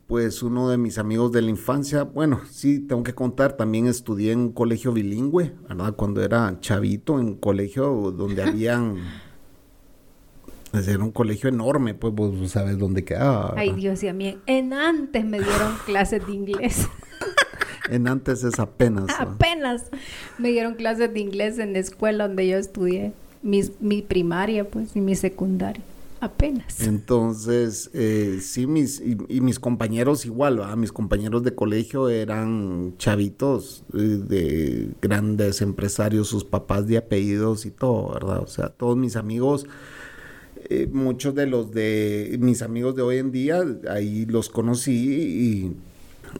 pues 0.07 0.41
uno 0.41 0.69
de 0.69 0.77
mis 0.77 0.97
amigos 0.97 1.31
de 1.31 1.41
la 1.41 1.49
infancia, 1.49 2.03
bueno, 2.03 2.41
sí, 2.49 2.79
tengo 2.79 3.03
que 3.03 3.13
contar, 3.13 3.57
también 3.57 3.87
estudié 3.87 4.31
en 4.31 4.39
un 4.39 4.51
colegio 4.51 4.93
bilingüe, 4.93 5.53
¿verdad? 5.67 5.95
Cuando 5.95 6.23
era 6.23 6.57
chavito, 6.61 7.19
en 7.19 7.27
un 7.27 7.35
colegio 7.35 8.11
donde 8.11 8.43
habían... 8.47 8.97
pues, 10.71 10.87
Era 10.87 11.03
un 11.03 11.11
colegio 11.11 11.49
enorme, 11.49 11.93
pues 11.93 12.13
vos 12.13 12.49
sabes 12.49 12.77
dónde 12.77 13.03
quedaba. 13.03 13.53
Ay. 13.57 13.73
Dios 13.73 14.01
y 14.03 14.07
a 14.07 14.13
mí, 14.13 14.37
en 14.45 14.73
antes 14.73 15.25
me 15.25 15.39
dieron 15.39 15.75
clases 15.85 16.25
de 16.25 16.33
inglés. 16.33 16.87
En 17.89 18.07
antes 18.07 18.43
es 18.45 18.57
apenas. 18.57 19.07
Apenas 19.19 19.87
me 20.37 20.51
dieron 20.51 20.75
clases 20.75 21.13
de 21.13 21.19
inglés 21.19 21.59
en 21.59 21.73
la 21.73 21.79
escuela 21.79 22.27
donde 22.27 22.47
yo 22.47 22.55
estudié. 22.57 23.11
Mis, 23.41 23.81
mi 23.81 24.01
primaria, 24.01 24.63
pues, 24.63 24.95
y 24.95 25.01
mi 25.01 25.13
secundaria. 25.15 25.83
Apenas. 26.21 26.79
Entonces, 26.81 27.89
eh, 27.93 28.37
sí, 28.41 28.67
mis, 28.67 28.99
y, 29.01 29.17
y 29.27 29.41
mis 29.41 29.59
compañeros 29.59 30.23
igual, 30.25 30.57
¿verdad? 30.59 30.77
Mis 30.77 30.91
compañeros 30.91 31.41
de 31.43 31.55
colegio 31.55 32.09
eran 32.09 32.93
chavitos 32.99 33.83
eh, 33.93 33.97
de 33.97 34.89
grandes 35.01 35.61
empresarios, 35.63 36.27
sus 36.27 36.43
papás 36.43 36.85
de 36.87 36.97
apellidos 36.97 37.65
y 37.65 37.71
todo, 37.71 38.13
¿verdad? 38.13 38.39
O 38.43 38.47
sea, 38.47 38.69
todos 38.69 38.95
mis 38.97 39.15
amigos, 39.15 39.65
eh, 40.69 40.87
muchos 40.93 41.33
de 41.33 41.47
los 41.47 41.71
de 41.71 42.37
mis 42.39 42.61
amigos 42.61 42.95
de 42.95 43.01
hoy 43.01 43.17
en 43.17 43.31
día, 43.31 43.63
ahí 43.89 44.25
los 44.27 44.47
conocí 44.49 44.91
y, 44.93 45.75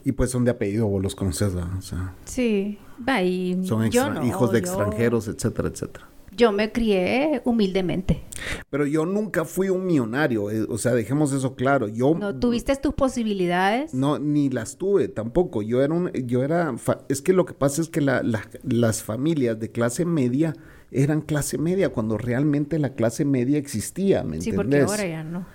y 0.04 0.12
pues 0.12 0.30
son 0.30 0.44
de 0.44 0.52
apellido, 0.52 0.86
vos 0.86 1.02
los 1.02 1.16
conoces, 1.16 1.54
¿verdad? 1.54 1.76
O 1.76 1.82
sea, 1.82 2.14
Sí. 2.24 2.78
Va, 3.08 3.20
y 3.20 3.66
son 3.66 3.90
yo 3.90 4.08
no, 4.10 4.24
hijos 4.24 4.52
de 4.52 4.60
yo- 4.60 4.64
extranjeros, 4.66 5.26
etcétera, 5.26 5.68
etcétera. 5.70 6.06
Yo 6.36 6.50
me 6.52 6.72
crié 6.72 7.42
humildemente. 7.44 8.22
Pero 8.70 8.86
yo 8.86 9.04
nunca 9.06 9.44
fui 9.44 9.68
un 9.68 9.84
millonario, 9.86 10.50
eh, 10.50 10.66
o 10.68 10.78
sea, 10.78 10.92
dejemos 10.92 11.32
eso 11.32 11.54
claro. 11.54 11.88
Yo 11.88 12.14
¿No 12.18 12.34
tuviste 12.34 12.74
tus 12.76 12.94
posibilidades? 12.94 13.92
No, 13.94 14.18
ni 14.18 14.48
las 14.48 14.76
tuve 14.78 15.08
tampoco. 15.08 15.62
Yo 15.62 15.82
era 15.82 15.92
un, 15.94 16.10
yo 16.12 16.42
era, 16.42 16.74
es 17.08 17.20
que 17.22 17.32
lo 17.32 17.44
que 17.44 17.52
pasa 17.54 17.82
es 17.82 17.88
que 17.88 18.00
la- 18.00 18.22
la- 18.22 18.48
las 18.64 19.02
familias 19.02 19.60
de 19.60 19.70
clase 19.70 20.04
media 20.04 20.54
eran 20.90 21.20
clase 21.20 21.58
media 21.58 21.90
cuando 21.90 22.18
realmente 22.18 22.78
la 22.78 22.94
clase 22.94 23.24
media 23.24 23.58
existía, 23.58 24.22
¿me 24.24 24.40
Sí, 24.40 24.50
entendés? 24.50 24.84
porque 24.86 25.02
ahora 25.02 25.06
ya 25.08 25.24
no. 25.24 25.46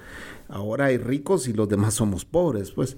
Ahora 0.49 0.85
hay 0.85 0.97
ricos 0.97 1.47
y 1.47 1.53
los 1.53 1.67
demás 1.67 1.95
somos 1.95 2.23
pobres, 2.23 2.71
pues. 2.71 2.95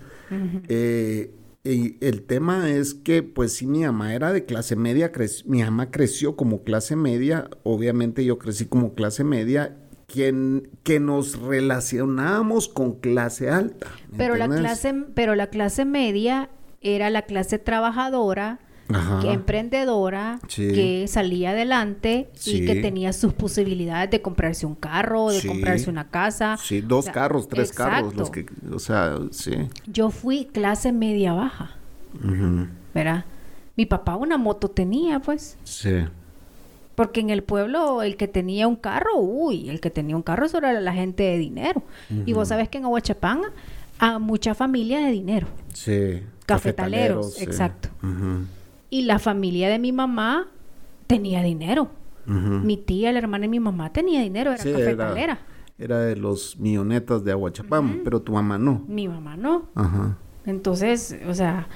Eh, 0.67 1.31
y 1.63 1.97
el 1.99 2.23
tema 2.23 2.69
es 2.69 2.93
que, 2.93 3.21
pues 3.21 3.53
sí, 3.53 3.67
mi 3.67 3.83
mamá 3.83 4.13
era 4.13 4.31
de 4.31 4.45
clase 4.45 4.75
media, 4.75 5.11
mi 5.45 5.61
mamá 5.61 5.91
creció 5.91 6.35
como 6.35 6.63
clase 6.63 6.95
media, 6.95 7.49
obviamente 7.63 8.23
yo 8.23 8.39
crecí 8.39 8.65
como 8.65 8.93
clase 8.93 9.25
media, 9.25 9.75
quien, 10.07 10.69
que 10.83 10.99
nos 10.99 11.39
relacionábamos 11.39 12.69
con 12.69 12.93
clase 12.93 13.49
alta. 13.49 13.87
¿me 14.09 14.17
Pero 14.17 14.35
la 14.35 14.47
clase, 14.47 14.93
pero 15.13 15.35
la 15.35 15.47
clase 15.47 15.83
media 15.83 16.49
era 16.81 17.09
la 17.09 17.23
clase 17.23 17.59
trabajadora, 17.59 18.59
Ajá. 18.91 19.19
que 19.21 19.31
emprendedora, 19.31 20.39
Sí. 20.47 20.71
que 20.73 21.07
salía 21.07 21.51
adelante 21.51 22.29
Sí. 22.33 22.57
y 22.57 22.65
que 22.65 22.75
tenía 22.81 23.13
sus 23.13 23.33
posibilidades 23.33 24.09
de 24.09 24.21
comprarse 24.21 24.65
un 24.65 24.75
carro, 24.75 25.29
de 25.29 25.39
Sí. 25.41 25.47
comprarse 25.47 25.89
una 25.89 26.09
casa. 26.09 26.57
Sí, 26.57 26.81
dos 26.81 26.99
O 26.99 27.01
sea, 27.03 27.13
carros, 27.13 27.47
tres 27.47 27.71
carros, 27.71 28.15
los 28.15 28.29
que, 28.31 28.45
o 28.73 28.79
sea, 28.79 29.17
sí. 29.31 29.53
Yo 29.87 30.09
fui 30.09 30.45
clase 30.45 30.91
media 30.91 31.33
baja, 31.33 31.75
¿verdad? 32.93 33.25
Mi 33.75 33.85
papá 33.85 34.15
una 34.15 34.37
moto 34.37 34.69
tenía, 34.69 35.19
pues. 35.19 35.57
Sí. 35.63 36.05
Porque 36.95 37.21
en 37.21 37.29
el 37.29 37.43
pueblo 37.43 38.01
el 38.01 38.17
que 38.17 38.27
tenía 38.27 38.67
un 38.67 38.75
carro, 38.75 39.15
uy, 39.17 39.69
el 39.69 39.79
que 39.79 39.89
tenía 39.89 40.15
un 40.17 40.21
carro 40.23 40.45
eso 40.45 40.57
era 40.57 40.79
la 40.81 40.93
gente 40.93 41.23
de 41.23 41.37
dinero. 41.37 41.81
Y 42.25 42.33
vos 42.33 42.49
sabés 42.49 42.67
que 42.69 42.77
en 42.79 42.85
Aguachapán 42.85 43.41
a 43.99 44.19
mucha 44.19 44.53
familia 44.55 44.99
de 44.99 45.11
dinero. 45.11 45.47
Sí. 45.73 46.21
Cafetaleros, 46.45 47.41
exacto. 47.41 47.89
Ujú, 48.03 48.45
Y 48.89 49.03
la 49.03 49.19
familia 49.19 49.69
de 49.69 49.79
mi 49.79 49.91
mamá 49.91 50.47
tenía 51.07 51.41
dinero. 51.43 51.89
Mi 52.25 52.77
tía, 52.77 53.11
la 53.11 53.17
hermana 53.19 53.43
de 53.43 53.47
mi 53.47 53.59
mamá 53.59 53.91
tenía 53.91 54.21
dinero, 54.21 54.51
era 54.51 54.61
Sí, 54.61 54.71
cafetalera. 54.71 55.39
Era 55.79 55.99
de 55.99 56.15
los 56.15 56.59
millonetas 56.59 57.23
de 57.23 57.31
Aguachapán, 57.31 58.01
pero 58.03 58.21
tu 58.21 58.33
mamá 58.33 58.59
no. 58.59 58.83
Mi 58.87 59.07
mamá 59.07 59.35
no. 59.35 59.69
Ajá. 59.73 60.15
Entonces, 60.45 61.17
o 61.27 61.33
sea, 61.33 61.67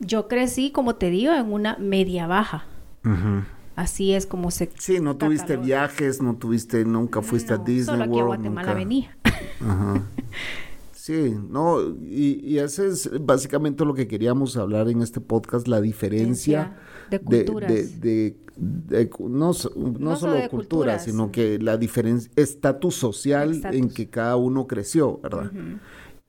yo 0.00 0.26
crecí, 0.26 0.70
como 0.72 0.96
te 0.96 1.10
digo, 1.10 1.32
en 1.32 1.52
una 1.52 1.76
media 1.78 2.26
baja. 2.26 2.64
Ujú. 3.04 3.44
Así 3.76 4.14
es 4.14 4.26
como 4.26 4.50
se... 4.50 4.70
Sí, 4.78 4.98
no 5.00 5.16
tuviste 5.16 5.48
cataloga. 5.54 5.66
viajes, 5.66 6.22
no 6.22 6.34
tuviste, 6.36 6.84
nunca 6.84 7.22
fuiste 7.22 7.52
a 7.54 7.58
Disney 7.58 7.84
Solo 7.84 8.04
aquí 8.04 8.12
a 8.18 8.24
World. 8.24 8.26
Guatemala 8.42 8.66
nunca. 8.68 8.74
venía. 8.78 9.16
Ajá. 9.60 10.02
Sí, 11.04 11.36
no, 11.50 11.82
y, 12.00 12.40
y 12.42 12.58
ese 12.60 12.86
es 12.86 13.10
básicamente 13.20 13.84
lo 13.84 13.92
que 13.92 14.08
queríamos 14.08 14.56
hablar 14.56 14.88
en 14.88 15.02
este 15.02 15.20
podcast, 15.20 15.68
la 15.68 15.82
diferencia 15.82 16.78
de 17.10 17.20
culturas. 17.20 17.70
de, 17.70 17.86
de- 17.98 18.36
de 18.56 19.10
cu- 19.10 19.28
no, 19.28 19.52
so- 19.52 19.70
no 19.76 19.98
No 19.98 20.16
solo 20.16 20.32
de 20.32 20.48
cultura, 20.48 20.92
culturas. 20.94 21.04
sino 21.04 21.30
que 21.30 21.58
la 21.58 21.76
diferencia, 21.76 22.30
estatus 22.36 22.94
social 22.94 23.50
Estatus. 23.52 23.76
en 23.78 23.90
que 23.90 24.08
cada 24.08 24.36
uno 24.36 24.66
creció, 24.66 25.18
¿verdad? 25.22 25.50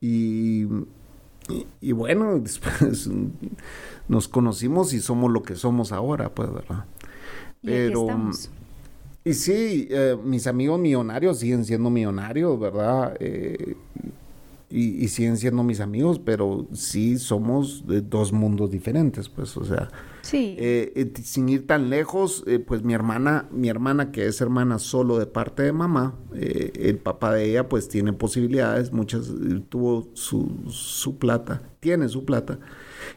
y, 0.02 0.64
y, 0.66 1.68
y 1.80 1.92
bueno, 1.94 2.38
después 2.44 3.10
nos 4.10 4.28
conocimos 4.28 4.92
y 4.92 5.00
somos 5.00 5.32
lo 5.32 5.42
que 5.42 5.56
somos 5.56 5.94
ahora, 5.94 6.36
pues, 6.36 6.52
¿verdad? 6.52 6.84
Estamos. 7.64 8.50
Y 9.24 9.34
sí, 9.36 9.88
eh, 9.90 10.18
mis 10.22 10.48
amigos 10.48 10.82
millonarios 10.82 11.40
siguen 11.40 11.64
siendo 11.64 11.90
millonarios, 11.90 12.60
¿verdad? 12.60 13.16
Eh, 13.22 13.78
y, 14.76 15.04
y 15.04 15.08
siguen 15.08 15.38
siendo 15.38 15.64
mis 15.64 15.80
amigos, 15.80 16.20
pero 16.20 16.68
sí 16.74 17.18
somos 17.18 17.88
de 17.88 18.02
dos 18.02 18.34
mundos 18.34 18.70
diferentes, 18.72 19.30
pues, 19.30 19.56
o 19.58 19.64
sea, 19.64 19.90
Sí. 20.22 20.56
eh, 20.58 20.92
eh, 20.96 21.14
sin 21.24 21.48
ir 21.50 21.66
tan 21.68 21.90
lejos, 21.90 22.44
eh, 22.48 22.60
pues 22.60 22.84
mi 22.84 22.94
hermana, 22.94 23.48
mi 23.52 23.70
hermana 23.70 24.12
que 24.12 24.26
es 24.26 24.42
hermana 24.42 24.80
solo 24.80 25.18
de 25.20 25.28
parte 25.28 25.64
de 25.64 25.72
mamá, 25.72 26.16
eh, 26.34 26.72
el 26.76 26.98
papá 26.98 27.34
de 27.34 27.50
ella 27.52 27.70
pues 27.70 27.88
tiene 27.88 28.12
posibilidades, 28.12 28.92
muchas, 28.92 29.32
tuvo 29.70 30.10
su, 30.14 30.64
su 30.68 31.18
plata, 31.20 31.62
tiene 31.80 32.10
su 32.10 32.26
plata, 32.26 32.60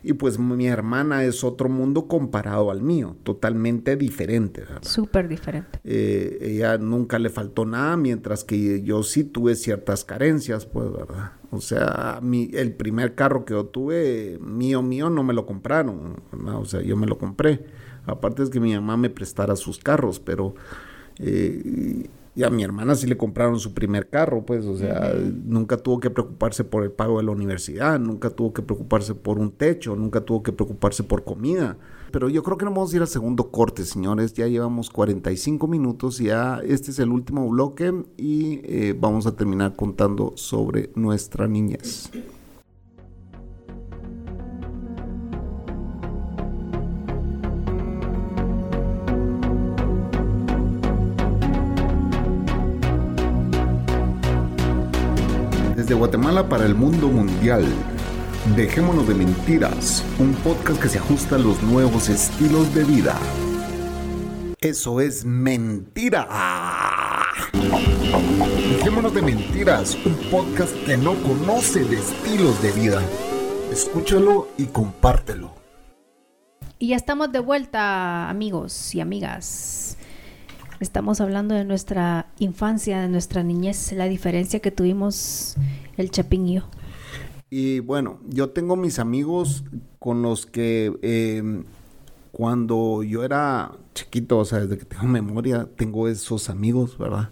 y 0.03 0.15
pues 0.15 0.39
mi 0.39 0.67
hermana 0.67 1.25
es 1.25 1.45
otro 1.45 1.69
mundo 1.69 2.07
comparado 2.09 2.71
al 2.71 2.83
mío, 2.83 3.17
totalmente 3.23 3.97
diferente. 3.97 4.65
Súper 4.83 5.29
diferente. 5.29 5.81
Eh, 5.85 6.39
ella 6.41 6.79
nunca 6.79 7.19
le 7.19 7.31
faltó 7.31 7.65
nada, 7.65 7.97
mientras 7.97 8.45
que 8.45 8.83
yo 8.83 9.03
sí 9.03 9.25
tuve 9.25 9.55
ciertas 9.55 10.05
carencias, 10.05 10.67
pues, 10.67 10.91
¿verdad? 10.93 11.33
O 11.51 11.61
sea, 11.61 12.21
mi, 12.23 12.51
el 12.53 12.73
primer 12.75 13.15
carro 13.15 13.45
que 13.45 13.55
yo 13.55 13.67
tuve, 13.67 14.39
mío, 14.41 14.83
mío, 14.83 15.09
no 15.11 15.23
me 15.23 15.33
lo 15.33 15.47
compraron, 15.47 16.17
¿verdad? 16.33 16.61
O 16.61 16.65
sea, 16.65 16.83
yo 16.83 16.97
me 16.97 17.07
lo 17.07 17.19
compré. 17.19 17.65
Aparte 18.05 18.43
es 18.43 18.51
que 18.51 18.61
mi 18.61 18.75
mamá 18.75 18.97
me 18.97 19.11
prestara 19.11 19.57
sus 19.57 19.79
carros, 19.79 20.21
pero 20.21 20.55
eh, 21.19 22.09
y 22.39 22.45
a 22.45 22.51
mi 22.51 22.63
hermana 22.63 22.95
sí 22.95 23.09
le 23.09 23.17
compraron 23.17 23.59
su 23.59 23.75
primer 23.75 24.09
carro, 24.09 24.47
pues, 24.47 24.65
o 24.65 24.77
sea, 24.77 25.13
nunca 25.45 25.77
tuvo 25.77 25.99
que 25.99 26.09
preocuparse 26.09 26.63
por 26.63 26.85
el 26.85 26.93
pago 26.93 27.19
de 27.19 27.25
la 27.25 27.33
universidad, 27.33 27.99
nunca 27.99 28.31
tuvo 28.31 28.53
que 28.53 28.63
preocuparse 28.63 29.17
por 29.17 29.41
un 29.41 29.51
techo, 29.51 29.97
nunca 29.97 30.21
tuvo 30.21 30.45
que 30.45 30.53
preocuparse 30.53 31.03
por 31.03 31.25
comida. 31.25 31.77
Pero 32.13 32.29
yo 32.29 32.45
creo 32.45 32.57
que 32.57 32.65
nos 32.65 32.75
vamos 32.75 32.93
a 32.93 32.97
ir 32.97 33.03
al 33.03 33.09
segundo 33.09 33.51
corte, 33.51 33.85
señores. 33.85 34.35
Ya 34.35 34.47
llevamos 34.47 34.89
45 34.89 35.67
minutos, 35.67 36.19
ya 36.19 36.61
este 36.65 36.93
es 36.93 37.01
el 37.01 37.09
último 37.09 37.49
bloque 37.49 37.93
y 38.17 38.61
eh, 38.63 38.97
vamos 38.97 39.27
a 39.27 39.35
terminar 39.35 39.75
contando 39.75 40.35
sobre 40.37 40.93
nuestra 40.95 41.49
niñez. 41.49 42.09
Guatemala 55.99 56.49
para 56.49 56.65
el 56.65 56.77
mundo 56.77 57.09
mundial. 57.09 57.65
Dejémonos 58.55 59.09
de 59.09 59.15
mentiras, 59.15 60.05
un 60.21 60.33
podcast 60.33 60.81
que 60.81 60.89
se 60.89 60.99
ajusta 60.99 61.35
a 61.35 61.39
los 61.41 61.61
nuevos 61.65 62.09
estilos 62.09 62.73
de 62.73 62.85
vida. 62.85 63.19
Eso 64.61 65.01
es 65.01 65.25
mentira. 65.25 66.29
Dejémonos 68.71 69.13
de 69.13 69.23
mentiras, 69.23 69.99
un 70.07 70.15
podcast 70.31 70.73
que 70.87 70.97
no 70.97 71.15
conoce 71.15 71.85
de 71.85 71.97
estilos 71.97 72.63
de 72.63 72.71
vida. 72.71 73.03
Escúchalo 73.73 74.47
y 74.57 74.67
compártelo. 74.67 75.51
Y 76.79 76.91
ya 76.91 76.97
estamos 76.97 77.33
de 77.33 77.41
vuelta, 77.41 78.31
amigos 78.31 78.95
y 78.95 79.01
amigas. 79.01 79.97
Estamos 80.79 81.21
hablando 81.21 81.57
de 81.57 81.65
nuestra 81.65 82.27
infancia, 82.39 83.01
de 83.01 83.09
nuestra 83.09 83.43
niñez, 83.43 83.91
la 83.91 84.05
diferencia 84.05 84.61
que 84.61 84.71
tuvimos 84.71 85.57
el 85.99 86.11
Chapín 86.11 86.63
y 87.51 87.81
bueno, 87.81 88.19
yo 88.29 88.51
tengo 88.51 88.77
mis 88.77 88.99
amigos 88.99 89.65
con 89.99 90.21
los 90.21 90.45
que 90.45 90.93
eh, 91.01 91.63
cuando 92.31 93.03
yo 93.03 93.25
era 93.25 93.73
chiquito, 93.95 94.39
o 94.39 94.45
sea, 94.45 94.61
desde 94.61 94.77
que 94.77 94.85
tengo 94.85 95.05
memoria, 95.05 95.67
tengo 95.77 96.09
esos 96.09 96.51
amigos, 96.51 96.99
¿verdad? 96.99 97.31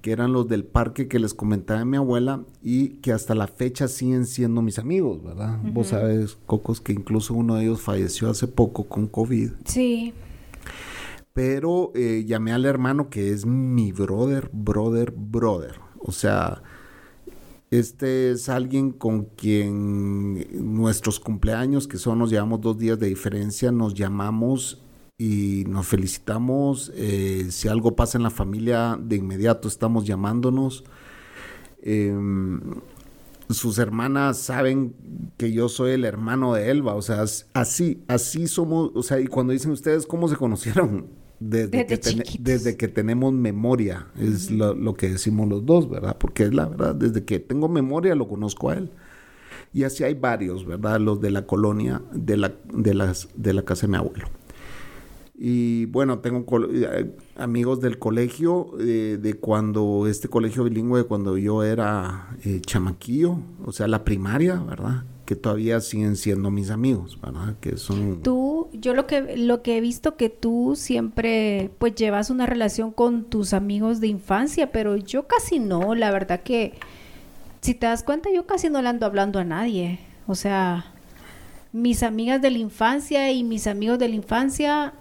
Que 0.00 0.12
eran 0.12 0.32
los 0.32 0.48
del 0.48 0.64
parque 0.64 1.06
que 1.06 1.18
les 1.18 1.34
comentaba 1.34 1.84
mi 1.84 1.98
abuela 1.98 2.42
y 2.62 2.88
que 3.00 3.12
hasta 3.12 3.34
la 3.34 3.46
fecha 3.46 3.88
siguen 3.88 4.26
siendo 4.26 4.62
mis 4.62 4.78
amigos, 4.78 5.22
¿verdad? 5.22 5.58
Vos 5.62 5.88
sabes, 5.88 6.38
Cocos, 6.46 6.80
que 6.80 6.92
incluso 6.92 7.34
uno 7.34 7.56
de 7.56 7.64
ellos 7.64 7.82
falleció 7.82 8.30
hace 8.30 8.48
poco 8.48 8.84
con 8.84 9.06
COVID. 9.06 9.50
Sí. 9.66 10.14
Pero 11.34 11.92
eh, 11.94 12.24
llamé 12.26 12.52
al 12.52 12.64
hermano 12.64 13.10
que 13.10 13.30
es 13.30 13.44
mi 13.44 13.92
brother, 13.92 14.48
brother, 14.52 15.12
brother. 15.14 15.74
O 16.00 16.10
sea, 16.10 16.62
este 17.70 18.30
es 18.32 18.48
alguien 18.48 18.92
con 18.92 19.24
quien 19.24 20.46
nuestros 20.74 21.18
cumpleaños, 21.20 21.88
que 21.88 21.98
son, 21.98 22.18
nos 22.18 22.30
llevamos 22.30 22.60
dos 22.60 22.78
días 22.78 22.98
de 22.98 23.08
diferencia, 23.08 23.72
nos 23.72 23.94
llamamos 23.94 24.82
y 25.18 25.64
nos 25.68 25.86
felicitamos. 25.86 26.92
Eh, 26.94 27.46
si 27.50 27.68
algo 27.68 27.96
pasa 27.96 28.18
en 28.18 28.22
la 28.24 28.30
familia, 28.30 28.98
de 29.02 29.16
inmediato 29.16 29.66
estamos 29.68 30.06
llamándonos. 30.06 30.84
Em, 31.82 32.60
sus 33.48 33.78
hermanas 33.78 34.38
saben 34.38 34.94
que 35.36 35.52
yo 35.52 35.68
soy 35.68 35.92
el 35.92 36.04
hermano 36.04 36.54
de 36.54 36.70
Elba, 36.70 36.94
o 36.94 37.02
sea, 37.02 37.22
as- 37.22 37.46
así, 37.54 38.02
así 38.08 38.48
somos, 38.48 38.90
o 38.94 39.02
sea, 39.02 39.20
y 39.20 39.26
cuando 39.28 39.52
dicen 39.52 39.70
ustedes 39.70 40.06
cómo 40.06 40.26
se 40.28 40.36
conocieron, 40.36 41.06
desde, 41.38 41.84
Desde 41.84 42.22
que, 42.22 42.38
desde 42.40 42.76
que 42.76 42.88
tenemos 42.88 43.32
memoria, 43.32 44.06
es 44.18 44.50
lo, 44.50 44.74
lo 44.74 44.94
que 44.94 45.10
decimos 45.10 45.48
los 45.48 45.66
dos, 45.66 45.88
¿verdad? 45.88 46.16
Porque 46.18 46.44
es 46.44 46.54
la 46.54 46.66
verdad, 46.66 46.94
desde 46.94 47.24
que 47.24 47.38
tengo 47.38 47.68
memoria 47.68 48.14
lo 48.14 48.28
conozco 48.28 48.70
a 48.70 48.74
él. 48.74 48.90
Y 49.72 49.84
así 49.84 50.04
hay 50.04 50.14
varios, 50.14 50.64
¿verdad? 50.64 50.98
Los 51.00 51.20
de 51.20 51.30
la 51.30 51.46
colonia, 51.46 52.02
de 52.12 52.36
la, 52.36 52.54
de 52.72 52.94
las, 52.94 53.28
de 53.34 53.52
la 53.52 53.62
casa 53.62 53.86
de 53.86 53.90
mi 53.90 53.96
abuelo. 53.98 54.26
Y 55.38 55.84
bueno, 55.86 56.20
tengo 56.20 56.46
eh, 56.72 57.14
amigos 57.36 57.80
del 57.80 57.98
colegio, 57.98 58.70
eh, 58.80 59.18
de 59.20 59.34
cuando, 59.34 60.06
este 60.06 60.28
colegio 60.28 60.64
bilingüe, 60.64 61.04
cuando 61.04 61.36
yo 61.36 61.62
era 61.62 62.30
eh, 62.44 62.60
chamaquillo, 62.64 63.38
o 63.64 63.72
sea, 63.72 63.86
la 63.86 64.02
primaria, 64.02 64.54
¿verdad? 64.54 65.04
Que 65.26 65.36
todavía 65.36 65.80
siguen 65.80 66.16
siendo 66.16 66.50
mis 66.50 66.70
amigos, 66.70 67.20
¿verdad? 67.20 67.56
Que 67.60 67.76
son... 67.76 68.22
Tú 68.22 68.68
yo 68.72 68.94
lo 68.94 69.06
que 69.06 69.36
lo 69.36 69.62
que 69.62 69.76
he 69.76 69.80
visto 69.80 70.16
que 70.16 70.30
tú 70.30 70.74
siempre 70.76 71.70
pues 71.78 71.94
llevas 71.94 72.30
una 72.30 72.46
relación 72.46 72.90
con 72.90 73.24
tus 73.24 73.52
amigos 73.52 74.00
de 74.00 74.06
infancia, 74.06 74.72
pero 74.72 74.96
yo 74.96 75.26
casi 75.26 75.58
no, 75.58 75.94
la 75.94 76.10
verdad 76.10 76.42
que 76.42 76.74
si 77.60 77.74
te 77.74 77.86
das 77.86 78.02
cuenta 78.02 78.30
yo 78.32 78.46
casi 78.46 78.70
no 78.70 78.80
le 78.80 78.88
ando 78.88 79.04
hablando 79.04 79.38
a 79.38 79.44
nadie. 79.44 79.98
O 80.26 80.34
sea, 80.34 80.92
mis 81.72 82.02
amigas 82.02 82.40
de 82.40 82.50
la 82.50 82.58
infancia 82.58 83.30
y 83.32 83.44
mis 83.44 83.66
amigos 83.66 83.98
de 83.98 84.08
la 84.08 84.14
infancia 84.14 84.94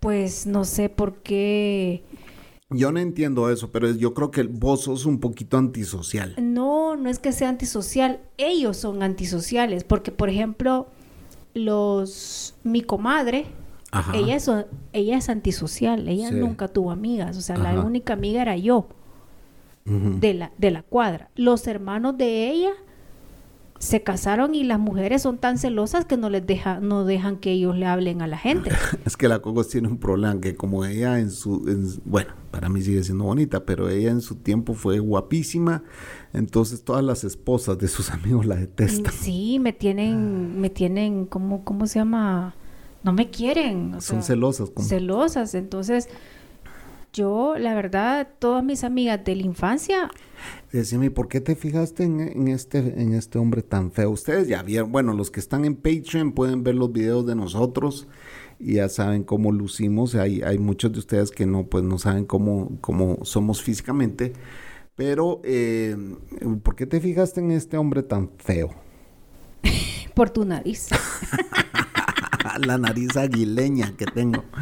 pues 0.00 0.46
no 0.46 0.64
sé 0.64 0.88
por 0.88 1.16
qué 1.22 2.02
Yo 2.70 2.90
no 2.92 3.00
entiendo 3.00 3.50
eso, 3.50 3.70
pero 3.70 3.90
yo 3.92 4.14
creo 4.14 4.30
que 4.30 4.44
vos 4.44 4.82
sos 4.82 5.04
un 5.04 5.18
poquito 5.20 5.58
antisocial. 5.58 6.34
No, 6.40 6.96
no 6.96 7.08
es 7.10 7.18
que 7.18 7.32
sea 7.32 7.48
antisocial, 7.48 8.20
ellos 8.38 8.76
son 8.76 9.02
antisociales, 9.02 9.84
porque 9.84 10.12
por 10.12 10.28
ejemplo, 10.30 10.86
los 11.54 12.54
mi 12.62 12.82
comadre, 12.82 13.46
Ajá. 13.90 14.16
ella 14.16 14.36
es 14.36 14.48
ella 14.92 15.16
es 15.18 15.28
antisocial, 15.28 16.08
ella 16.08 16.28
Sí. 16.28 16.36
nunca 16.36 16.68
tuvo 16.68 16.90
amigas, 16.92 17.36
o 17.36 17.40
sea, 17.40 17.56
Ajá. 17.56 17.72
la 17.74 17.80
única 17.80 18.12
amiga 18.12 18.40
era 18.42 18.56
yo 18.56 18.86
de 19.84 20.34
la 20.34 20.52
de 20.56 20.70
la 20.70 20.82
cuadra. 20.82 21.30
Los 21.34 21.66
hermanos 21.66 22.16
de 22.16 22.50
ella 22.50 22.70
se 23.80 24.02
casaron 24.02 24.54
y 24.54 24.62
las 24.62 24.78
mujeres 24.78 25.22
son 25.22 25.38
tan 25.38 25.56
celosas 25.56 26.04
que 26.04 26.18
no 26.18 26.28
les 26.28 26.46
deja 26.46 26.80
no 26.80 27.06
dejan 27.06 27.38
que 27.38 27.50
ellos 27.52 27.74
le 27.76 27.86
hablen 27.86 28.20
a 28.20 28.26
la 28.26 28.36
gente. 28.36 28.70
Es 29.06 29.16
que 29.16 29.26
la 29.26 29.38
Cocos 29.40 29.68
tiene 29.70 29.88
un 29.88 29.96
problema 29.96 30.38
que 30.38 30.54
como 30.54 30.84
ella 30.84 31.18
en 31.18 31.30
su, 31.30 31.66
en- 31.66 31.88
bueno, 32.04 32.30
para 32.50 32.68
mí 32.68 32.82
sigue 32.82 33.02
siendo 33.02 33.24
bonita, 33.24 33.64
pero 33.64 33.88
ella 33.88 34.10
en 34.10 34.20
su 34.20 34.34
tiempo 34.36 34.74
fue 34.74 34.98
guapísima, 34.98 35.82
entonces 36.34 36.84
todas 36.84 37.02
las 37.02 37.24
esposas 37.24 37.78
de 37.78 37.88
sus 37.88 38.10
amigos 38.12 38.44
la 38.44 38.56
detestan. 38.56 39.12
Sí, 39.14 39.58
me 39.58 39.72
tienen 39.72 40.60
me 40.60 40.68
tienen 40.68 41.24
¿cómo 41.24 41.64
cómo 41.64 41.86
se 41.86 42.00
llama? 42.00 42.54
No 43.02 43.14
me 43.14 43.30
quieren, 43.30 43.94
o 43.94 44.00
Son 44.02 44.16
sea, 44.22 44.34
celosas. 44.34 44.68
Como, 44.68 44.86
celosas. 44.86 45.54
Entonces, 45.54 46.10
yo, 47.12 47.56
la 47.58 47.74
verdad, 47.74 48.28
todas 48.38 48.64
mis 48.64 48.84
amigas 48.84 49.24
de 49.24 49.36
la 49.36 49.42
infancia, 49.42 50.10
Decime, 50.72 51.06
¿y 51.06 51.10
por 51.10 51.28
qué 51.28 51.40
te 51.40 51.56
fijaste 51.56 52.04
en, 52.04 52.20
en 52.20 52.48
este, 52.48 52.78
en 52.78 53.14
este 53.14 53.38
hombre 53.38 53.62
tan 53.62 53.90
feo? 53.90 54.10
Ustedes 54.10 54.46
ya 54.46 54.62
vieron, 54.62 54.92
bueno, 54.92 55.12
los 55.14 55.30
que 55.30 55.40
están 55.40 55.64
en 55.64 55.74
Patreon 55.74 56.32
pueden 56.32 56.62
ver 56.62 56.76
los 56.76 56.92
videos 56.92 57.26
de 57.26 57.34
nosotros 57.34 58.06
y 58.58 58.74
ya 58.74 58.88
saben 58.88 59.24
cómo 59.24 59.50
lucimos. 59.50 60.14
Hay, 60.14 60.42
hay 60.42 60.58
muchos 60.58 60.92
de 60.92 61.00
ustedes 61.00 61.30
que 61.30 61.46
no, 61.46 61.66
pues 61.66 61.82
no 61.82 61.98
saben 61.98 62.24
cómo, 62.24 62.78
cómo 62.80 63.24
somos 63.24 63.62
físicamente. 63.62 64.32
Pero, 64.94 65.40
eh, 65.44 65.96
¿por 66.62 66.76
qué 66.76 66.86
te 66.86 67.00
fijaste 67.00 67.40
en 67.40 67.50
este 67.50 67.76
hombre 67.76 68.02
tan 68.02 68.30
feo? 68.38 68.70
por 70.14 70.30
tu 70.30 70.44
nariz, 70.44 70.88
La 72.66 72.78
nariz 72.78 73.16
aguileña 73.16 73.96
que 73.96 74.06
tengo. 74.06 74.44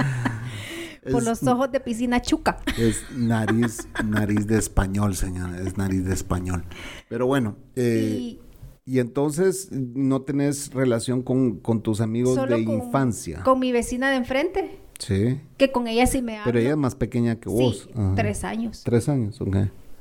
por 1.10 1.22
Es- 1.22 1.28
los 1.28 1.42
ojos 1.46 1.70
de 1.72 1.80
piscina 1.80 2.20
chuca. 2.22 2.58
Es 2.78 3.02
nariz, 3.16 3.88
nariz 4.04 4.46
de 4.46 4.58
español, 4.58 5.14
señora, 5.16 5.60
es 5.60 5.76
nariz 5.76 6.04
de 6.04 6.14
español. 6.14 6.64
Pero 7.08 7.26
bueno, 7.26 7.56
eh, 7.76 8.16
y 8.18 8.40
y 8.84 9.00
entonces 9.00 9.68
no 9.70 10.22
tenés 10.22 10.72
relación 10.72 11.20
con, 11.22 11.58
con 11.58 11.82
tus 11.82 12.00
amigos 12.00 12.36
solo 12.36 12.56
de 12.56 12.64
con, 12.64 12.76
infancia. 12.76 13.42
con 13.42 13.58
mi 13.58 13.70
vecina 13.70 14.08
de 14.10 14.16
enfrente, 14.16 14.78
Sí, 14.98 15.38
que 15.58 15.70
con 15.70 15.86
ella 15.88 16.06
sí 16.06 16.22
me 16.22 16.36
hablo. 16.38 16.44
pero 16.46 16.58
ella 16.58 16.70
es 16.70 16.76
más 16.78 16.94
pequeña 16.94 17.36
que 17.38 17.50
vos. 17.50 17.82
Sí, 17.86 17.90
Ajá. 17.94 18.14
tres 18.16 18.44
años. 18.44 18.82
Tres 18.84 19.08
años, 19.10 19.40
ok. 19.42 19.56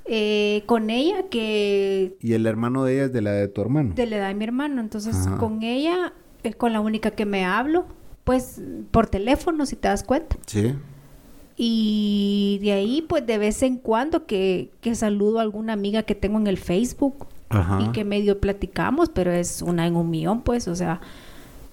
Eh, 0.06 0.64
con 0.68 0.90
ella 0.90 1.26
que 1.30 2.16
Y 2.22 2.32
el 2.32 2.46
hermano 2.48 2.86
de 2.86 2.94
ella 2.94 3.04
es 3.08 3.12
de 3.14 3.22
la 3.22 3.32
de 3.32 3.50
tu 3.50 3.60
hermano. 3.60 3.94
de 3.94 4.06
la 4.06 4.16
edad 4.16 4.28
de 4.30 4.36
mi 4.36 4.46
hermano. 4.46 4.80
Entonces, 4.80 5.16
Ajá. 5.18 5.38
con 5.38 5.64
ella 5.64 6.14
es 6.44 6.56
con 6.56 6.72
la 6.72 6.80
única 6.80 7.12
que 7.12 7.26
me 7.26 7.44
hablo, 7.44 7.86
pues 8.24 8.62
por 8.92 9.08
teléfono, 9.08 9.66
si 9.66 9.76
te 9.76 9.90
das 9.90 10.04
cuenta. 10.06 10.38
Sí. 10.46 10.74
Y 11.60 12.60
de 12.62 12.72
ahí, 12.74 13.02
pues 13.02 13.26
de 13.26 13.40
vez 13.40 13.64
en 13.64 13.78
cuando 13.78 14.28
que, 14.28 14.70
que 14.80 14.94
saludo 14.94 15.40
a 15.40 15.42
alguna 15.42 15.74
amiga 15.74 16.04
que 16.04 16.14
tengo 16.14 16.38
en 16.38 16.46
el 16.46 16.58
Facebook 16.58 17.26
Ajá. 17.50 17.82
y 17.82 17.92
que 17.94 18.04
medio 18.04 18.40
platicamos, 18.40 19.10
pero 19.10 19.32
es 19.32 19.64
una 19.64 19.88
en 19.88 19.96
un 19.96 20.12
millón, 20.12 20.42
pues, 20.42 20.68
o 20.68 20.76
sea, 20.76 21.02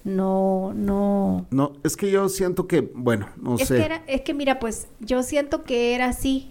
no, 0.02 0.72
no. 0.74 1.46
No, 1.50 1.72
es 1.84 1.98
que 1.98 2.10
yo 2.10 2.30
siento 2.30 2.66
que, 2.66 2.80
bueno, 2.80 3.28
no 3.36 3.56
es, 3.56 3.68
sé. 3.68 3.76
que 3.76 3.84
era, 3.84 4.02
es 4.06 4.22
que 4.22 4.32
mira, 4.32 4.58
pues 4.58 4.88
yo 5.00 5.22
siento 5.22 5.64
que 5.64 5.94
era 5.94 6.06
así, 6.06 6.50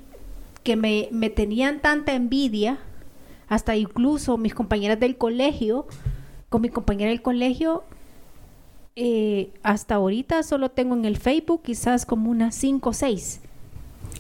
que 0.62 0.76
me, 0.76 1.10
me 1.12 1.32
tenían 1.32 1.82
tanta 1.82 2.14
envidia, 2.14 2.78
hasta 3.50 3.76
incluso 3.76 4.38
mis 4.38 4.54
compañeras 4.54 5.00
del 5.00 5.18
colegio, 5.18 5.88
con 6.50 6.62
mi 6.62 6.70
compañera 6.70 7.10
del 7.10 7.24
colegio, 7.24 7.84
eh, 8.96 9.52
hasta 9.64 9.96
ahorita 9.96 10.44
solo 10.44 10.70
tengo 10.70 10.96
en 10.96 11.06
el 11.06 11.18
Facebook 11.18 11.64
quizás 11.64 12.06
como 12.06 12.30
unas 12.30 12.56
5 12.56 12.90
o 12.90 12.94
6 12.94 13.42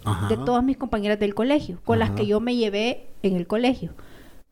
Ajá. 0.03 0.28
de 0.28 0.38
todas 0.38 0.63
mis 0.63 0.78
compañeras 0.78 1.19
del 1.19 1.36
colegio, 1.36 1.80
con 1.86 1.99
las 1.99 2.11
que 2.11 2.26
yo 2.26 2.39
me 2.39 2.55
llevé 2.55 3.07
en 3.21 3.36
el 3.36 3.47
colegio. 3.47 3.93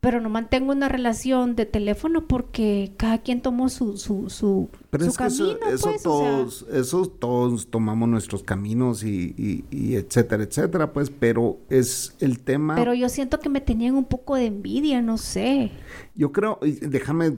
Pero 0.01 0.19
no 0.19 0.29
mantengo 0.29 0.71
una 0.71 0.89
relación 0.89 1.55
de 1.55 1.67
teléfono 1.67 2.25
porque 2.27 2.91
cada 2.97 3.19
quien 3.19 3.39
tomó 3.39 3.69
su, 3.69 3.97
su, 3.97 4.31
su, 4.31 4.67
Pero 4.89 5.03
su 5.05 5.11
es 5.11 5.17
que 5.19 5.25
eso, 5.27 5.45
camino, 5.59 5.67
eso 5.75 5.83
pues, 5.83 5.83
o 5.83 5.99
sea, 5.99 6.01
todos, 6.01 6.65
eso 6.73 7.05
todos 7.05 7.67
tomamos 7.67 8.09
nuestros 8.09 8.41
caminos 8.41 9.03
y, 9.03 9.35
y- 9.37 9.63
y 9.69 9.95
etcétera, 9.97 10.41
etcétera, 10.43 10.91
pues, 10.91 11.11
pero 11.11 11.59
es 11.69 12.15
el 12.19 12.39
tema. 12.39 12.73
Pero 12.77 12.95
yo 12.95 13.09
siento 13.09 13.39
que 13.39 13.49
me 13.49 13.61
tenían 13.61 13.93
un 13.95 14.05
poco 14.05 14.35
de 14.35 14.47
envidia, 14.47 15.03
no 15.03 15.19
sé. 15.19 15.69
Yo 16.15 16.31
creo, 16.31 16.57
déjame 16.63 17.37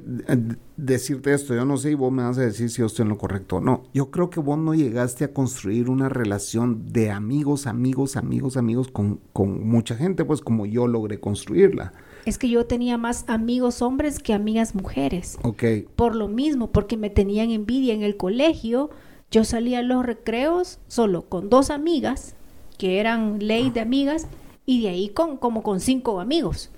decirte 0.78 1.34
esto, 1.34 1.54
yo 1.54 1.66
no 1.66 1.76
sé 1.76 1.92
y 1.92 1.96
vos 1.96 2.14
me 2.14 2.24
vas 2.24 2.38
a 2.38 2.42
decir 2.44 2.70
si 2.70 2.80
yo 2.80 2.86
estoy 2.86 3.04
en 3.04 3.10
lo 3.10 3.18
correcto 3.18 3.58
o 3.58 3.62
no. 3.62 3.84
Yo 3.94 4.10
creo 4.10 4.30
que 4.30 4.40
vos 4.40 4.58
no 4.58 4.74
llegaste 4.74 5.26
a 5.26 5.34
construir 5.34 5.90
una 5.90 6.08
relación 6.08 6.94
de 6.94 7.12
amigos, 7.12 7.68
amigos, 7.68 8.16
amigos, 8.16 8.56
amigos 8.56 8.88
con, 8.88 9.20
con 9.34 9.68
mucha 9.68 9.96
gente, 9.98 10.24
pues 10.24 10.40
como 10.40 10.66
yo 10.66 10.88
logré 10.88 11.20
construirla. 11.20 11.92
Es 12.26 12.38
que 12.38 12.50
yo 12.50 12.66
tenía 12.66 12.98
más 12.98 13.26
amigos 13.28 13.82
hombres 13.82 14.20
que 14.20 14.34
amigas 14.34 14.76
mujeres. 14.76 15.38
Ok, 15.44 15.64
Por 15.96 16.16
lo 16.16 16.28
mismo, 16.28 16.72
porque 16.72 16.98
me 16.98 17.10
tenían 17.10 17.52
envidia 17.52 17.94
en 17.94 18.02
el 18.02 18.18
colegio. 18.18 18.90
Yo 19.30 19.44
salía 19.44 19.80
a 19.80 19.84
los 19.84 20.06
recreos 20.06 20.80
solo 20.88 21.24
con 21.24 21.50
dos 21.50 21.70
amigas, 21.70 22.36
que 22.78 23.00
eran 23.00 23.40
ley 23.40 23.70
de 23.70 23.82
amigas, 23.82 24.28
y 24.66 24.84
de 24.84 24.90
ahí 24.90 25.10
con 25.10 25.38
como 25.38 25.64
con 25.64 25.80
cinco 25.80 26.20
amigos. 26.20 26.70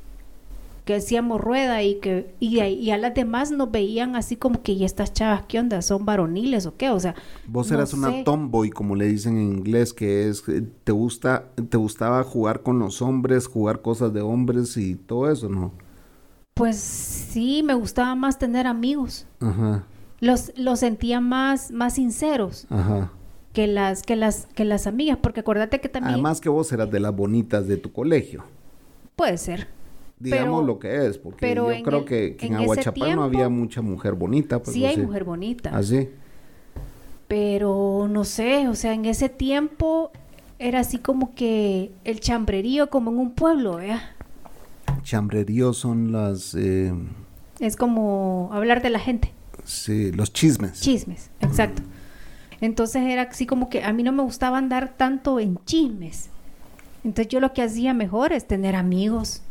Que 0.86 0.96
hacíamos 0.96 1.42
rueda 1.42 1.82
y 1.82 1.96
que 2.00 2.36
y, 2.40 2.90
a 2.92 2.98
las 2.98 3.14
demás 3.16 3.52
nos 3.52 3.72
veían 3.72 4.16
así 4.16 4.36
como 4.36 4.62
que, 4.62 4.72
¿y 4.72 4.86
estas 4.86 5.12
chavas 5.14 5.44
qué 5.48 5.60
onda? 5.60 5.82
¿Son 5.82 6.06
varoniles 6.06 6.68
o 6.68 6.78
qué? 6.78 6.92
O 6.92 7.00
sea, 7.00 7.16
vos 7.48 7.70
no 7.70 7.76
eras 7.78 7.94
una 7.94 8.24
tomboy, 8.24 8.70
como 8.70 8.96
le 8.96 9.08
dicen 9.08 9.38
en 9.38 9.58
inglés, 9.58 9.94
que 9.94 10.30
es, 10.30 10.48
eh, 10.48 10.64
te 10.84 10.92
gusta, 10.92 11.46
te 11.70 11.78
gustaba 11.78 12.24
jugar 12.24 12.62
con 12.62 12.78
los 12.78 13.02
hombres, 13.02 13.48
jugar 13.48 13.82
cosas 13.82 14.14
de 14.14 14.22
hombres 14.22 14.78
y 14.78 14.96
todo 14.96 15.32
eso, 15.32 15.50
¿no? 15.50 15.72
Pues 16.54 16.78
sí, 16.78 17.64
me 17.64 17.74
gustaba 17.74 18.16
más 18.16 18.38
tener 18.40 18.66
amigos. 18.68 19.26
Ajá, 19.42 19.84
Los, 20.22 20.54
los 20.56 20.80
sentía 20.80 21.20
más, 21.20 21.72
más 21.72 21.96
sinceros 21.96 22.66
ajá. 22.70 23.12
que 23.54 23.68
las, 23.68 24.04
que 24.04 24.16
las, 24.16 24.46
que 24.54 24.64
las 24.64 24.88
amigas, 24.88 25.18
porque 25.22 25.42
acuérdate 25.42 25.82
que 25.82 25.90
también 25.90 26.14
Además 26.14 26.40
que 26.40 26.48
vos 26.50 26.72
eras 26.72 26.90
de 26.92 27.00
las 27.02 27.14
bonitas 27.16 27.68
de 27.68 27.78
tu 27.78 27.92
colegio. 27.92 28.44
puede 29.16 29.38
ser. 29.38 29.68
Digamos 30.18 30.62
Pero- 30.62 30.68
lo 30.68 30.80
que 30.80 31.08
es, 31.08 31.18
porque 31.18 31.38
pero 31.42 31.74
yo 31.74 31.84
creo 31.84 32.00
el- 32.00 32.06
que, 32.06 32.36
que 32.38 32.46
en, 32.48 32.54
en 32.54 32.60
Aguachapán 32.62 33.16
no 33.16 33.24
había 33.24 33.50
mucha 33.50 33.82
mujer 33.82 34.14
bonita. 34.14 34.62
Pues, 34.62 34.74
sí 34.74 34.82
no 34.82 34.88
hay 34.88 34.96
sé. 34.96 35.02
mujer 35.04 35.24
bonita, 35.26 35.76
¿Así? 35.78 36.10
pero 37.28 38.08
no 38.10 38.24
sé, 38.24 38.68
o 38.68 38.76
sea, 38.76 38.94
en 38.94 39.06
ese 39.06 39.30
tiempo 39.30 40.12
era 40.60 40.80
así 40.80 41.00
como 41.00 41.34
que 41.36 41.92
el 42.04 42.20
chambrerío 42.20 42.90
como 42.90 43.12
en 43.12 43.18
un 43.18 43.32
pueblo, 43.32 43.78
¿vea? 43.78 44.16
Chambreríos 45.04 45.78
son 45.78 46.12
las... 46.12 46.56
eh, 46.56 46.94
Es 47.60 47.76
como 47.76 48.50
hablar 48.54 48.82
de 48.82 48.90
la 48.92 49.00
gente, 49.00 49.32
sí, 49.64 50.12
los 50.12 50.32
chismes. 50.34 50.80
chismes, 50.82 51.30
exacto. 51.42 51.82
Entonces 52.62 53.04
era 53.04 53.24
así 53.24 53.46
como 53.46 53.70
que 53.70 53.84
a 53.84 53.92
mí 53.92 54.02
no 54.04 54.12
me 54.14 54.24
gustaba 54.24 54.58
andar 54.58 54.94
tanto 54.96 55.40
en 55.40 55.58
chismes. 55.66 56.30
Entonces 57.04 57.28
yo 57.28 57.40
lo 57.40 57.54
que 57.54 57.62
hacía 57.62 57.94
mejor 57.94 58.32
es 58.34 58.48
tener 58.48 58.76
amigos. 58.76 59.42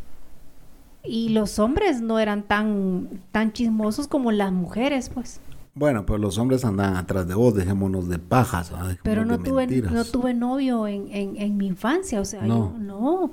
Y 1.07 1.30
los 1.30 1.59
hombres 1.59 2.00
no 2.00 2.18
eran 2.18 2.42
tan, 2.44 3.09
tan 3.30 3.52
chismosos 3.52 4.09
como 4.09 4.32
las 4.32 4.52
mujeres, 4.52 5.11
pues. 5.12 5.40
Bueno, 5.74 6.07
pero 6.07 6.18
los 6.18 6.38
hombres 6.38 6.64
andan 6.64 6.96
atrás 6.96 7.26
de 7.28 7.34
vos, 7.34 7.55
dejémonos 7.55 8.09
de 8.09 8.18
pajas. 8.18 8.70
Dejémonos 8.70 8.98
Pero 9.02 9.24
no 9.24 9.38
de 9.38 9.44
tuve, 9.44 9.66
mentiras. 9.66 9.92
no 9.92 10.05
tuve 10.05 10.32
novio 10.32 10.86
en, 10.86 11.09
en, 11.11 11.36
en 11.36 11.57
mi 11.57 11.66
infancia, 11.66 12.20
o 12.20 12.24
sea, 12.24 12.42
No. 12.42 12.72
yo 12.72 12.78
no. 12.78 13.32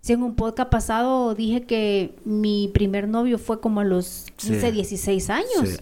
Si 0.00 0.12
en 0.14 0.22
un 0.24 0.34
podcast 0.34 0.68
pasado 0.70 1.34
dije 1.34 1.62
que 1.62 2.16
mi 2.24 2.68
primer 2.74 3.06
novio 3.08 3.38
fue 3.38 3.60
como 3.60 3.80
a 3.80 3.84
los 3.84 4.26
15, 4.36 4.60
Sí. 4.60 4.70
16 4.72 5.30
años. 5.30 5.46
Sí. 5.66 5.76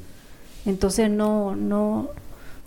Entonces 0.67 1.09
no, 1.11 1.57
no, 1.57 2.09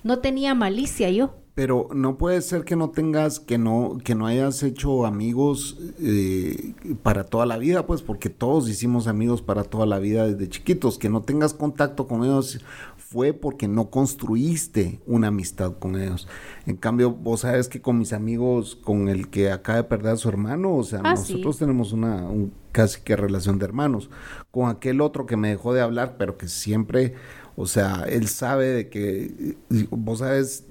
no 0.03 0.19
tenía 0.19 0.55
malicia 0.55 1.09
yo. 1.11 1.35
Pero 1.55 1.87
no 1.93 2.17
puede 2.17 2.41
ser 2.41 2.63
que 2.63 2.75
no 2.75 2.89
tengas, 2.89 3.39
que 3.39 3.57
no, 3.59 3.99
que 4.03 4.15
no 4.15 4.25
hayas 4.25 4.63
hecho 4.63 5.05
amigos 5.05 5.77
eh, 5.99 6.73
para 7.03 7.25
toda 7.25 7.45
la 7.45 7.57
vida, 7.57 7.85
pues, 7.85 8.01
porque 8.01 8.29
todos 8.31 8.67
hicimos 8.69 9.05
amigos 9.07 9.41
para 9.43 9.63
toda 9.63 9.85
la 9.85 9.99
vida 9.99 10.27
desde 10.27 10.49
chiquitos. 10.49 10.97
Que 10.97 11.09
no 11.09 11.21
tengas 11.21 11.53
contacto 11.53 12.07
con 12.07 12.23
ellos 12.23 12.59
fue 12.97 13.33
porque 13.33 13.67
no 13.67 13.91
construiste 13.91 14.99
una 15.05 15.27
amistad 15.27 15.73
con 15.77 15.95
ellos. 15.95 16.27
En 16.65 16.75
cambio, 16.75 17.11
vos 17.11 17.41
sabes 17.41 17.67
que 17.69 17.81
con 17.81 17.99
mis 17.99 18.13
amigos, 18.13 18.75
con 18.75 19.07
el 19.07 19.29
que 19.29 19.51
acaba 19.51 19.77
de 19.77 19.83
perder 19.83 20.13
a 20.13 20.17
su 20.17 20.29
hermano, 20.29 20.75
o 20.75 20.83
sea, 20.83 21.01
Ah, 21.03 21.11
nosotros 21.11 21.57
sí. 21.57 21.59
tenemos 21.59 21.93
una 21.93 22.23
un- 22.29 22.51
casi 22.71 23.01
que 23.01 23.15
relación 23.15 23.59
de 23.59 23.65
hermanos. 23.65 24.09
Con 24.49 24.67
aquel 24.71 24.99
otro 25.01 25.27
que 25.27 25.37
me 25.37 25.49
dejó 25.49 25.75
de 25.75 25.81
hablar, 25.81 26.15
pero 26.17 26.35
que 26.37 26.47
siempre, 26.47 27.13
o 27.55 27.67
sea, 27.67 28.05
él 28.09 28.27
sabe 28.27 28.65
de 28.69 28.89
que, 28.89 29.55
vos 29.91 30.17
sabes, 30.19 30.65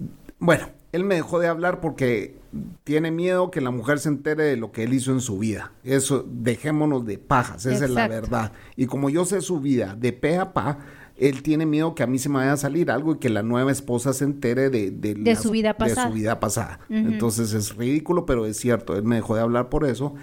bueno, 0.44 0.66
él 0.92 1.04
me 1.04 1.14
dejó 1.14 1.38
de 1.38 1.46
hablar 1.46 1.80
porque 1.80 2.36
tiene 2.84 3.10
miedo 3.10 3.50
que 3.50 3.60
la 3.60 3.70
mujer 3.70 3.98
se 3.98 4.08
entere 4.08 4.44
de 4.44 4.56
lo 4.56 4.72
que 4.72 4.82
él 4.84 4.92
hizo 4.92 5.12
en 5.12 5.20
su 5.20 5.38
vida. 5.38 5.72
Eso, 5.84 6.26
dejémonos 6.30 7.06
de 7.06 7.16
pajas, 7.18 7.64
esa 7.66 7.84
es 7.84 7.90
la 7.90 8.08
verdad. 8.08 8.52
Y 8.76 8.86
como 8.86 9.08
yo 9.08 9.24
sé 9.24 9.40
su 9.40 9.60
vida 9.60 9.96
de 9.98 10.12
pe 10.12 10.36
a 10.36 10.52
pa, 10.52 10.78
él 11.16 11.42
tiene 11.42 11.64
miedo 11.64 11.94
que 11.94 12.02
a 12.02 12.06
mí 12.06 12.18
se 12.18 12.28
me 12.28 12.36
vaya 12.36 12.54
a 12.54 12.56
salir 12.56 12.90
algo 12.90 13.14
y 13.14 13.18
que 13.18 13.28
la 13.30 13.42
nueva 13.42 13.70
esposa 13.70 14.12
se 14.12 14.24
entere 14.24 14.68
de, 14.70 14.90
de, 14.90 15.14
De 15.14 15.34
la- 15.34 15.40
su 15.40 15.50
vida 15.50 15.76
pasada. 15.78 16.06
De 16.06 16.10
su 16.10 16.14
vida 16.16 16.40
pasada. 16.40 16.80
Entonces 16.90 17.52
es 17.54 17.76
ridículo, 17.76 18.26
pero 18.26 18.44
es 18.46 18.56
cierto. 18.58 18.96
Él 18.96 19.04
me 19.04 19.16
dejó 19.16 19.36
de 19.36 19.42
hablar 19.42 19.68
por 19.68 19.86
eso. 19.86 20.14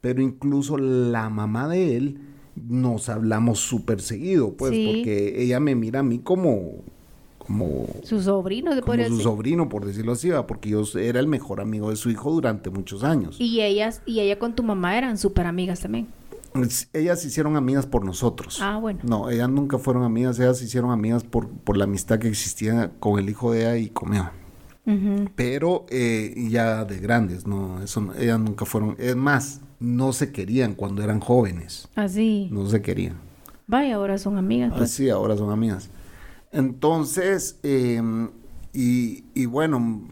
Pero 0.00 0.22
incluso 0.22 0.76
la 0.78 1.28
mamá 1.30 1.68
de 1.68 1.96
él 1.96 2.20
nos 2.56 3.08
hablamos 3.10 3.58
súper 3.60 4.00
seguido, 4.00 4.56
pues, 4.56 4.72
Sí. 4.72 4.86
porque 4.94 5.42
ella 5.42 5.60
me 5.60 5.74
mira 5.74 6.00
a 6.00 6.02
mí 6.02 6.18
como, 6.20 6.84
como, 7.46 7.86
Su 8.02 8.20
sobrino, 8.22 8.74
se 8.74 8.82
como 8.82 8.94
su 8.94 8.98
decir. 9.00 9.22
sobrino, 9.22 9.68
por 9.68 9.84
decirlo 9.86 10.12
así, 10.12 10.30
¿va? 10.30 10.46
porque 10.46 10.70
yo 10.70 10.82
era 10.98 11.20
el 11.20 11.26
mejor 11.26 11.60
amigo 11.60 11.90
de 11.90 11.96
su 11.96 12.10
hijo 12.10 12.30
durante 12.32 12.70
muchos 12.70 13.04
años. 13.04 13.36
Y 13.38 13.60
ellas, 13.62 14.02
y 14.06 14.20
ella 14.20 14.38
con 14.38 14.54
tu 14.54 14.62
mamá 14.62 14.96
eran 14.98 15.16
súper 15.18 15.46
amigas 15.46 15.80
también. 15.80 16.08
Ellas 16.94 17.20
se 17.20 17.28
hicieron 17.28 17.54
amigas 17.56 17.84
por 17.86 18.04
nosotros. 18.04 18.60
Ah, 18.62 18.78
bueno. 18.78 19.00
No, 19.02 19.28
ellas 19.28 19.50
nunca 19.50 19.76
fueron 19.78 20.04
amigas, 20.04 20.38
ellas 20.38 20.58
se 20.58 20.64
hicieron 20.64 20.90
amigas 20.90 21.22
por, 21.22 21.48
por 21.48 21.76
la 21.76 21.84
amistad 21.84 22.18
que 22.18 22.28
existía 22.28 22.92
con 22.98 23.18
el 23.18 23.28
hijo 23.28 23.52
de 23.52 23.60
ella 23.60 23.76
y 23.76 23.88
conmigo. 23.90 24.30
Pero 25.34 25.84
eh, 25.90 26.32
ya 26.48 26.84
de 26.84 26.98
grandes, 26.98 27.46
no, 27.46 27.82
eso 27.82 28.08
ellas 28.18 28.38
nunca 28.38 28.64
fueron, 28.64 28.94
es 28.98 29.16
más, 29.16 29.60
no 29.80 30.12
se 30.12 30.30
querían 30.30 30.74
cuando 30.74 31.02
eran 31.02 31.18
jóvenes, 31.20 31.88
Así. 31.96 32.48
no 32.52 32.68
se 32.68 32.80
querían. 32.82 33.16
Vaya, 33.66 33.96
ahora 33.96 34.16
son 34.16 34.38
amigas. 34.38 34.70
pues. 34.70 34.82
Así 34.92 35.10
ahora 35.10 35.36
son 35.36 35.50
amigas. 35.50 35.90
Entonces, 36.56 37.58
eh, 37.62 38.00
y, 38.72 39.24
y 39.34 39.46
bueno, 39.46 40.02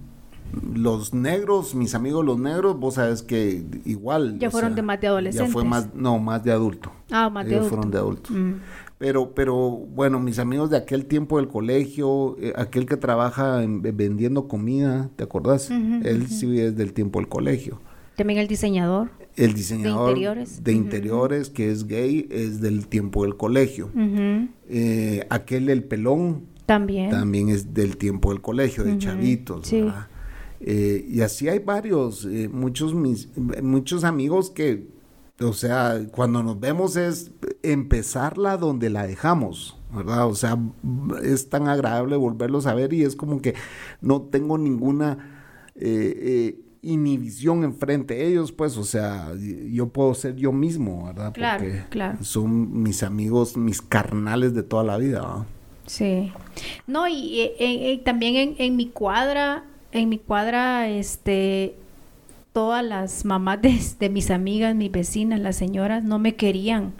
los 0.74 1.12
negros, 1.14 1.74
mis 1.74 1.94
amigos 1.94 2.24
los 2.24 2.38
negros, 2.38 2.78
vos 2.78 2.94
sabes 2.94 3.22
que 3.22 3.64
igual. 3.84 4.38
Ya 4.38 4.50
fueron 4.50 4.74
de 4.74 4.82
más 4.82 5.00
de 5.00 5.06
Ya 5.06 5.10
fue 5.10 5.18
adolescentes. 5.20 5.64
más, 5.64 5.94
no, 5.94 6.18
más 6.18 6.44
de 6.44 6.52
adulto. 6.52 6.92
Ah, 7.10 7.28
más 7.30 7.46
de 7.46 7.56
adulto. 7.56 7.68
fueron 7.74 7.90
de 7.90 7.98
adultos. 7.98 8.30
Mm. 8.36 8.52
Pero, 8.98 9.34
pero 9.34 9.56
bueno, 9.70 10.20
mis 10.20 10.38
amigos 10.38 10.70
de 10.70 10.76
aquel 10.76 11.06
tiempo 11.06 11.38
del 11.38 11.48
colegio, 11.48 12.36
eh, 12.40 12.52
aquel 12.56 12.86
que 12.86 12.96
trabaja 12.96 13.62
en- 13.64 13.82
vendiendo 13.82 14.46
comida, 14.46 15.10
¿te 15.16 15.24
acordás? 15.24 15.70
Él 15.70 16.28
sí 16.28 16.60
es 16.60 16.76
del 16.76 16.92
tiempo 16.92 17.18
del 17.18 17.28
colegio. 17.28 17.80
También 18.16 18.38
el 18.38 18.46
diseñador. 18.46 19.10
El 19.36 19.54
diseñador 19.54 20.10
interiores. 20.10 20.62
de 20.62 20.72
interiores, 20.72 21.50
que 21.50 21.70
es 21.70 21.86
gay, 21.86 22.28
es 22.30 22.60
del 22.60 22.86
tiempo 22.86 23.24
del 23.24 23.36
colegio. 23.36 23.90
Eh, 24.68 25.26
aquel 25.28 25.68
el 25.70 25.84
pelón 25.84 26.44
También. 26.66 27.10
también 27.10 27.48
es 27.48 27.74
del 27.74 27.96
tiempo 27.96 28.30
del 28.30 28.40
colegio, 28.40 28.84
de 28.84 28.98
chavitos. 28.98 29.72
Eh, 30.66 31.04
y 31.08 31.20
así 31.20 31.48
hay 31.48 31.58
varios, 31.58 32.24
eh, 32.24 32.48
muchos, 32.48 32.94
mis, 32.94 33.28
muchos 33.62 34.02
amigos 34.04 34.50
que, 34.50 34.86
o 35.40 35.52
sea, 35.52 36.00
cuando 36.10 36.42
nos 36.42 36.58
vemos 36.58 36.96
es 36.96 37.32
empezarla 37.62 38.56
donde 38.56 38.88
la 38.88 39.06
dejamos, 39.06 39.76
¿verdad? 39.94 40.26
O 40.26 40.34
sea, 40.34 40.58
es 41.22 41.50
tan 41.50 41.68
agradable 41.68 42.16
volverlos 42.16 42.66
a 42.66 42.74
ver 42.74 42.94
y 42.94 43.02
es 43.02 43.14
como 43.14 43.42
que 43.42 43.54
no 44.00 44.22
tengo 44.22 44.56
ninguna 44.56 45.34
eh, 45.76 46.14
eh, 46.16 46.60
inhibición 46.84 47.64
enfrente 47.64 48.14
de 48.14 48.28
ellos, 48.28 48.52
pues, 48.52 48.76
o 48.76 48.84
sea, 48.84 49.32
yo 49.70 49.88
puedo 49.88 50.14
ser 50.14 50.36
yo 50.36 50.52
mismo, 50.52 51.06
¿verdad? 51.06 51.32
Claro, 51.32 51.64
claro. 51.90 52.18
son 52.22 52.82
mis 52.82 53.02
amigos, 53.02 53.56
mis 53.56 53.82
carnales 53.82 54.54
de 54.54 54.62
toda 54.62 54.84
la 54.84 54.96
vida, 54.96 55.20
¿verdad? 55.20 55.46
Sí. 55.86 56.32
No, 56.86 57.08
y, 57.08 57.40
eh, 57.58 58.00
también 58.04 58.36
en, 58.36 58.54
en 58.58 58.76
mi 58.76 58.86
cuadra, 58.86 59.64
en 59.92 60.08
mi 60.08 60.18
cuadra, 60.18 60.88
este, 60.88 61.74
todas 62.52 62.84
las 62.84 63.24
mamás 63.24 63.60
de, 63.60 63.78
de 63.98 64.08
mis 64.08 64.30
amigas, 64.30 64.74
mis 64.74 64.90
vecinas, 64.90 65.40
las 65.40 65.56
señoras, 65.56 66.04
no 66.04 66.18
me 66.18 66.36
querían. 66.36 66.92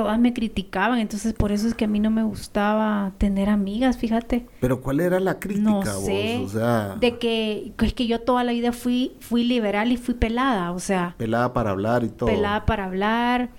Todas 0.00 0.18
me 0.18 0.32
criticaban, 0.32 0.98
entonces 0.98 1.34
por 1.34 1.52
eso 1.52 1.68
es 1.68 1.74
que 1.74 1.84
a 1.84 1.88
mí 1.88 2.00
no 2.00 2.10
me 2.10 2.22
gustaba 2.22 3.12
tener 3.18 3.50
amigas, 3.50 3.98
fíjate. 3.98 4.46
Pero 4.58 4.80
¿cuál 4.80 5.00
era 5.00 5.20
la 5.20 5.38
crítica 5.38 5.68
No 5.70 5.80
vos? 5.82 6.04
sé. 6.06 6.40
O 6.42 6.48
sea, 6.48 6.96
De 6.98 7.18
que 7.18 7.72
es 7.82 7.92
que 7.92 8.06
yo 8.06 8.20
toda 8.22 8.42
la 8.44 8.52
vida 8.52 8.72
fui, 8.72 9.12
fui 9.20 9.44
liberal 9.44 9.92
y 9.92 9.98
fui 9.98 10.14
pelada, 10.14 10.72
o 10.72 10.78
sea, 10.78 11.14
pelada 11.18 11.52
para 11.52 11.70
hablar 11.72 12.02
y 12.02 12.08
todo. 12.08 12.30
pelada 12.30 12.64
para 12.64 12.86
hablar, 12.86 13.50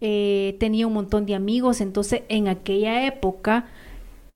eh, 0.00 0.56
tenía 0.58 0.86
un 0.86 0.94
montón 0.94 1.26
de 1.26 1.34
amigos, 1.34 1.82
entonces 1.82 2.22
en 2.30 2.48
aquella 2.48 3.06
época, 3.06 3.66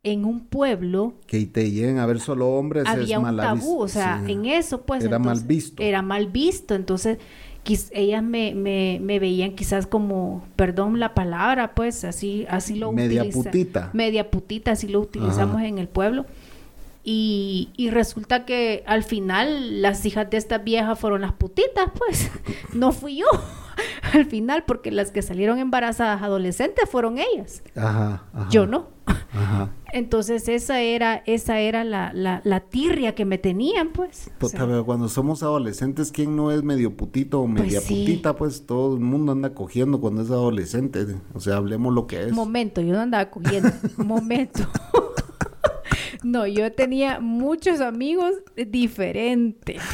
en 0.03 0.27
un 0.27 0.41
pueblo, 0.41 1.15
Que 1.27 1.47
te 1.47 1.71
lleguen 1.71 1.99
a 1.99 2.05
ver 2.05 2.21
solo 2.21 2.49
hombres 2.51 2.85
había 2.87 3.17
es 3.17 3.23
un 3.23 3.37
tabú, 3.39 3.81
o 3.81 3.89
sea, 3.89 4.23
sí. 4.27 4.33
en 4.33 4.45
eso 4.45 4.83
pues 4.83 5.03
Era 5.03 5.19
mal 5.19 5.41
visto. 5.41 5.83
Era 5.83 6.03
mal 6.03 6.27
visto, 6.27 6.75
entonces 6.75 7.17
ellas 7.93 8.23
me, 8.23 8.55
me, 8.55 8.99
me 9.03 9.19
veían 9.19 9.53
quizás 9.55 9.87
como, 9.87 10.45
perdón 10.57 11.01
la 11.01 11.15
palabra, 11.15 11.75
pues 11.75 12.05
así 12.05 12.47
así 12.49 12.75
lo 12.77 12.93
Media 12.93 13.23
utiliza- 13.23 13.43
putita. 13.45 13.91
Media 13.93 14.31
putita, 14.31 14.73
así 14.73 14.89
lo 14.89 15.01
utilizamos 15.01 15.57
Ajá. 15.57 15.67
en 15.67 15.79
el 15.79 15.89
pueblo. 15.89 16.27
Y, 17.07 17.69
y 17.77 17.91
resulta 17.91 18.47
que 18.47 18.83
al 18.87 19.03
final 19.03 19.83
las 19.83 20.07
hijas 20.07 20.31
de 20.31 20.39
esta 20.39 20.59
vieja 20.59 20.97
fueron 20.97 21.21
las 21.21 21.33
putitas, 21.33 21.91
pues 21.99 22.31
no 22.73 22.93
fui 22.93 23.19
yo 23.19 23.27
al 24.15 24.25
final, 24.27 24.65
porque 24.67 24.91
las 24.91 25.11
que 25.11 25.21
salieron 25.21 25.59
embarazadas 25.59 26.23
adolescentes 26.23 26.89
fueron 26.89 27.19
ellas, 27.19 27.63
Ajá, 27.77 28.23
ajá. 28.33 28.49
yo 28.51 28.67
no. 28.67 28.89
Ajá. 29.07 29.69
Entonces 29.95 30.49
esa 30.49 30.81
era, 30.81 31.23
esa 31.25 31.61
era 31.61 31.85
la, 31.85 32.13
la, 32.13 32.41
la 32.43 32.59
tirria 32.59 33.15
que 33.15 33.25
me 33.25 33.39
tenían, 33.39 33.93
pues. 33.93 34.27
O 34.27 34.39
Puta, 34.41 34.57
sea, 34.59 34.67
pero 34.67 34.85
cuando 34.85 35.09
somos 35.09 35.45
adolescentes, 35.45 36.11
¿quién 36.11 36.35
no 36.35 36.51
es 36.51 36.65
medio 36.65 36.97
putito 36.97 37.41
o 37.41 37.47
media 37.47 37.81
sí. 37.81 38.01
putita? 38.01 38.35
Pues 38.35 38.67
todo 38.67 38.95
el 38.95 39.01
mundo 39.01 39.31
anda 39.31 39.55
cogiendo 39.55 40.01
cuando 40.01 40.23
es 40.23 40.31
adolescente. 40.31 41.07
O 41.33 41.39
sea, 41.39 41.59
hablemos 41.59 41.95
lo 41.95 42.09
que 42.09 42.25
es. 42.25 42.33
momento, 42.33 42.81
yo 42.81 42.93
no 42.93 43.03
andaba 43.03 43.31
cogiendo. 43.31 43.71
momento. 43.99 44.65
no, 46.23 46.47
yo 46.47 46.73
tenía 46.73 47.21
muchos 47.21 47.81
amigos 47.81 48.33
diferentes. 48.57 49.83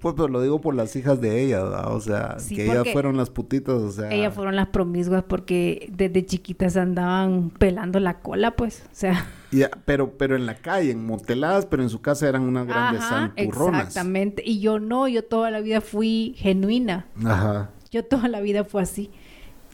Pues, 0.00 0.14
pero 0.16 0.28
lo 0.28 0.40
digo 0.40 0.60
por 0.60 0.76
las 0.76 0.94
hijas 0.94 1.20
de 1.20 1.42
ella, 1.42 1.62
¿verdad? 1.64 1.92
O 1.92 2.00
sea, 2.00 2.38
Sí, 2.38 2.54
que 2.54 2.66
ellas 2.66 2.86
fueron 2.92 3.16
las 3.16 3.30
putitas, 3.30 3.74
o 3.74 3.90
sea. 3.90 4.08
Ellas 4.10 4.32
fueron 4.32 4.54
las 4.54 4.68
promiscuas 4.68 5.24
porque 5.24 5.90
desde 5.92 6.24
chiquitas 6.24 6.76
andaban 6.76 7.50
pelando 7.50 7.98
la 7.98 8.20
cola, 8.20 8.52
pues. 8.52 8.84
O 8.86 8.94
sea, 8.94 9.26
Ya, 9.50 9.68
pero, 9.84 10.16
pero 10.16 10.36
en 10.36 10.46
la 10.46 10.54
calle, 10.54 10.92
en 10.92 11.04
moteladas, 11.04 11.66
pero 11.66 11.82
en 11.82 11.90
su 11.90 12.00
casa 12.00 12.28
eran 12.28 12.42
unas 12.42 12.66
grandes 12.68 13.02
ajá, 13.02 13.32
santurronas. 13.36 13.88
exactamente. 13.88 14.42
Y 14.46 14.60
yo 14.60 14.78
no, 14.78 15.08
yo 15.08 15.24
toda 15.24 15.50
la 15.50 15.60
vida 15.60 15.80
fui 15.80 16.34
genuina. 16.38 17.06
Ajá. 17.24 17.70
Yo 17.90 18.04
toda 18.04 18.28
la 18.28 18.40
vida 18.40 18.62
fue 18.64 18.82
así. 18.82 19.10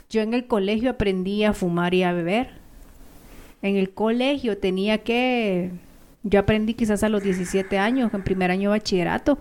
Yo 0.09 0.23
en 0.23 0.33
el 0.33 0.47
colegio 0.47 0.91
aprendí 0.91 1.45
a 1.45 1.53
fumar 1.53 1.93
y 1.93 2.03
a 2.03 2.13
beber. 2.13 2.64
En 3.65 3.77
el 3.77 3.95
colegio 3.95 4.59
tenía 4.59 4.99
que... 4.99 5.71
Yo 6.23 6.39
aprendí 6.39 6.75
quizás 6.75 7.03
a 7.03 7.09
los 7.09 7.23
17 7.23 7.79
años, 7.79 8.13
en 8.13 8.23
primer 8.23 8.51
año 8.51 8.71
de 8.71 8.79
bachillerato. 8.79 9.39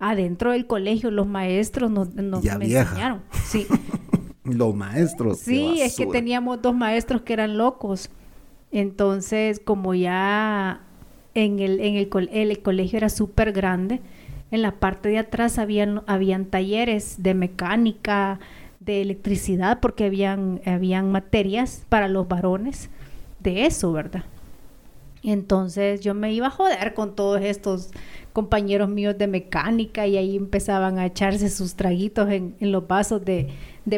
Adentro 0.00 0.50
del 0.50 0.66
colegio 0.66 1.12
los 1.12 1.28
maestros 1.28 1.88
nos, 1.88 2.12
nos 2.12 2.42
Ya 2.42 2.58
me 2.58 2.66
vieja. 2.66 2.82
enseñaron. 2.82 3.22
Sí, 3.44 3.68
Los 4.44 4.74
maestros. 4.74 5.38
sí 5.38 5.80
es 5.80 5.96
que 5.96 6.06
teníamos 6.06 6.60
dos 6.60 6.74
maestros 6.74 7.22
que 7.22 7.34
eran 7.34 7.56
locos. 7.56 8.10
Entonces, 8.72 9.60
como 9.64 9.94
ya 9.94 10.80
en 11.34 11.60
el, 11.60 11.78
en 11.78 11.94
el, 11.94 12.08
el 12.32 12.62
colegio 12.62 12.96
era 12.96 13.10
súper 13.10 13.52
grande, 13.52 14.00
en 14.50 14.62
la 14.62 14.72
parte 14.72 15.08
de 15.08 15.18
atrás 15.18 15.60
habían, 15.60 16.02
habían 16.08 16.46
talleres 16.46 17.22
de 17.22 17.34
mecánica, 17.34 18.40
de 18.80 19.02
electricidad, 19.02 19.78
porque 19.78 20.06
habían, 20.06 20.60
habían 20.66 21.12
materias 21.12 21.86
para 21.88 22.08
los 22.08 22.26
varones 22.26 22.90
de 23.42 23.66
eso, 23.66 23.92
¿verdad? 23.92 24.24
Entonces 25.24 26.00
yo 26.00 26.14
me 26.14 26.32
iba 26.32 26.48
a 26.48 26.50
joder 26.50 26.94
con 26.94 27.14
todos 27.14 27.40
estos 27.42 27.90
compañeros 28.32 28.88
míos 28.88 29.16
de 29.16 29.28
mecánica 29.28 30.06
y 30.06 30.16
ahí 30.16 30.36
empezaban 30.36 30.98
a 30.98 31.06
echarse 31.06 31.48
sus 31.48 31.76
traguitos 31.76 32.28
en, 32.30 32.56
los 32.60 32.88
vasos 32.88 33.24
de, 33.24 33.52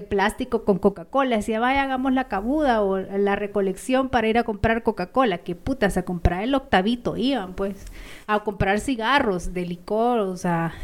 plástico 0.08 0.64
con 0.64 0.78
Coca-Cola. 0.78 1.36
Decía, 1.36 1.60
vaya, 1.60 1.84
hagamos 1.84 2.12
la 2.12 2.28
cabuda 2.28 2.82
o 2.82 2.98
la 2.98 3.36
recolección 3.36 4.10
para 4.10 4.28
ir 4.28 4.36
a 4.36 4.44
comprar 4.44 4.82
Coca-Cola. 4.82 5.38
Que 5.38 5.54
putas, 5.54 5.96
a 5.96 6.04
comprar 6.04 6.42
el 6.42 6.54
octavito 6.54 7.16
iban, 7.16 7.54
pues, 7.54 7.86
a 8.26 8.40
comprar 8.40 8.80
cigarros 8.80 9.54
de 9.54 9.64
licor, 9.64 10.18
o 10.18 10.34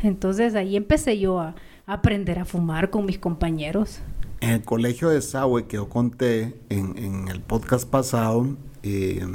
entonces 0.02 0.54
ahí 0.54 0.76
empecé 0.76 1.18
yo 1.18 1.38
a 1.38 1.54
aprender 1.86 2.38
a 2.38 2.44
fumar 2.46 2.88
con 2.88 3.04
mis 3.04 3.18
compañeros. 3.18 4.00
En 4.40 4.50
el 4.50 4.64
colegio 4.64 5.10
de 5.10 5.20
Saue 5.20 5.66
que 5.66 5.76
yo 5.76 5.88
conté 5.88 6.58
en, 6.70 7.28
el 7.28 7.40
podcast 7.42 7.88
pasado, 7.88 8.46
eh, 8.82 9.26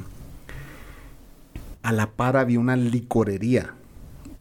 a 1.84 1.92
la 1.92 2.12
par 2.12 2.38
había 2.38 2.60
una 2.60 2.76
licorería 2.76 3.76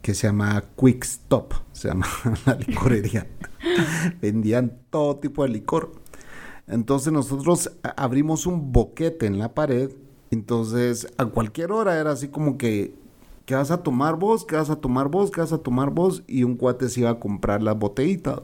que 0.00 0.14
se 0.14 0.26
llama 0.26 0.64
Quick 0.78 1.04
Stop, 1.04 1.52
se 1.72 1.88
llama 1.88 2.06
la 2.46 2.54
licorería. 2.54 3.26
Vendían 4.22 4.78
todo 4.90 5.16
tipo 5.16 5.42
de 5.42 5.50
licor. 5.50 5.92
Entonces 6.66 7.12
nosotros 7.12 7.70
abrimos 7.96 8.46
un 8.46 8.72
boquete 8.72 9.26
en 9.26 9.38
la 9.38 9.54
pared. 9.54 9.90
Entonces 10.30 11.06
a 11.18 11.26
cualquier 11.26 11.72
hora 11.72 12.00
era 12.00 12.12
así 12.12 12.28
como 12.28 12.56
que, 12.56 12.94
¿qué 13.44 13.54
vas 13.54 13.70
a 13.70 13.82
tomar 13.82 14.16
vos? 14.16 14.46
¿Qué 14.46 14.56
vas 14.56 14.70
a 14.70 14.76
tomar 14.76 15.08
vos? 15.08 15.30
¿Qué 15.30 15.42
vas 15.42 15.52
a 15.52 15.58
tomar 15.58 15.90
vos? 15.90 16.22
Y 16.26 16.44
un 16.44 16.56
cuate 16.56 16.88
se 16.88 17.00
iba 17.00 17.10
a 17.10 17.20
comprar 17.20 17.62
las 17.62 17.78
botellitas. 17.78 18.40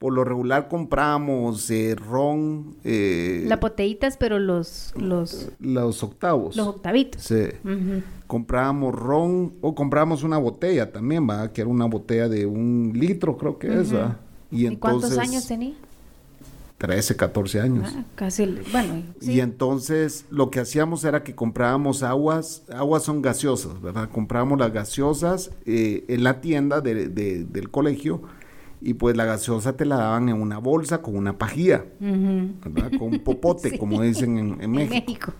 Por 0.00 0.14
lo 0.14 0.24
regular 0.24 0.66
compramos 0.68 1.70
eh, 1.70 1.94
ron. 1.94 2.74
Eh, 2.84 3.44
Las 3.46 3.60
botellitas, 3.60 4.16
pero 4.16 4.38
los, 4.38 4.94
los, 4.96 5.50
los 5.60 6.02
octavos. 6.02 6.56
los 6.56 6.66
octavitos. 6.68 7.22
Sí. 7.22 7.48
Ujú. 7.62 8.02
Comprábamos 8.26 8.94
ron 8.94 9.52
o 9.60 9.74
comprábamos 9.74 10.22
una 10.22 10.38
botella 10.38 10.90
también, 10.90 11.28
va, 11.28 11.52
que 11.52 11.60
era 11.60 11.68
una 11.68 11.84
botella 11.84 12.30
de 12.30 12.46
un 12.46 12.92
litro, 12.94 13.36
creo 13.36 13.58
que 13.58 13.78
es, 13.78 13.94
va. 13.94 14.16
Y, 14.50 14.66
¿Y 14.68 14.76
cuántos 14.78 15.10
entonces, 15.10 15.18
años 15.30 15.46
tenía? 15.46 15.74
13, 16.78 17.14
14 17.16 17.60
años. 17.60 17.92
Ah, 17.94 18.02
casi, 18.14 18.46
bueno, 18.72 19.02
sí. 19.20 19.32
Y 19.32 19.40
entonces 19.40 20.24
lo 20.30 20.50
que 20.50 20.60
hacíamos 20.60 21.04
era 21.04 21.22
que 21.22 21.34
comprábamos 21.34 22.02
aguas, 22.02 22.62
aguas 22.74 23.02
son 23.02 23.20
gaseosas, 23.20 23.78
¿verdad? 23.82 24.08
Comprábamos 24.10 24.58
las 24.58 24.72
gaseosas 24.72 25.50
eh, 25.66 26.06
en 26.08 26.24
la 26.24 26.40
tienda 26.40 26.80
de- 26.80 27.08
de- 27.08 27.44
del 27.44 27.70
colegio 27.70 28.22
y 28.80 28.94
pues 28.94 29.16
la 29.16 29.24
gaseosa 29.24 29.76
te 29.76 29.84
la 29.84 29.96
daban 29.96 30.28
en 30.28 30.40
una 30.40 30.58
bolsa 30.58 31.02
con 31.02 31.16
una 31.16 31.36
pajilla, 31.38 31.84
Ujú. 32.00 32.70
¿verdad? 32.70 32.90
Con 32.98 33.08
un 33.14 33.18
popote, 33.20 33.70
Sí. 33.70 33.78
como 33.78 34.00
dicen 34.02 34.38
en, 34.38 34.48
en 34.54 34.62
En 34.62 34.70
México. 34.88 35.32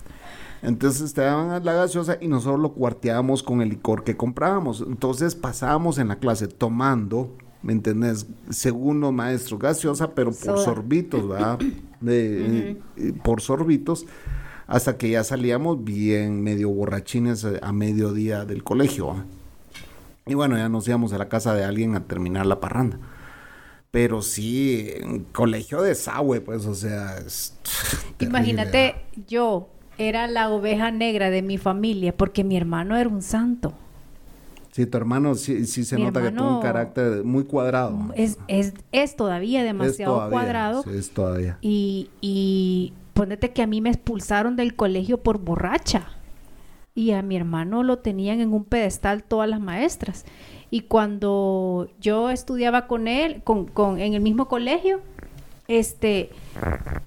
Entonces 0.62 1.14
te 1.14 1.22
daban 1.22 1.64
la 1.64 1.72
gaseosa 1.72 2.18
y 2.20 2.28
nosotros 2.28 2.61
lo 2.61 2.72
cuarteábamos 2.74 3.43
con 3.43 3.62
el 3.62 3.70
licor 3.70 4.05
que 4.05 4.16
comprábamos. 4.16 4.84
Entonces 4.86 5.34
pasábamos 5.34 5.97
en 5.99 6.09
la 6.09 6.16
clase 6.16 6.49
tomando, 6.49 7.34
¿me 7.62 7.72
entendés? 7.72 8.26
Según 8.51 9.01
los 9.01 9.11
maestros, 9.12 9.59
gaseosa, 9.59 10.14
pero 10.14 10.32
por 10.32 10.59
Soda. 10.59 10.64
sorbitos, 10.64 11.26
¿verdad? 11.26 11.59
De- 12.03 12.78
eh, 12.97 13.12
por 13.24 13.41
sorbitos, 13.41 14.05
hasta 14.66 14.99
que 14.99 15.11
ya 15.11 15.24
salíamos 15.24 15.82
bien 15.82 16.43
medio 16.43 16.68
borrachines 16.68 17.43
eh, 17.45 17.59
a 17.62 17.72
mediodía 17.72 18.45
del 18.45 18.62
colegio. 18.62 19.24
Y 20.26 20.34
bueno, 20.34 20.57
ya 20.59 20.68
nos 20.68 20.86
íbamos 20.86 21.12
a 21.14 21.18
la 21.18 21.28
casa 21.30 21.55
de 21.55 21.64
alguien 21.64 21.95
a 21.97 22.05
terminar 22.05 22.45
la 22.47 22.61
parranda. 22.61 22.99
Pero 23.91 24.22
sí, 24.22 24.88
colegio 25.32 25.82
de 25.82 25.95
Saue, 25.97 26.41
pues, 26.41 26.64
o 26.66 26.74
sea, 26.74 27.18
es 27.18 27.55
Imagínate, 28.20 28.95
yo 29.26 29.68
era 29.99 30.26
la 30.28 30.49
oveja 30.51 30.91
negra 30.91 31.30
de 31.30 31.43
mi 31.43 31.59
familia 31.59 32.16
porque 32.16 32.45
mi 32.45 32.57
hermano 32.57 32.97
era 32.97 33.09
un 33.09 33.22
santo. 33.22 33.74
Sí, 34.72 34.86
tu 34.86 34.97
hermano 34.97 35.34
sí, 35.34 35.66
sí 35.66 35.84
se 35.84 35.97
Mi 35.97 36.05
nota 36.05 36.22
que 36.22 36.30
tiene 36.30 36.47
un 36.49 36.61
carácter 36.61 37.24
muy 37.24 37.45
cuadrado. 37.45 37.99
Es, 38.14 38.38
es, 38.47 38.72
es 38.93 39.16
todavía 39.16 39.61
Es 39.61 39.66
demasiado 39.66 40.14
todavía, 40.14 40.30
cuadrado. 40.30 40.82
sí, 40.84 40.91
es 40.95 41.11
todavía. 41.11 41.59
Y, 41.61 42.11
y 42.20 42.93
ponete 43.12 43.51
que 43.53 43.62
a 43.62 43.66
mí 43.66 43.80
me 43.80 43.91
expulsaron 43.91 44.55
del 44.57 44.76
colegio 44.76 45.18
por 45.18 45.38
borracha. 45.38 46.07
Y 46.95 47.12
a 47.12 47.22
mi 47.22 47.36
hermano 47.36 47.82
lo 47.82 47.99
tenían 47.99 48.41
en 48.41 48.53
un 48.53 48.64
pedestal 48.64 49.24
todas 49.24 49.49
las 49.49 49.61
maestras. 49.61 50.24
Y 50.71 50.83
cuando 50.83 51.89
yo 52.01 52.31
estudiaba 52.31 52.87
con 52.87 53.09
él, 53.09 53.43
con, 53.43 53.66
con- 53.66 54.01
en 54.01 54.14
el 54.14 54.21
mismo 54.21 54.47
colegio, 54.49 55.01
este, 55.66 56.31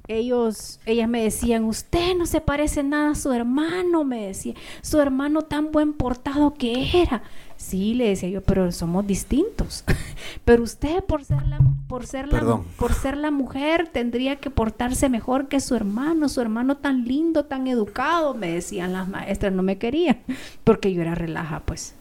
ellos, 0.07 0.79
ellas 0.85 1.09
me 1.09 1.21
decían, 1.23 1.63
usted 1.65 2.15
no 2.17 2.25
se 2.25 2.41
parece 2.41 2.83
nada 2.83 3.11
a 3.11 3.15
su 3.15 3.31
hermano, 3.33 4.03
me 4.03 4.27
decía, 4.27 4.53
su 4.81 4.99
hermano 4.99 5.41
tan 5.43 5.71
buen 5.71 5.93
portado 5.93 6.53
que 6.53 7.01
era. 7.03 7.23
Sí, 7.57 7.93
le 7.93 8.09
decía 8.09 8.29
yo, 8.29 8.41
pero 8.41 8.71
somos 8.73 9.07
distintos. 9.07 9.83
pero 10.45 10.63
usted 10.63 11.03
por 11.03 11.23
ser 11.23 11.43
la, 11.47 11.59
por 11.87 12.05
ser 12.05 12.25
la, 12.27 12.31
Perdón. 12.39 12.65
por 12.77 12.93
ser 12.93 13.15
la 13.17 13.31
mujer 13.31 13.87
tendría 13.87 14.37
que 14.37 14.49
portarse 14.49 15.07
mejor 15.07 15.47
que 15.47 15.59
su 15.61 15.75
hermano, 15.75 16.27
su 16.27 16.41
hermano 16.41 16.75
tan 16.77 17.05
lindo, 17.05 17.45
tan 17.45 17.67
educado, 17.67 18.33
me 18.33 18.49
decían 18.51 18.91
las 18.91 19.07
maestras, 19.07 19.53
no 19.53 19.63
me 19.63 19.77
querían, 19.77 20.19
porque 20.65 20.93
yo 20.93 21.01
era 21.01 21.15
relaja, 21.15 21.61
pues. 21.65 21.95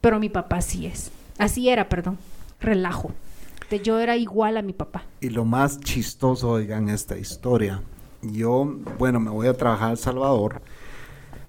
Pero 0.00 0.18
mi 0.18 0.28
papá 0.28 0.60
sí 0.60 0.86
es. 0.86 1.10
Así 1.38 1.68
era, 1.68 1.88
perdón, 1.88 2.18
relajo. 2.60 3.12
Yo 3.78 4.00
era 4.00 4.16
igual 4.16 4.56
a 4.56 4.62
mi 4.62 4.72
papá. 4.72 5.04
Y 5.20 5.30
lo 5.30 5.44
más 5.44 5.78
chistoso, 5.80 6.50
oigan, 6.50 6.88
esta 6.88 7.16
historia. 7.16 7.82
Yo, 8.22 8.78
bueno, 8.98 9.20
me 9.20 9.30
voy 9.30 9.46
a 9.46 9.54
trabajar 9.54 9.90
a 9.90 9.92
El 9.92 9.98
Salvador. 9.98 10.60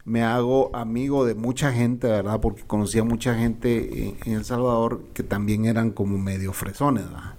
Me 0.06 0.24
hago 0.24 0.76
amigo 0.76 1.26
de 1.26 1.36
mucha 1.36 1.72
gente, 1.72 2.08
¿verdad? 2.08 2.40
Porque 2.40 2.64
conocía 2.64 3.04
mucha 3.04 3.36
gente 3.36 4.16
en, 4.24 4.34
El 4.34 4.46
Salvador 4.46 5.04
que 5.14 5.24
también 5.24 5.66
eran 5.66 5.92
como 5.92 6.18
medio 6.18 6.54
fresones, 6.54 7.06
¿verdad? 7.06 7.34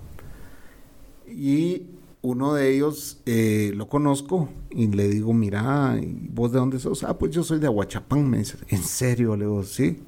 Y 1.29 1.87
uno 2.21 2.55
de 2.55 2.75
ellos 2.75 3.21
eh, 3.27 3.73
lo 3.75 3.89
conozco 3.89 4.49
y 4.71 4.89
le 4.89 5.09
digo, 5.09 5.33
mira, 5.33 5.97
¿y 6.01 6.29
¿vos 6.31 6.53
de 6.53 6.59
dónde 6.59 6.79
sos? 6.79 7.05
Ah, 7.05 7.19
pues 7.19 7.33
yo 7.33 7.43
soy 7.43 7.59
de 7.59 7.67
Aguachapán, 7.67 8.29
me 8.29 8.39
dice. 8.39 8.59
¿En 8.69 8.83
serio? 8.83 9.37
Le 9.37 9.45
digo, 9.45 9.63
sí. 9.63 9.99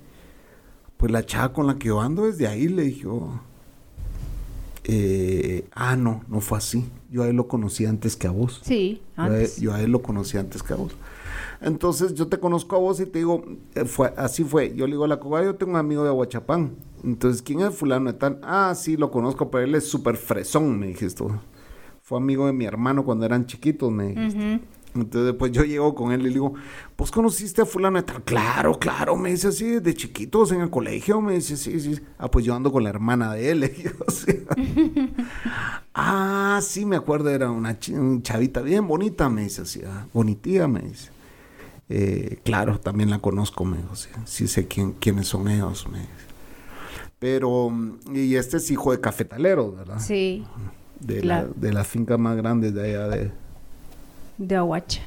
Pues 1.04 1.12
la 1.12 1.26
chava 1.26 1.52
con 1.52 1.66
la 1.66 1.78
que 1.78 1.88
yo 1.88 2.00
ando 2.00 2.26
es 2.26 2.38
de 2.38 2.46
ahí, 2.48 2.66
le 2.66 2.84
dije, 2.84 3.06
"Oh". 3.06 3.38
Eh, 4.84 5.68
ah, 5.74 5.96
no, 5.96 6.24
no 6.28 6.40
fue 6.40 6.56
así. 6.56 6.88
Yo 7.10 7.24
a 7.24 7.28
él 7.28 7.36
lo 7.36 7.46
conocí 7.46 7.84
antes 7.84 8.16
que 8.16 8.26
a 8.26 8.30
vos. 8.30 8.62
Sí, 8.64 9.02
Yo 9.14 9.22
a, 9.22 9.26
él, 9.26 9.32
antes. 9.34 9.60
yo 9.60 9.74
a 9.74 9.82
él 9.82 9.90
lo 9.90 10.00
conocí 10.00 10.38
antes 10.38 10.62
que 10.62 10.72
a 10.72 10.76
vos. 10.76 10.92
Entonces 11.60 12.14
yo 12.14 12.28
te 12.28 12.38
conozco 12.40 12.74
a 12.76 12.78
vos 12.78 13.00
y 13.00 13.04
te 13.04 13.18
digo, 13.18 13.44
eh, 13.74 13.84
fue, 13.84 14.14
así 14.16 14.44
fue. 14.44 14.74
Yo 14.74 14.86
le 14.86 14.92
digo 14.92 15.04
a 15.04 15.08
la 15.08 15.20
coba, 15.20 15.44
yo 15.44 15.54
tengo 15.56 15.72
un 15.72 15.78
amigo 15.78 16.04
de 16.04 16.08
Aguachapán. 16.08 16.74
Entonces, 17.02 17.42
¿quién 17.42 17.60
es 17.60 17.74
fulano 17.74 18.10
de 18.10 18.18
tal? 18.18 18.38
Ah, 18.42 18.72
sí, 18.74 18.96
lo 18.96 19.10
conozco, 19.10 19.50
pero 19.50 19.62
él 19.62 19.74
es 19.74 19.86
súper 19.86 20.16
fresón, 20.16 20.78
me 20.78 20.86
dijiste. 20.86 21.22
Fue 22.00 22.16
amigo 22.16 22.46
de 22.46 22.54
mi 22.54 22.64
hermano 22.64 23.04
cuando 23.04 23.26
eran 23.26 23.44
chiquitos, 23.44 23.92
me 23.92 24.08
dijiste. 24.14 24.38
Ujú. 24.38 24.60
Entonces 24.94 25.32
después 25.32 25.50
yo 25.50 25.64
llego 25.64 25.94
con 25.94 26.12
él 26.12 26.20
y 26.20 26.24
le 26.24 26.30
digo, 26.30 26.54
¿vos 26.96 27.10
conociste 27.10 27.62
a 27.62 27.66
fulano 27.66 27.98
de 27.98 28.04
tal? 28.04 28.22
Claro, 28.22 28.78
claro, 28.78 29.16
me 29.16 29.30
dice 29.30 29.48
así, 29.48 29.80
de 29.80 29.94
chiquitos 29.94 30.52
en 30.52 30.60
el 30.60 30.70
colegio, 30.70 31.20
me 31.20 31.34
dice, 31.34 31.56
sí, 31.56 31.80
sí. 31.80 32.00
Ah, 32.16 32.30
pues 32.30 32.44
yo 32.44 32.54
ando 32.54 32.70
con 32.70 32.84
la 32.84 32.90
hermana 32.90 33.32
de 33.32 33.50
él. 33.50 33.72
digo, 33.76 34.04
sí. 34.08 34.44
ah, 35.94 36.60
sí, 36.62 36.86
me 36.86 36.96
acuerdo, 36.96 37.30
era 37.30 37.50
una 37.50 37.78
chavita 37.78 38.60
bien 38.62 38.86
bonita, 38.86 39.28
me 39.28 39.42
dice 39.42 39.62
así, 39.62 39.82
ah, 39.84 40.06
bonitía, 40.12 40.68
me 40.68 40.80
dice. 40.80 41.10
Eh, 41.88 42.38
claro, 42.44 42.78
también 42.78 43.10
la 43.10 43.18
conozco, 43.18 43.64
me 43.64 43.78
dijo, 43.78 43.96
sí, 43.96 44.08
sí 44.24 44.48
sé 44.48 44.66
quién, 44.68 44.92
quiénes 44.92 45.26
son 45.26 45.48
ellos, 45.48 45.86
me 45.90 45.98
dice. 45.98 46.10
Pero, 47.18 47.68
mm, 47.70 47.98
y 48.14 48.36
este 48.36 48.58
es 48.58 48.70
hijo 48.70 48.92
de 48.92 49.00
cafetaleros, 49.00 49.76
¿verdad? 49.76 49.98
Sí, 49.98 50.44
De, 51.00 51.20
claro. 51.20 51.48
la, 51.54 51.68
de 51.68 51.72
la 51.72 51.84
finca 51.84 52.16
más 52.16 52.36
grande 52.36 52.70
de 52.70 52.84
allá 52.84 53.08
de... 53.08 53.43
de 54.38 54.56
Aguacha. 54.56 55.02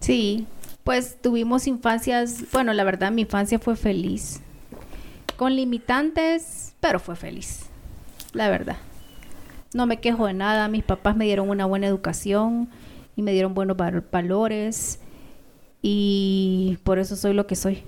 Sí, 0.00 0.46
pues 0.84 1.16
tuvimos 1.20 1.66
infancias, 1.66 2.44
bueno, 2.52 2.72
la 2.72 2.84
verdad 2.84 3.10
mi 3.12 3.22
infancia 3.22 3.58
fue 3.58 3.76
feliz. 3.76 4.40
Con 5.36 5.54
limitantes, 5.54 6.74
pero 6.80 6.98
fue 7.00 7.16
feliz. 7.16 7.66
La 8.32 8.48
verdad. 8.48 8.76
No 9.74 9.86
me 9.86 10.00
quejo 10.00 10.26
de 10.26 10.32
nada, 10.34 10.68
mis 10.68 10.84
papás 10.84 11.16
me 11.16 11.24
dieron 11.26 11.50
una 11.50 11.66
buena 11.66 11.86
educación 11.86 12.68
y 13.16 13.22
me 13.22 13.32
dieron 13.32 13.52
buenos 13.54 13.76
val- 13.76 14.04
valores 14.10 15.00
y 15.82 16.78
por 16.84 16.98
eso 16.98 17.16
soy 17.16 17.34
lo 17.34 17.46
que 17.46 17.56
soy. 17.56 17.82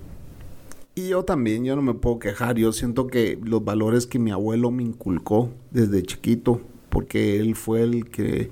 Y 0.95 1.09
yo 1.09 1.23
también, 1.23 1.63
yo 1.63 1.75
no 1.75 1.81
me 1.81 1.93
puedo 1.93 2.19
quejar. 2.19 2.57
Yo 2.57 2.71
siento 2.73 3.07
que 3.07 3.39
los 3.43 3.63
valores 3.63 4.05
que 4.05 4.19
mi 4.19 4.31
abuelo 4.31 4.69
me 4.69 4.83
inculcó 4.83 5.49
desde 5.71 6.03
chiquito, 6.03 6.61
porque 6.89 7.39
él 7.39 7.55
fue 7.55 7.83
el 7.83 8.09
que, 8.09 8.51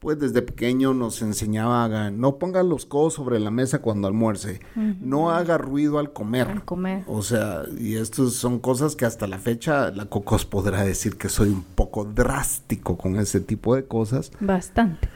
pues 0.00 0.18
desde 0.18 0.40
pequeño 0.42 0.94
nos 0.94 1.20
enseñaba 1.22 1.82
a 1.82 1.84
haga- 1.84 2.10
no 2.10 2.38
ponga 2.38 2.62
los 2.62 2.86
codos 2.86 3.14
sobre 3.14 3.38
la 3.38 3.50
mesa 3.50 3.80
cuando 3.82 4.08
almuerce, 4.08 4.60
no 4.74 5.30
haga 5.30 5.58
ruido 5.58 5.98
al 5.98 6.12
comer. 6.12 6.48
Al 6.48 6.64
comer. 6.64 7.04
O 7.06 7.22
sea, 7.22 7.62
y 7.78 7.96
estas 7.96 8.32
son 8.32 8.58
cosas 8.58 8.96
que 8.96 9.04
hasta 9.04 9.26
la 9.26 9.38
fecha 9.38 9.90
la 9.90 10.06
Cocos 10.06 10.46
podrá 10.46 10.82
decir 10.84 11.16
que 11.16 11.28
soy 11.28 11.50
un 11.50 11.62
poco 11.62 12.04
drástico 12.06 12.96
con 12.96 13.16
ese 13.16 13.40
tipo 13.40 13.76
de 13.76 13.84
cosas, 13.84 14.32
Bastante. 14.40 15.08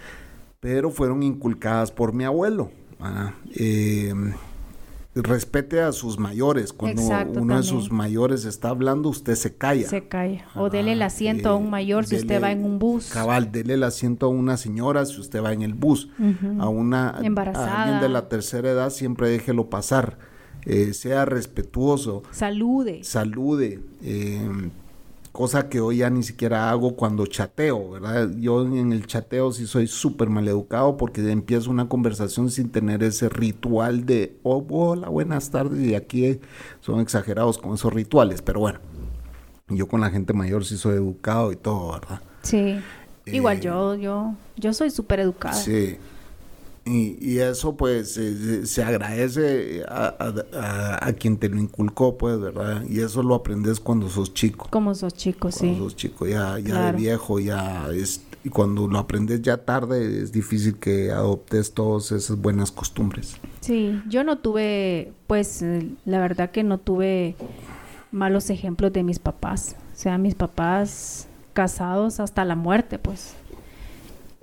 pero 0.61 0.91
fueron 0.91 1.23
inculcadas 1.23 1.91
por 1.91 2.13
mi 2.13 2.25
abuelo. 2.25 2.71
¿verdad? 3.01 3.33
Eh, 3.55 4.13
respete 5.15 5.81
a 5.81 5.93
sus 5.93 6.19
mayores. 6.19 6.73
Cuando 6.73 7.01
Exacto, 7.03 7.41
uno 7.41 7.57
de 7.57 7.63
sus 7.63 7.93
mayores 7.93 8.45
está 8.45 8.71
hablando, 8.71 9.09
usted 9.09 9.35
se 9.37 9.57
calla. 9.57 9.89
Se 9.89 10.09
calla. 10.09 10.45
O 10.57 10.67
Ajá, 10.67 10.71
dele 10.71 10.93
el 10.93 11.03
asiento 11.03 11.51
a 11.51 11.57
un 11.57 11.67
eh, 11.67 11.71
mayor 11.71 12.07
si 12.07 12.17
usted 12.17 12.43
va 12.43 12.51
en 12.53 12.65
un 12.65 12.79
bus. 12.79 13.11
Cabal, 13.11 13.53
dele 13.53 13.75
el 13.75 13.83
asiento 13.85 14.27
a 14.27 14.29
una 14.29 14.57
señora 14.57 15.07
si 15.07 15.21
usted 15.21 15.43
va 15.43 15.53
en 15.53 15.63
el 15.63 15.75
bus. 15.75 16.09
A 16.59 16.69
una 16.69 17.17
a 17.19 17.21
Embarazada. 17.25 17.83
alguien 17.85 18.01
de 18.01 18.09
la 18.09 18.29
tercera 18.29 18.71
edad 18.71 18.91
siempre 18.91 19.29
déjelo 19.29 19.71
pasar. 19.71 20.19
Eh, 20.67 20.95
sea 20.95 21.27
respetuoso, 21.27 22.23
Salude. 22.31 23.05
salude. 23.05 23.81
eh, 24.03 24.71
cosa 25.35 25.69
que 25.69 25.81
hoy 25.81 25.97
ya 25.97 26.11
ni 26.11 26.23
siquiera 26.23 26.71
hago 26.71 26.95
cuando 26.95 27.27
chateo, 27.27 27.91
¿verdad? 27.91 28.31
Yo 28.39 28.63
en 28.63 28.93
el 28.93 29.05
chateo 29.05 29.51
sí 29.51 29.67
soy 29.67 29.89
súper 29.89 30.31
maleducado 30.31 30.97
porque 30.97 31.29
empiezo 31.29 31.73
una 31.73 31.89
conversación 31.89 32.53
sin 32.53 32.71
tener 32.71 33.03
ese 33.03 33.29
ritual 33.29 34.07
de, 34.07 34.39
oh, 34.45 34.65
hola, 34.71 35.09
buenas 35.09 35.51
tardes, 35.51 35.85
y 35.85 35.97
aquí 35.97 36.39
son 36.81 37.01
exagerados 37.01 37.59
con 37.59 37.75
esos 37.75 37.93
rituales, 37.93 38.43
pero 38.43 38.61
bueno, 38.61 38.79
yo 39.67 39.89
con 39.89 40.01
la 40.01 40.11
gente 40.11 40.33
mayor 40.33 40.65
sí 40.65 40.77
soy 40.77 40.95
educado 40.95 41.51
y 41.51 41.57
todo, 41.57 41.95
¿verdad? 41.95 42.21
Sí. 42.43 42.79
Igual 43.27 43.57
Eh, 43.57 43.61
yo, 43.63 43.97
yo, 43.97 44.35
yo 44.57 44.73
soy 44.73 44.91
súper 44.91 45.19
educada. 45.19 45.55
Sí. 45.55 45.97
Y, 46.87 47.17
y 47.19 47.39
eso 47.39 47.77
pues 47.77 48.17
eh, 48.19 48.67
se 48.67 48.83
agradece 48.85 49.85
a, 49.89 50.15
a- 50.19 50.99
a- 51.07 51.13
quien 51.15 51.39
te 51.39 51.49
lo 51.49 51.59
inculcó, 51.59 52.19
pues, 52.19 52.39
¿verdad? 52.39 52.83
Y 52.89 53.01
eso 53.01 53.23
lo 53.23 53.35
aprendes 53.35 53.81
cuando 53.81 54.11
sos 54.11 54.35
chico. 54.35 54.67
Como 54.71 54.95
sos 54.95 55.15
Cuando 55.51 55.51
sí. 55.59 55.77
sos 55.79 55.97
chico, 55.97 56.27
ya, 56.27 56.59
ya 56.59 56.65
Claro. 56.71 56.97
de 56.99 57.03
viejo, 57.03 57.39
ya 57.41 57.89
es... 57.93 58.23
Y 58.45 58.51
cuando 58.51 58.87
lo 58.87 58.99
aprendes 58.99 59.41
ya 59.41 59.57
tarde, 59.57 60.21
es 60.23 60.31
difícil 60.31 60.77
que 60.77 61.11
adoptes 61.11 61.73
todas 61.73 62.13
esas 62.13 62.37
buenas 62.37 62.71
costumbres. 62.71 63.39
Sí, 63.63 63.99
yo 64.07 64.23
no 64.23 64.37
tuve, 64.37 65.13
pues, 65.27 65.63
eh, 65.63 65.89
la 66.05 66.19
verdad 66.19 66.51
que 66.51 66.63
no 66.63 66.77
tuve 66.77 67.37
malos 68.13 68.51
ejemplos 68.51 68.93
de 68.93 69.03
mis 69.03 69.19
papás. 69.19 69.77
O 69.95 69.97
sea, 69.97 70.19
mis 70.19 70.35
papás 70.35 71.27
casados 71.55 72.21
hasta 72.21 72.45
la 72.45 72.55
muerte, 72.55 72.99
pues. 72.99 73.35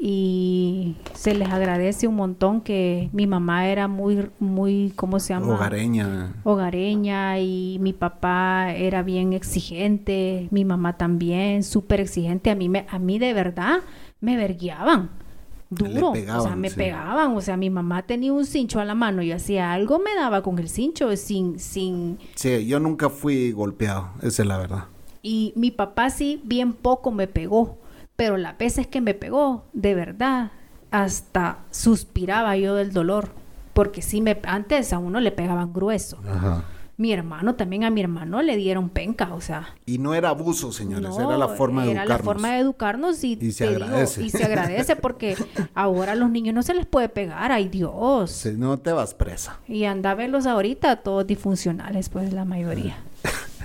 Y 0.04 0.95
se 1.14 1.36
les 1.36 1.49
agradece 1.52 2.08
un 2.08 2.16
montón 2.16 2.62
que 2.62 3.10
mi 3.14 3.28
mamá 3.28 3.68
era 3.68 3.88
muy, 3.88 4.30
muy, 4.39 4.93
¿cómo 4.95 5.20
se 5.20 5.34
llama? 5.36 5.54
Hogareña. 5.54 6.34
hogareña 6.43 7.38
y 7.39 7.78
mi 7.82 7.93
papá 7.93 8.74
era 8.74 9.04
bien 9.04 9.34
exigente, 9.34 10.47
mi 10.49 10.66
mamá 10.66 10.97
también, 10.97 11.62
súper 11.64 11.99
exigente. 11.99 12.49
A 12.49 12.56
mí, 12.56 12.68
me, 12.68 12.88
a 12.89 12.97
mí 12.97 13.20
de 13.20 13.34
verdad 13.34 13.80
me 14.22 14.38
verguiaban 14.38 15.12
duro, 15.70 16.18
o 16.34 16.41
sea, 16.41 16.56
me 16.56 16.70
sí. 16.72 16.78
pegaban, 16.78 17.36
o 17.38 17.41
sea, 17.41 17.56
mi 17.56 17.70
mamá 17.70 18.02
tenía 18.08 18.34
un 18.34 18.45
cincho 18.45 18.80
a 18.80 18.86
la 18.86 18.95
mano 18.95 19.22
y 19.22 19.32
hacía 19.32 19.72
algo, 19.72 19.99
me 19.99 20.16
daba 20.16 20.41
con 20.41 20.58
el 20.60 20.68
cincho 20.68 21.16
sin, 21.16 21.60
sin, 21.60 22.18
Sí, 22.36 22.66
yo 22.66 22.80
nunca 22.80 23.10
fui 23.10 23.52
golpeado, 23.52 24.10
esa 24.22 24.41
es 24.41 24.47
la 24.47 24.58
verdad. 24.58 24.86
y 25.22 25.54
mi 25.56 25.72
papá 25.72 26.10
sí, 26.10 26.41
bien 26.43 26.74
poco 26.74 27.12
me 27.12 27.28
pegó, 27.28 27.78
pero 28.22 28.38
las 28.38 28.56
veces 28.56 28.86
que 28.86 29.02
me 29.02 29.16
pegó, 29.16 29.66
de 29.74 29.96
verdad, 29.96 30.52
hasta 30.92 31.58
suspiraba 31.72 32.56
yo 32.56 32.76
del 32.76 32.94
dolor, 32.94 33.30
porque 33.74 34.04
sí 34.04 34.22
me, 34.22 34.40
antes 34.44 34.94
a 34.94 35.00
uno 35.00 35.20
le 35.20 35.32
pegaban 35.32 35.74
grueso. 35.74 36.20
Ajá. 36.30 36.66
Mi 36.98 37.12
hermano, 37.14 37.56
también 37.56 37.84
a 37.84 37.90
mi 37.90 38.00
hermano 38.00 38.44
le 38.44 38.58
dieron 38.58 38.90
penca, 38.90 39.34
o 39.34 39.42
sea. 39.42 39.70
Y 39.88 39.98
no 39.98 40.14
era 40.14 40.30
abuso, 40.30 40.72
señores, 40.72 41.10
no, 41.10 41.20
era 41.20 41.36
la 41.36 41.48
forma 41.48 41.84
de 41.84 41.94
era 41.94 42.02
educarnos. 42.04 42.20
la 42.28 42.32
forma 42.32 42.52
de 42.54 42.60
educarnos 42.60 43.24
y, 43.24 43.40
Y 43.42 43.54
se 43.54 43.68
digo, 43.68 43.84
agradece. 43.86 44.22
y 44.24 44.30
se 44.30 44.44
agradece 44.44 44.96
porque 44.96 45.36
ahora 45.74 46.12
a 46.12 46.16
los 46.16 46.30
niños 46.30 46.54
no 46.54 46.62
se 46.62 46.76
les 46.76 46.86
puede 46.86 47.10
pegar, 47.10 47.52
ay 47.52 47.70
Dios. 47.70 48.30
Si 48.30 48.52
no 48.52 48.78
te 48.78 48.92
vas 48.92 49.16
presa. 49.16 49.58
Y 49.68 49.86
anda 49.86 50.12
a 50.12 50.14
verlos 50.14 50.46
ahorita 50.46 50.98
todos 50.98 51.26
disfuncionales, 51.26 52.10
pues 52.10 52.32
la 52.34 52.46
mayoría. 52.46 52.98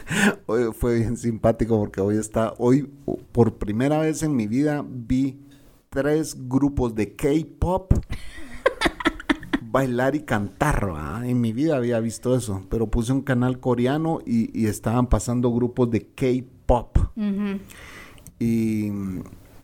Hoy 0.46 0.72
fue 0.72 1.00
bien 1.00 1.16
simpático 1.16 1.78
porque 1.78 2.00
hoy 2.00 2.16
está, 2.16 2.54
hoy 2.58 2.88
por 3.32 3.54
primera 3.54 3.98
vez 3.98 4.22
en 4.22 4.36
mi 4.36 4.46
vida 4.46 4.84
vi 4.86 5.38
tres 5.90 6.36
grupos 6.48 6.94
de 6.94 7.14
K-pop 7.14 7.92
bailar 9.62 10.14
y 10.14 10.20
cantar. 10.20 10.86
¿verdad? 10.86 11.24
En 11.24 11.40
mi 11.40 11.52
vida 11.52 11.76
había 11.76 12.00
visto 12.00 12.36
eso, 12.36 12.64
pero 12.70 12.88
puse 12.88 13.12
un 13.12 13.22
canal 13.22 13.60
coreano 13.60 14.20
y, 14.24 14.58
y 14.58 14.66
estaban 14.66 15.08
pasando 15.08 15.52
grupos 15.52 15.90
de 15.90 16.06
K-pop. 16.06 16.98
Y, 18.38 18.90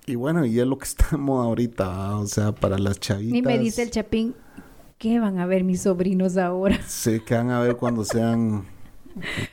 y 0.07 0.15
bueno, 0.15 0.47
y 0.47 0.59
es 0.59 0.67
lo 0.67 0.79
que 0.79 0.85
está 0.85 1.09
de 1.13 1.19
moda 1.19 1.45
ahorita, 1.45 1.87
¿verdad? 1.87 2.21
o 2.21 2.27
sea, 2.27 2.53
para 2.53 2.79
las 2.79 2.99
chavitas. 2.99 3.39
Y 3.39 3.43
me 3.43 3.59
dice 3.59 3.83
el 3.83 3.91
chapín, 3.91 4.35
¿qué 4.99 5.21
van 5.21 5.39
a 5.39 5.47
ver 5.47 5.65
mis 5.65 5.83
sobrinos 5.83 6.37
ahora? 6.37 6.81
Sí, 6.87 7.21
que 7.21 7.35
van 7.35 7.51
a 7.51 7.61
ver 7.61 7.77
cuando 7.77 8.05
sean... 8.05 8.72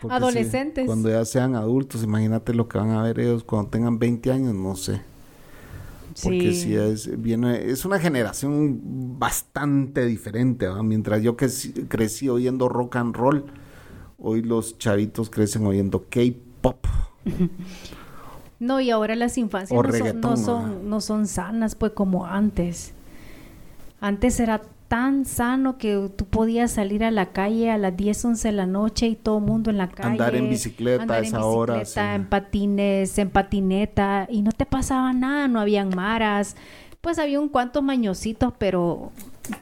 porque 0.01 0.16
Adolescentes. 0.16 0.86
cuando 0.86 1.10
ya 1.10 1.24
sean 1.26 1.55
adultos, 1.55 2.03
imagínate 2.03 2.53
lo 2.53 2.68
que 2.68 2.78
van 2.78 2.91
a 2.91 3.03
ver 3.03 3.20
ellos 3.20 3.43
cuando 3.43 3.70
tengan 3.70 3.99
20 3.99 4.32
años, 4.32 4.53
no 4.53 4.76
sé. 4.76 5.01
Porque 6.24 6.53
sí, 6.53 6.76
es, 6.76 7.22
viene, 7.22 7.70
es 7.70 7.86
una 7.86 7.99
generación 7.99 8.80
bastante 9.20 10.05
diferente. 10.05 10.68
Mientras 10.84 11.22
yo 11.22 11.38
crecí, 11.38 11.72
crecí 11.72 12.28
oyendo 12.28 12.68
rock 12.68 12.97
and 12.97 13.16
roll, 13.16 13.45
hoy 14.18 14.41
los 14.41 14.78
chavitos 14.78 15.30
crecen 15.30 15.66
oyendo 15.66 16.05
K-pop. 16.10 16.86
No, 18.60 18.82
y 18.82 18.89
ahora 18.89 19.16
las 19.16 19.38
infancias 19.38 19.82
no, 19.82 19.93
son, 19.93 20.20
no, 20.20 20.36
son, 20.36 20.89
no 20.89 20.99
son 20.99 21.28
sanas, 21.28 21.76
pues 21.76 21.93
como 21.93 22.26
antes. 22.26 22.91
Antes 24.01 24.38
era 24.41 24.62
tan 24.90 25.24
sano 25.26 25.78
que 25.78 26.10
tú 26.16 26.26
podías 26.26 26.72
salir 26.72 27.04
a 27.04 27.12
la 27.12 27.28
calle 27.28 27.70
a 27.70 27.78
las 27.78 27.96
10, 27.96 28.26
11 28.26 28.48
de 28.48 28.52
la 28.52 28.66
noche 28.66 29.08
y 29.08 29.16
todo 29.16 29.38
el 29.38 29.46
mundo 29.46 29.70
en 29.70 29.78
la 29.78 29.88
calle. 29.88 30.10
Andar 30.10 30.36
en 30.36 30.50
bicicleta 30.50 31.14
a 31.14 31.20
en 31.20 31.26
esa 31.26 31.46
hora, 31.46 31.86
sí. 31.86 32.00
en 32.00 32.26
patines, 32.26 33.18
en 33.20 33.30
patineta 33.30 34.28
y 34.30 34.42
no 34.42 34.52
te 34.52 34.66
pasaba 34.66 35.14
nada, 35.14 35.48
no 35.48 35.62
habían 35.62 35.90
maras. 35.96 36.56
Pues 37.02 37.20
había 37.20 37.40
un 37.40 37.50
cuantos 37.50 37.84
mañositos, 37.84 38.52
pero 38.58 39.12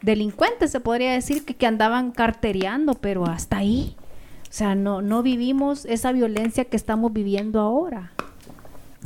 delincuentes 0.02 0.72
se 0.72 0.80
podría 0.80 1.12
decir 1.12 1.44
que, 1.44 1.56
que 1.56 1.68
andaban 1.68 2.12
cartereando, 2.12 2.94
pero 2.96 3.26
hasta 3.26 3.58
ahí. 3.58 3.98
O 4.44 4.54
sea, 4.58 4.76
no, 4.76 5.02
no 5.02 5.24
vivimos 5.24 5.84
esa 5.86 6.14
violencia 6.14 6.66
que 6.66 6.78
estamos 6.78 7.12
viviendo 7.12 7.60
ahora. 7.60 8.14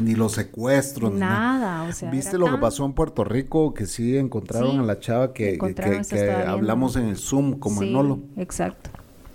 Ni 0.01 0.15
los 0.15 0.31
secuestros, 0.33 1.13
ni 1.13 1.19
nada. 1.19 1.59
Nada, 1.59 1.89
o 1.89 1.93
sea. 1.93 2.09
¿Viste 2.11 2.37
lo 2.37 2.45
que 2.51 2.57
pasó 2.57 2.85
en 2.85 2.93
Puerto 2.93 3.23
Rico? 3.23 3.73
Que 3.73 3.85
sí 3.85 4.17
encontraron 4.17 4.71
Sí, 4.71 4.77
a 4.77 4.81
la 4.83 4.99
chava 4.99 5.33
que, 5.33 5.57
que- 5.57 6.31
hablamos 6.47 6.95
en 6.95 7.07
el 7.07 7.17
Zoom, 7.17 7.59
como 7.59 7.81
Sí, 7.81 7.87
en 7.87 7.93
Nolo. 7.93 8.19
Exacto. 8.37 8.89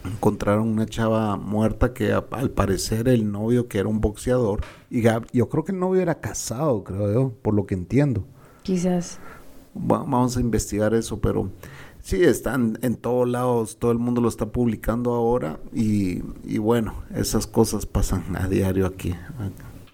encontraron 0.04 0.68
una 0.68 0.86
chava 0.86 1.36
muerta 1.36 1.92
que 1.92 2.12
al 2.12 2.50
parecer 2.50 3.08
el 3.08 3.32
novio 3.32 3.66
que 3.66 3.78
era 3.78 3.88
un 3.88 4.00
boxeador 4.00 4.60
y 4.88 5.02
Gab- 5.02 5.26
yo 5.32 5.48
creo 5.48 5.64
que 5.64 5.72
el 5.72 5.80
novio 5.80 6.00
era 6.00 6.14
casado 6.20 6.84
creo 6.84 7.12
yo 7.12 7.32
por 7.42 7.54
lo 7.54 7.66
que 7.66 7.74
entiendo 7.74 8.22
Quizás. 8.62 9.18
Va- 9.76 9.98
vamos 10.04 10.36
a 10.36 10.40
investigar 10.40 10.94
eso 10.94 11.18
pero 11.18 11.50
sí 12.02 12.22
están 12.22 12.78
en 12.82 12.94
todos 12.94 13.28
lados 13.28 13.78
todo 13.80 13.90
el 13.90 13.98
mundo 13.98 14.20
lo 14.20 14.28
está 14.28 14.46
publicando 14.46 15.12
ahora 15.12 15.58
y, 15.74 16.22
y 16.44 16.58
bueno 16.58 16.94
esas 17.12 17.48
cosas 17.48 17.84
pasan 17.84 18.22
a 18.36 18.46
diario 18.46 18.86
aquí 18.86 19.12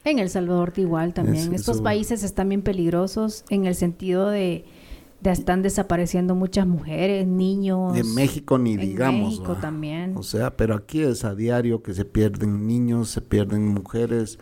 En 0.04 0.18
El 0.18 0.28
Salvador 0.30 0.72
igual 0.76 1.14
también. 1.14 1.52
Es- 1.52 1.60
Estos 1.60 1.76
eso- 1.76 1.82
países 1.84 2.22
están 2.22 2.48
bien 2.48 2.62
peligrosos 2.62 3.44
en 3.50 3.66
el 3.66 3.74
sentido 3.74 4.28
de, 4.30 4.64
de 5.20 5.30
están 5.30 5.62
desapareciendo 5.62 6.34
muchas 6.34 6.66
mujeres, 6.66 7.26
niños. 7.26 7.94
de 7.94 8.02
México 8.04 8.58
ni 8.58 8.72
En 8.74 8.80
digamos 8.80 9.30
México 9.34 9.52
¿va? 9.54 9.60
también. 9.60 10.16
o 10.16 10.22
sea 10.24 10.56
pero 10.56 10.74
aquí 10.74 11.00
es 11.02 11.24
a 11.24 11.34
diario 11.36 11.82
que 11.82 11.94
se 11.94 12.04
pierden 12.04 12.66
niños 12.66 13.08
se 13.10 13.20
pierden 13.20 13.68
mujeres 13.68 14.40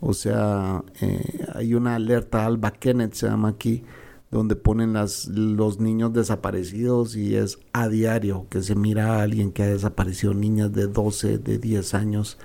o 0.00 0.12
sea 0.12 0.84
eh, 1.00 1.22
hay 1.54 1.72
una 1.74 1.94
alerta 1.94 2.44
Alba 2.44 2.70
Kenneth 2.72 3.14
se 3.14 3.26
llama 3.28 3.48
aquí 3.48 3.82
donde 4.30 4.54
ponen 4.56 4.92
las, 4.92 5.26
los 5.28 5.80
niños 5.80 6.12
desaparecidos 6.12 7.16
y 7.16 7.34
es 7.34 7.58
a 7.72 7.88
diario 7.88 8.46
que 8.50 8.60
se 8.62 8.74
mira 8.74 9.14
a 9.16 9.22
alguien 9.22 9.50
que 9.52 9.62
ha 9.62 9.66
desaparecido 9.68 10.34
niñas 10.34 10.70
de 10.72 10.86
12, 10.86 11.38
de 11.38 11.58
10 11.58 11.94
años. 11.94 12.38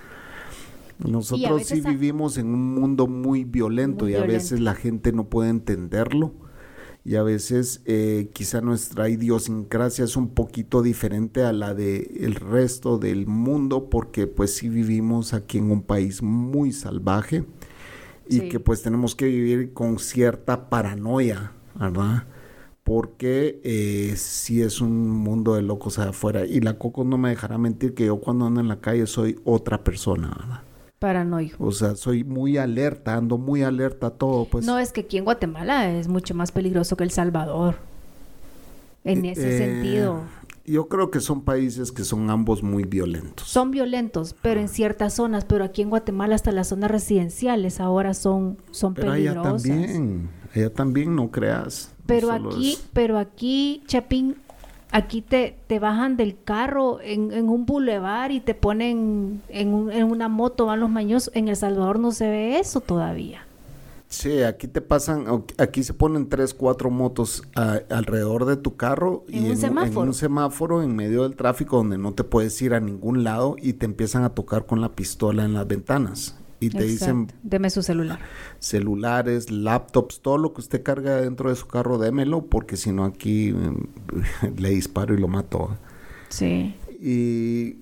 Nosotros 1.00 1.66
sí 1.66 1.82
vivimos 1.82 2.38
en 2.38 2.48
un 2.48 2.74
mundo 2.76 3.08
muy 3.08 3.44
violento 3.44 4.06
Muy 4.06 4.14
y 4.14 4.16
a 4.16 4.20
violento. 4.20 4.34
veces 4.44 4.60
la 4.62 4.76
gente 4.76 5.12
no 5.12 5.26
puede 5.30 5.50
entenderlo 5.50 6.34
y 7.04 7.16
a 7.16 7.24
veces 7.24 7.82
eh, 7.86 8.30
quizá 8.34 8.62
nuestra 8.62 9.10
idiosincrasia 9.10 10.06
es 10.06 10.16
un 10.16 10.30
poquito 10.30 10.82
diferente 10.82 11.44
a 11.44 11.54
la 11.54 11.74
del 11.76 12.10
el 12.20 12.36
resto 12.36 12.98
del 12.98 13.28
mundo 13.28 13.90
porque 13.90 14.26
pues 14.26 14.56
sí 14.56 14.70
vivimos 14.70 15.34
aquí 15.34 15.58
en 15.60 15.70
un 15.70 15.82
país 15.84 16.24
muy 16.24 16.72
salvaje 16.72 17.44
y 18.28 18.40
Sí. 18.40 18.50
que 18.50 18.60
pues 18.60 18.82
tenemos 18.82 19.14
que 19.16 19.26
vivir 19.28 19.74
con 19.74 20.00
cierta 20.00 20.70
paranoia, 20.70 21.52
¿verdad? 21.80 22.24
Porque 22.84 23.60
eh, 23.64 24.14
sí 24.16 24.62
es 24.64 24.82
un 24.82 25.10
mundo 25.10 25.54
de 25.56 25.62
locos 25.62 26.00
allá 26.00 26.10
afuera 26.10 26.46
y 26.46 26.60
la 26.62 26.78
Coco 26.80 27.04
no 27.04 27.18
me 27.20 27.30
dejará 27.30 27.58
mentir 27.60 27.94
que 27.94 28.06
yo 28.08 28.18
cuando 28.20 28.46
ando 28.48 28.62
en 28.62 28.68
la 28.68 28.80
calle 28.80 29.06
soy 29.08 29.40
otra 29.44 29.84
persona, 29.84 30.30
¿verdad? 30.30 30.62
Paranoico. 31.00 31.64
O 31.64 31.72
sea, 31.72 31.96
soy 31.96 32.24
muy 32.24 32.58
alerta, 32.58 33.16
ando 33.16 33.38
muy 33.38 33.64
alerta 33.64 34.08
a 34.08 34.12
todo, 34.12 34.46
pues. 34.46 34.66
no, 34.66 34.80
es 34.80 34.92
que 34.92 35.02
aquí 35.02 35.18
en 35.18 35.26
Guatemala 35.26 35.92
es 35.92 36.08
mucho 36.08 36.34
más 36.34 36.52
peligroso 36.52 36.96
que 36.98 37.04
El 37.04 37.12
Salvador. 37.12 37.76
en 39.04 39.24
ese 39.26 39.54
Eh, 39.56 39.58
sentido. 39.60 40.22
Yo 40.66 40.88
creo 40.88 41.12
que 41.12 41.20
son 41.20 41.42
países 41.44 41.92
que 41.92 42.04
son 42.04 42.32
ambos 42.32 42.64
muy 42.64 42.86
violentos. 42.86 43.48
Son 43.48 43.70
violentos, 43.70 44.36
pero 44.42 44.60
en 44.60 44.68
ciertas 44.68 45.14
zonas, 45.14 45.46
pero 45.46 45.64
aquí 45.64 45.84
en 45.84 45.92
Guatemala 45.92 46.34
hasta 46.34 46.52
las 46.52 46.70
zonas 46.70 46.90
residenciales 46.90 47.80
ahora 47.80 48.16
son, 48.16 48.58
son 48.72 48.96
Pero 48.96 49.12
allá 49.12 49.34
peligrosas. 49.34 49.62
también, 49.64 50.30
allá 50.56 50.74
también 50.74 51.16
no 51.16 51.30
creas. 51.30 51.92
no 52.00 52.04
Pero 52.08 52.28
solo 52.30 52.50
aquí, 52.50 52.72
es- 52.74 52.90
pero 52.94 53.20
aquí, 53.20 53.84
Chapín, 53.86 54.38
aquí 54.96 55.22
te, 55.22 55.58
te 55.68 55.80
bajan 55.80 56.16
del 56.16 56.38
carro 56.44 57.00
en, 57.02 57.32
en 57.34 57.50
un 57.50 57.66
bulevar 57.66 58.32
y 58.32 58.40
te 58.40 58.56
ponen 58.56 59.42
en, 59.50 59.74
un- 59.74 59.92
en 59.92 60.04
una 60.10 60.30
moto, 60.30 60.66
van 60.68 60.80
los 60.80 60.90
maños. 60.90 61.30
En 61.34 61.48
El 61.50 61.56
Salvador 61.58 62.00
no 62.00 62.12
se 62.12 62.30
ve 62.30 62.60
eso 62.60 62.80
todavía. 62.82 63.42
Sí, 64.08 64.44
aquí 64.44 64.68
te 64.68 64.82
pasan, 64.82 65.26
aquí 65.58 65.84
se 65.84 65.94
ponen 65.94 66.30
tres, 66.30 66.54
cuatro 66.54 66.90
motos 66.90 67.44
a- 67.56 67.80
alrededor 67.90 68.46
de 68.46 68.56
tu 68.56 68.76
carro 68.78 69.24
En 69.28 69.46
un 69.46 69.52
en, 69.52 69.58
semáforo. 69.58 70.02
en 70.04 70.08
un 70.08 70.14
semáforo 70.14 70.84
en 70.84 70.96
medio 70.96 71.24
del 71.24 71.36
tráfico 71.36 71.78
donde 71.78 71.98
no 71.98 72.14
te 72.14 72.24
puedes 72.24 72.62
ir 72.62 72.74
a 72.74 72.80
ningún 72.80 73.24
lado 73.26 73.56
y 73.62 73.74
te 73.74 73.86
empiezan 73.86 74.24
a 74.24 74.30
tocar 74.30 74.66
con 74.66 74.80
la 74.80 74.90
pistola 74.90 75.44
en 75.44 75.54
las 75.54 75.68
ventanas. 75.68 76.38
Y 76.60 76.70
te 76.70 76.84
dicen. 76.84 77.32
Deme 77.44 77.70
su 77.70 77.84
celular. 77.84 78.20
celulares, 78.60 79.52
laptops, 79.52 80.22
todo 80.22 80.38
lo 80.38 80.54
que 80.54 80.62
usted 80.62 80.84
carga 80.84 81.22
dentro 81.22 81.50
de 81.50 81.56
su 81.56 81.68
carro, 81.68 81.98
démelo, 81.98 82.46
porque 82.46 82.78
si 82.78 82.92
no 82.92 83.06
aquí 83.06 83.54
mm, 83.54 84.58
le 84.58 84.70
disparo 84.70 85.14
y 85.14 85.18
lo 85.20 85.28
mato. 85.28 85.78
Sí. 86.30 86.74
Y, 87.02 87.78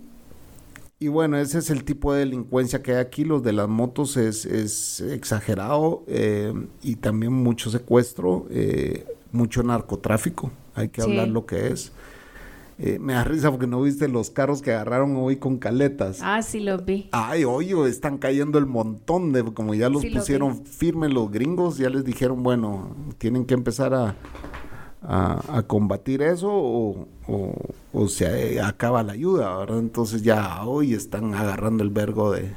y 1.00 1.08
bueno, 1.08 1.38
ese 1.38 1.60
es 1.60 1.70
el 1.70 1.84
tipo 1.84 2.14
de 2.14 2.20
delincuencia 2.22 2.82
que 2.82 2.94
hay 2.94 2.98
aquí. 3.00 3.26
Los 3.26 3.44
de 3.44 3.54
las 3.54 3.68
motos 3.70 4.18
es, 4.18 4.46
es 4.46 5.02
exagerado 5.02 6.04
eh, 6.08 6.54
y 6.82 6.96
también 6.98 7.34
mucho 7.34 7.70
secuestro, 7.70 8.48
eh, 8.50 9.06
mucho 9.32 9.64
narcotráfico. 9.64 10.52
Hay 10.76 10.90
que 10.90 11.02
Sí. 11.02 11.10
hablar 11.10 11.28
lo 11.28 11.46
que 11.46 11.68
es. 11.68 11.92
Eh, 12.80 12.98
me 13.00 13.14
da 13.14 13.24
risa 13.24 13.52
porque 13.52 13.68
no 13.68 13.82
viste 13.82 14.08
los 14.08 14.30
carros 14.32 14.62
que 14.62 14.72
agarraron 14.74 15.16
hoy 15.18 15.36
con 15.38 15.58
caletas. 15.58 16.20
Ah, 16.22 16.42
sí 16.42 16.60
lo 16.60 16.80
vi. 16.80 17.08
Ay, 17.12 17.44
oye, 17.46 17.88
están 17.88 18.18
cayendo 18.18 18.58
el 18.58 18.66
montón 18.66 19.32
de, 19.32 19.44
como 19.44 19.74
ya 19.76 19.90
los 19.90 20.02
Sí, 20.02 20.10
lo 20.10 20.20
pusieron 20.20 20.66
firmes 20.66 21.14
los 21.14 21.30
gringos, 21.32 21.78
ya 21.78 21.90
les 21.90 22.04
dijeron, 22.04 22.42
bueno, 22.42 22.96
tienen 23.20 23.46
que 23.46 23.54
empezar 23.54 23.94
a, 23.94 24.16
a, 25.04 25.58
a 25.58 25.62
combatir 25.64 26.22
eso 26.24 26.50
o, 26.52 27.08
o- 27.28 27.56
o 27.94 28.08
se 28.08 28.56
eh, 28.56 28.62
acaba 28.62 29.04
la 29.04 29.14
ayuda, 29.14 29.56
¿verdad? 29.58 29.78
Entonces 29.80 30.24
ya 30.24 30.64
hoy 30.66 30.94
están 30.96 31.36
agarrando 31.36 31.84
el 31.84 31.92
vergo 31.92 32.32
de, 32.32 32.54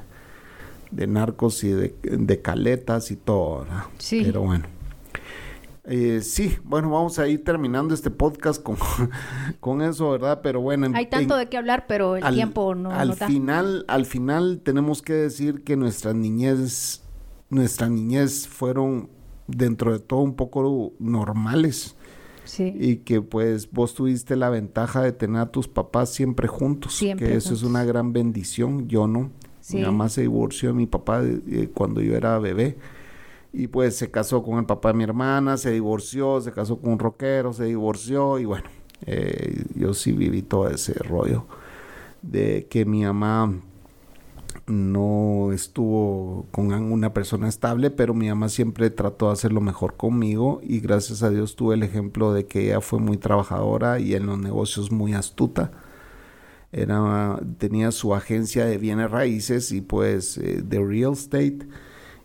de 0.92 1.06
narcos 1.06 1.62
y 1.62 1.68
de, 1.68 1.94
de 2.02 2.40
caletas 2.40 3.10
y 3.10 3.16
todo, 3.16 3.60
¿verdad? 3.64 3.82
Sí. 3.98 4.22
Pero 4.24 4.40
bueno. 4.42 4.64
Eh, 5.88 6.20
sí, 6.22 6.56
bueno, 6.64 6.90
vamos 6.90 7.18
a 7.20 7.28
ir 7.28 7.44
terminando 7.44 7.94
este 7.94 8.10
podcast 8.10 8.62
con, 8.62 8.76
con 9.60 9.82
eso, 9.82 10.10
¿verdad? 10.10 10.40
Pero 10.42 10.60
bueno, 10.60 10.86
en- 10.86 10.96
Hay 10.96 11.06
tanto 11.06 11.34
en- 11.34 11.40
de 11.40 11.48
qué 11.48 11.56
hablar, 11.56 11.84
pero 11.86 12.16
el 12.16 12.24
al- 12.24 12.34
tiempo 12.34 12.74
no 12.74 12.90
al 12.90 13.16
da. 13.16 13.26
final 13.28 13.84
al 13.88 14.04
final 14.04 14.60
tenemos 14.64 15.00
que 15.02 15.12
decir 15.12 15.62
que 15.62 15.76
nuestra 15.76 16.12
niñez 16.12 17.02
nuestra 17.50 17.88
niñez 17.88 18.48
fueron 18.48 19.08
dentro 19.46 19.92
de 19.92 20.00
todo 20.00 20.20
un 20.20 20.34
poco 20.34 20.92
normales 20.98 21.94
Sí. 22.44 22.72
y 22.78 22.96
que 22.98 23.22
pues 23.22 23.70
vos 23.70 23.94
tuviste 23.94 24.34
la 24.36 24.50
ventaja 24.50 25.02
de 25.02 25.12
tener 25.12 25.40
a 25.42 25.46
tus 25.52 25.66
papás 25.68 26.10
siempre 26.10 26.46
juntos 26.48 26.94
Siempre 26.94 27.28
que 27.28 27.36
eso 27.36 27.54
es 27.54 27.62
una 27.64 27.84
gran 27.84 28.12
bendición 28.12 28.88
yo 28.88 29.06
no 29.06 29.30
Sí. 29.60 29.78
mi 29.78 29.82
mamá 29.82 30.08
se 30.08 30.20
divorció 30.22 30.68
de 30.68 30.74
mi 30.74 30.86
papá 30.86 31.22
eh, 31.24 31.70
cuando 31.74 32.00
yo 32.00 32.14
era 32.16 32.38
bebé 32.38 32.76
y 33.52 33.68
pues 33.68 33.96
se 33.96 34.10
casó 34.10 34.42
con 34.42 34.58
el 34.58 34.66
papá 34.66 34.88
de 34.88 34.94
mi 34.94 35.04
hermana, 35.04 35.56
se 35.56 35.70
divorció, 35.70 36.40
se 36.40 36.52
casó 36.52 36.78
con 36.78 36.92
un 36.92 36.98
rockero, 36.98 37.52
se 37.52 37.64
divorció 37.64 38.38
y 38.38 38.44
bueno, 38.44 38.68
eh, 39.06 39.64
yo 39.74 39.94
sí 39.94 40.12
viví 40.12 40.42
todo 40.42 40.68
ese 40.68 40.94
rollo 40.94 41.46
de 42.22 42.66
que 42.68 42.84
mi 42.84 43.04
mamá 43.04 43.52
no 44.66 45.52
estuvo 45.52 46.46
con 46.50 46.72
una 46.72 47.12
persona 47.12 47.48
estable, 47.48 47.90
pero 47.90 48.14
mi 48.14 48.28
mamá 48.28 48.48
siempre 48.48 48.90
trató 48.90 49.26
de 49.26 49.32
hacer 49.32 49.52
lo 49.52 49.60
mejor 49.60 49.96
conmigo 49.96 50.60
y 50.62 50.80
gracias 50.80 51.22
a 51.22 51.30
Dios 51.30 51.54
tuve 51.56 51.76
el 51.76 51.82
ejemplo 51.82 52.32
de 52.32 52.46
que 52.46 52.66
ella 52.66 52.80
fue 52.80 52.98
muy 52.98 53.16
trabajadora 53.16 54.00
y 54.00 54.14
en 54.14 54.26
los 54.26 54.38
negocios 54.38 54.90
muy 54.90 55.14
astuta. 55.14 55.70
Era, 56.72 57.40
tenía 57.58 57.92
su 57.92 58.14
agencia 58.14 58.66
de 58.66 58.76
bienes 58.76 59.10
raíces 59.10 59.70
y 59.70 59.80
pues 59.80 60.36
eh, 60.38 60.62
de 60.64 60.84
real 60.84 61.12
estate 61.12 61.58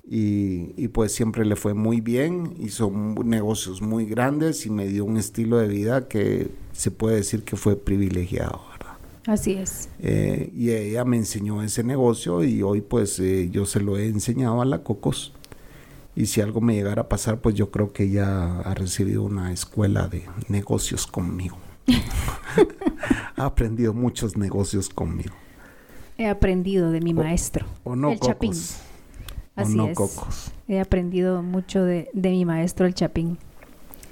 y, 0.07 0.73
y, 0.81 0.87
pues 0.87 1.13
siempre 1.13 1.45
le 1.45 1.55
fue 1.55 1.73
muy 1.73 2.01
bien, 2.01 2.55
hizo 2.59 2.89
negocios 2.91 3.81
muy 3.81 4.05
grandes 4.05 4.65
y 4.65 4.69
me 4.69 4.87
dio 4.87 5.05
un 5.05 5.17
estilo 5.17 5.57
de 5.57 5.67
vida 5.67 6.07
que 6.07 6.49
se 6.73 6.89
puede 6.91 7.17
decir 7.17 7.43
que 7.43 7.55
fue 7.55 7.75
privilegiado, 7.75 8.61
¿verdad? 8.71 8.97
Así 9.27 9.53
es. 9.53 9.89
Eh, 9.99 10.51
y 10.55 10.71
ella 10.71 11.05
me 11.05 11.17
enseñó 11.17 11.61
ese 11.61 11.83
negocio 11.83 12.43
y 12.43 12.63
hoy 12.63 12.81
pues 12.81 13.19
eh, 13.19 13.49
yo 13.51 13.65
se 13.67 13.79
lo 13.79 13.97
he 13.97 14.07
enseñado 14.07 14.61
a 14.61 14.65
la 14.65 14.83
Cocos. 14.83 15.33
Y 16.15 16.25
si 16.25 16.41
algo 16.41 16.59
me 16.59 16.73
llegara 16.73 17.03
a 17.03 17.07
pasar, 17.09 17.39
pues 17.39 17.55
yo 17.55 17.71
creo 17.71 17.93
que 17.93 18.03
ella 18.03 18.59
ha 18.61 18.73
recibido 18.73 19.23
una 19.23 19.53
escuela 19.53 20.07
de 20.07 20.23
negocios 20.49 21.07
conmigo. 21.07 21.57
ha 23.37 23.45
aprendido 23.45 23.93
muchos 23.93 24.35
negocios 24.35 24.89
conmigo. 24.89 25.33
He 26.17 26.27
aprendido 26.27 26.91
de 26.91 26.99
mi 27.01 27.11
O- 27.11 27.15
maestro. 27.17 27.65
¿O 27.83 27.95
no, 27.95 28.11
el 28.11 28.19
Chapín. 28.19 28.51
Cocos? 29.61 29.69
Así 29.69 29.79
¿O 29.79 29.83
no, 29.83 29.87
es. 29.89 29.95
Cocos? 29.97 30.51
He 30.67 30.79
aprendido 30.79 31.41
mucho 31.43 31.83
de, 31.83 32.09
de 32.13 32.29
mi 32.29 32.45
maestro, 32.45 32.85
el 32.85 32.93
Chapín. 32.93 33.37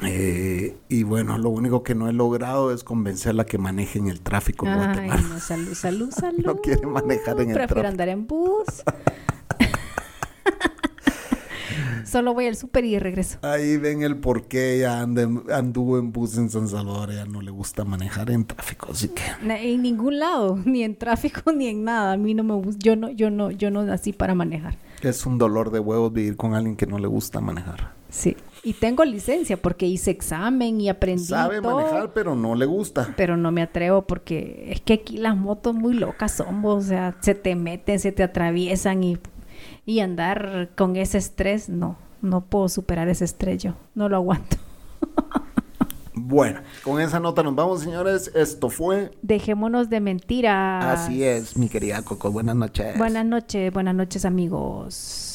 Eh, 0.03 0.77
y 0.87 1.03
bueno, 1.03 1.37
lo 1.37 1.49
único 1.49 1.83
que 1.83 1.93
no 1.93 2.07
he 2.07 2.13
logrado 2.13 2.73
es 2.73 2.83
convencerla 2.85 3.45
que 3.45 3.57
maneje 3.57 3.99
en 3.99 4.07
el 4.07 4.21
tráfico 4.21 4.65
Ay, 4.65 5.09
no, 5.29 5.39
salud, 5.39 5.73
salud, 5.73 6.11
salud. 6.15 6.45
No 6.45 6.55
quiere 6.57 6.85
manejar 6.87 7.39
en 7.41 7.49
el 7.49 7.53
Prefiero 7.55 7.81
tráfico. 7.81 7.87
andar 7.87 8.09
en 8.09 8.27
bus. 8.27 8.65
Solo 12.05 12.33
voy 12.33 12.47
al 12.47 12.55
súper 12.55 12.85
y 12.85 12.97
regreso. 12.97 13.37
Ahí 13.43 13.77
ven 13.77 14.01
el 14.01 14.17
por 14.17 14.47
qué 14.47 14.77
ella 14.77 15.01
anda 15.01 15.27
anduvo 15.53 15.99
en 15.99 16.11
bus 16.11 16.37
en 16.37 16.49
San 16.49 16.67
Salvador. 16.67 17.11
Ella 17.11 17.25
no 17.25 17.41
le 17.41 17.51
gusta 17.51 17.85
manejar 17.85 18.31
en 18.31 18.45
tráfico, 18.45 18.93
así 18.93 19.09
que... 19.09 19.21
En 19.43 19.83
ningún 19.83 20.17
lado, 20.17 20.57
ni 20.65 20.83
en 20.83 20.95
tráfico 20.95 21.51
ni 21.51 21.67
en 21.67 21.83
nada. 21.83 22.13
A 22.13 22.17
mí 22.17 22.33
no 22.33 22.43
me 22.43 22.55
gusta. 22.55 22.79
Yo 22.81 22.95
no, 22.95 23.11
yo 23.11 23.29
no, 23.29 23.51
yo 23.51 23.69
no 23.69 23.83
nací 23.83 24.11
para 24.11 24.33
manejar. 24.33 24.75
Es 25.01 25.25
un 25.25 25.37
dolor 25.37 25.71
de 25.71 25.79
huevos 25.79 26.11
vivir 26.11 26.35
con 26.35 26.53
alguien 26.53 26.75
que 26.75 26.85
no 26.85 26.99
le 26.99 27.07
gusta 27.07 27.41
manejar. 27.41 27.93
Sí. 28.09 28.35
Y 28.63 28.73
tengo 28.73 29.05
licencia 29.05 29.55
porque 29.55 29.85
hice 29.85 30.11
examen 30.11 30.81
y 30.81 30.89
aprendí 30.89 31.23
Sabe 31.23 31.61
todo, 31.61 31.77
manejar, 31.77 32.11
pero 32.13 32.35
no 32.35 32.55
le 32.55 32.65
gusta. 32.65 33.13
Pero 33.15 33.37
no 33.37 33.51
me 33.51 33.61
atrevo 33.61 34.01
porque 34.01 34.65
es 34.71 34.81
que 34.81 34.93
aquí 34.93 35.17
las 35.17 35.37
motos 35.37 35.73
muy 35.73 35.93
locas 35.93 36.33
son, 36.33 36.63
o 36.65 36.81
sea, 36.81 37.15
se 37.21 37.35
te 37.35 37.55
meten, 37.55 37.99
se 37.99 38.11
te 38.11 38.23
atraviesan 38.23 39.03
y, 39.03 39.17
y 39.85 40.01
andar 40.01 40.71
con 40.75 40.97
ese 40.97 41.19
estrés, 41.19 41.69
no, 41.69 41.97
no 42.21 42.41
puedo 42.41 42.67
superar 42.67 43.07
ese 43.07 43.25
estrés 43.25 43.63
yo, 43.63 43.75
no 43.95 44.09
lo 44.09 44.17
aguanto. 44.17 44.57
Bueno, 46.29 46.61
con 46.83 47.01
esa 47.01 47.19
nota 47.19 47.41
nos 47.41 47.55
vamos, 47.55 47.81
señores. 47.81 48.29
Esto 48.35 48.69
fue... 48.69 49.09
Dejémonos 49.23 49.89
de 49.89 49.99
mentiras. 49.99 50.85
Así 50.85 51.23
es, 51.23 51.57
mi 51.57 51.69
querida 51.69 52.03
Coco. 52.03 52.31
Buenas 52.31 52.55
noches. 52.55 52.95
Buenas 52.99 53.25
noches, 53.25 53.73
buenas 53.73 53.95
noches 53.95 54.25
amigos. 54.25 55.28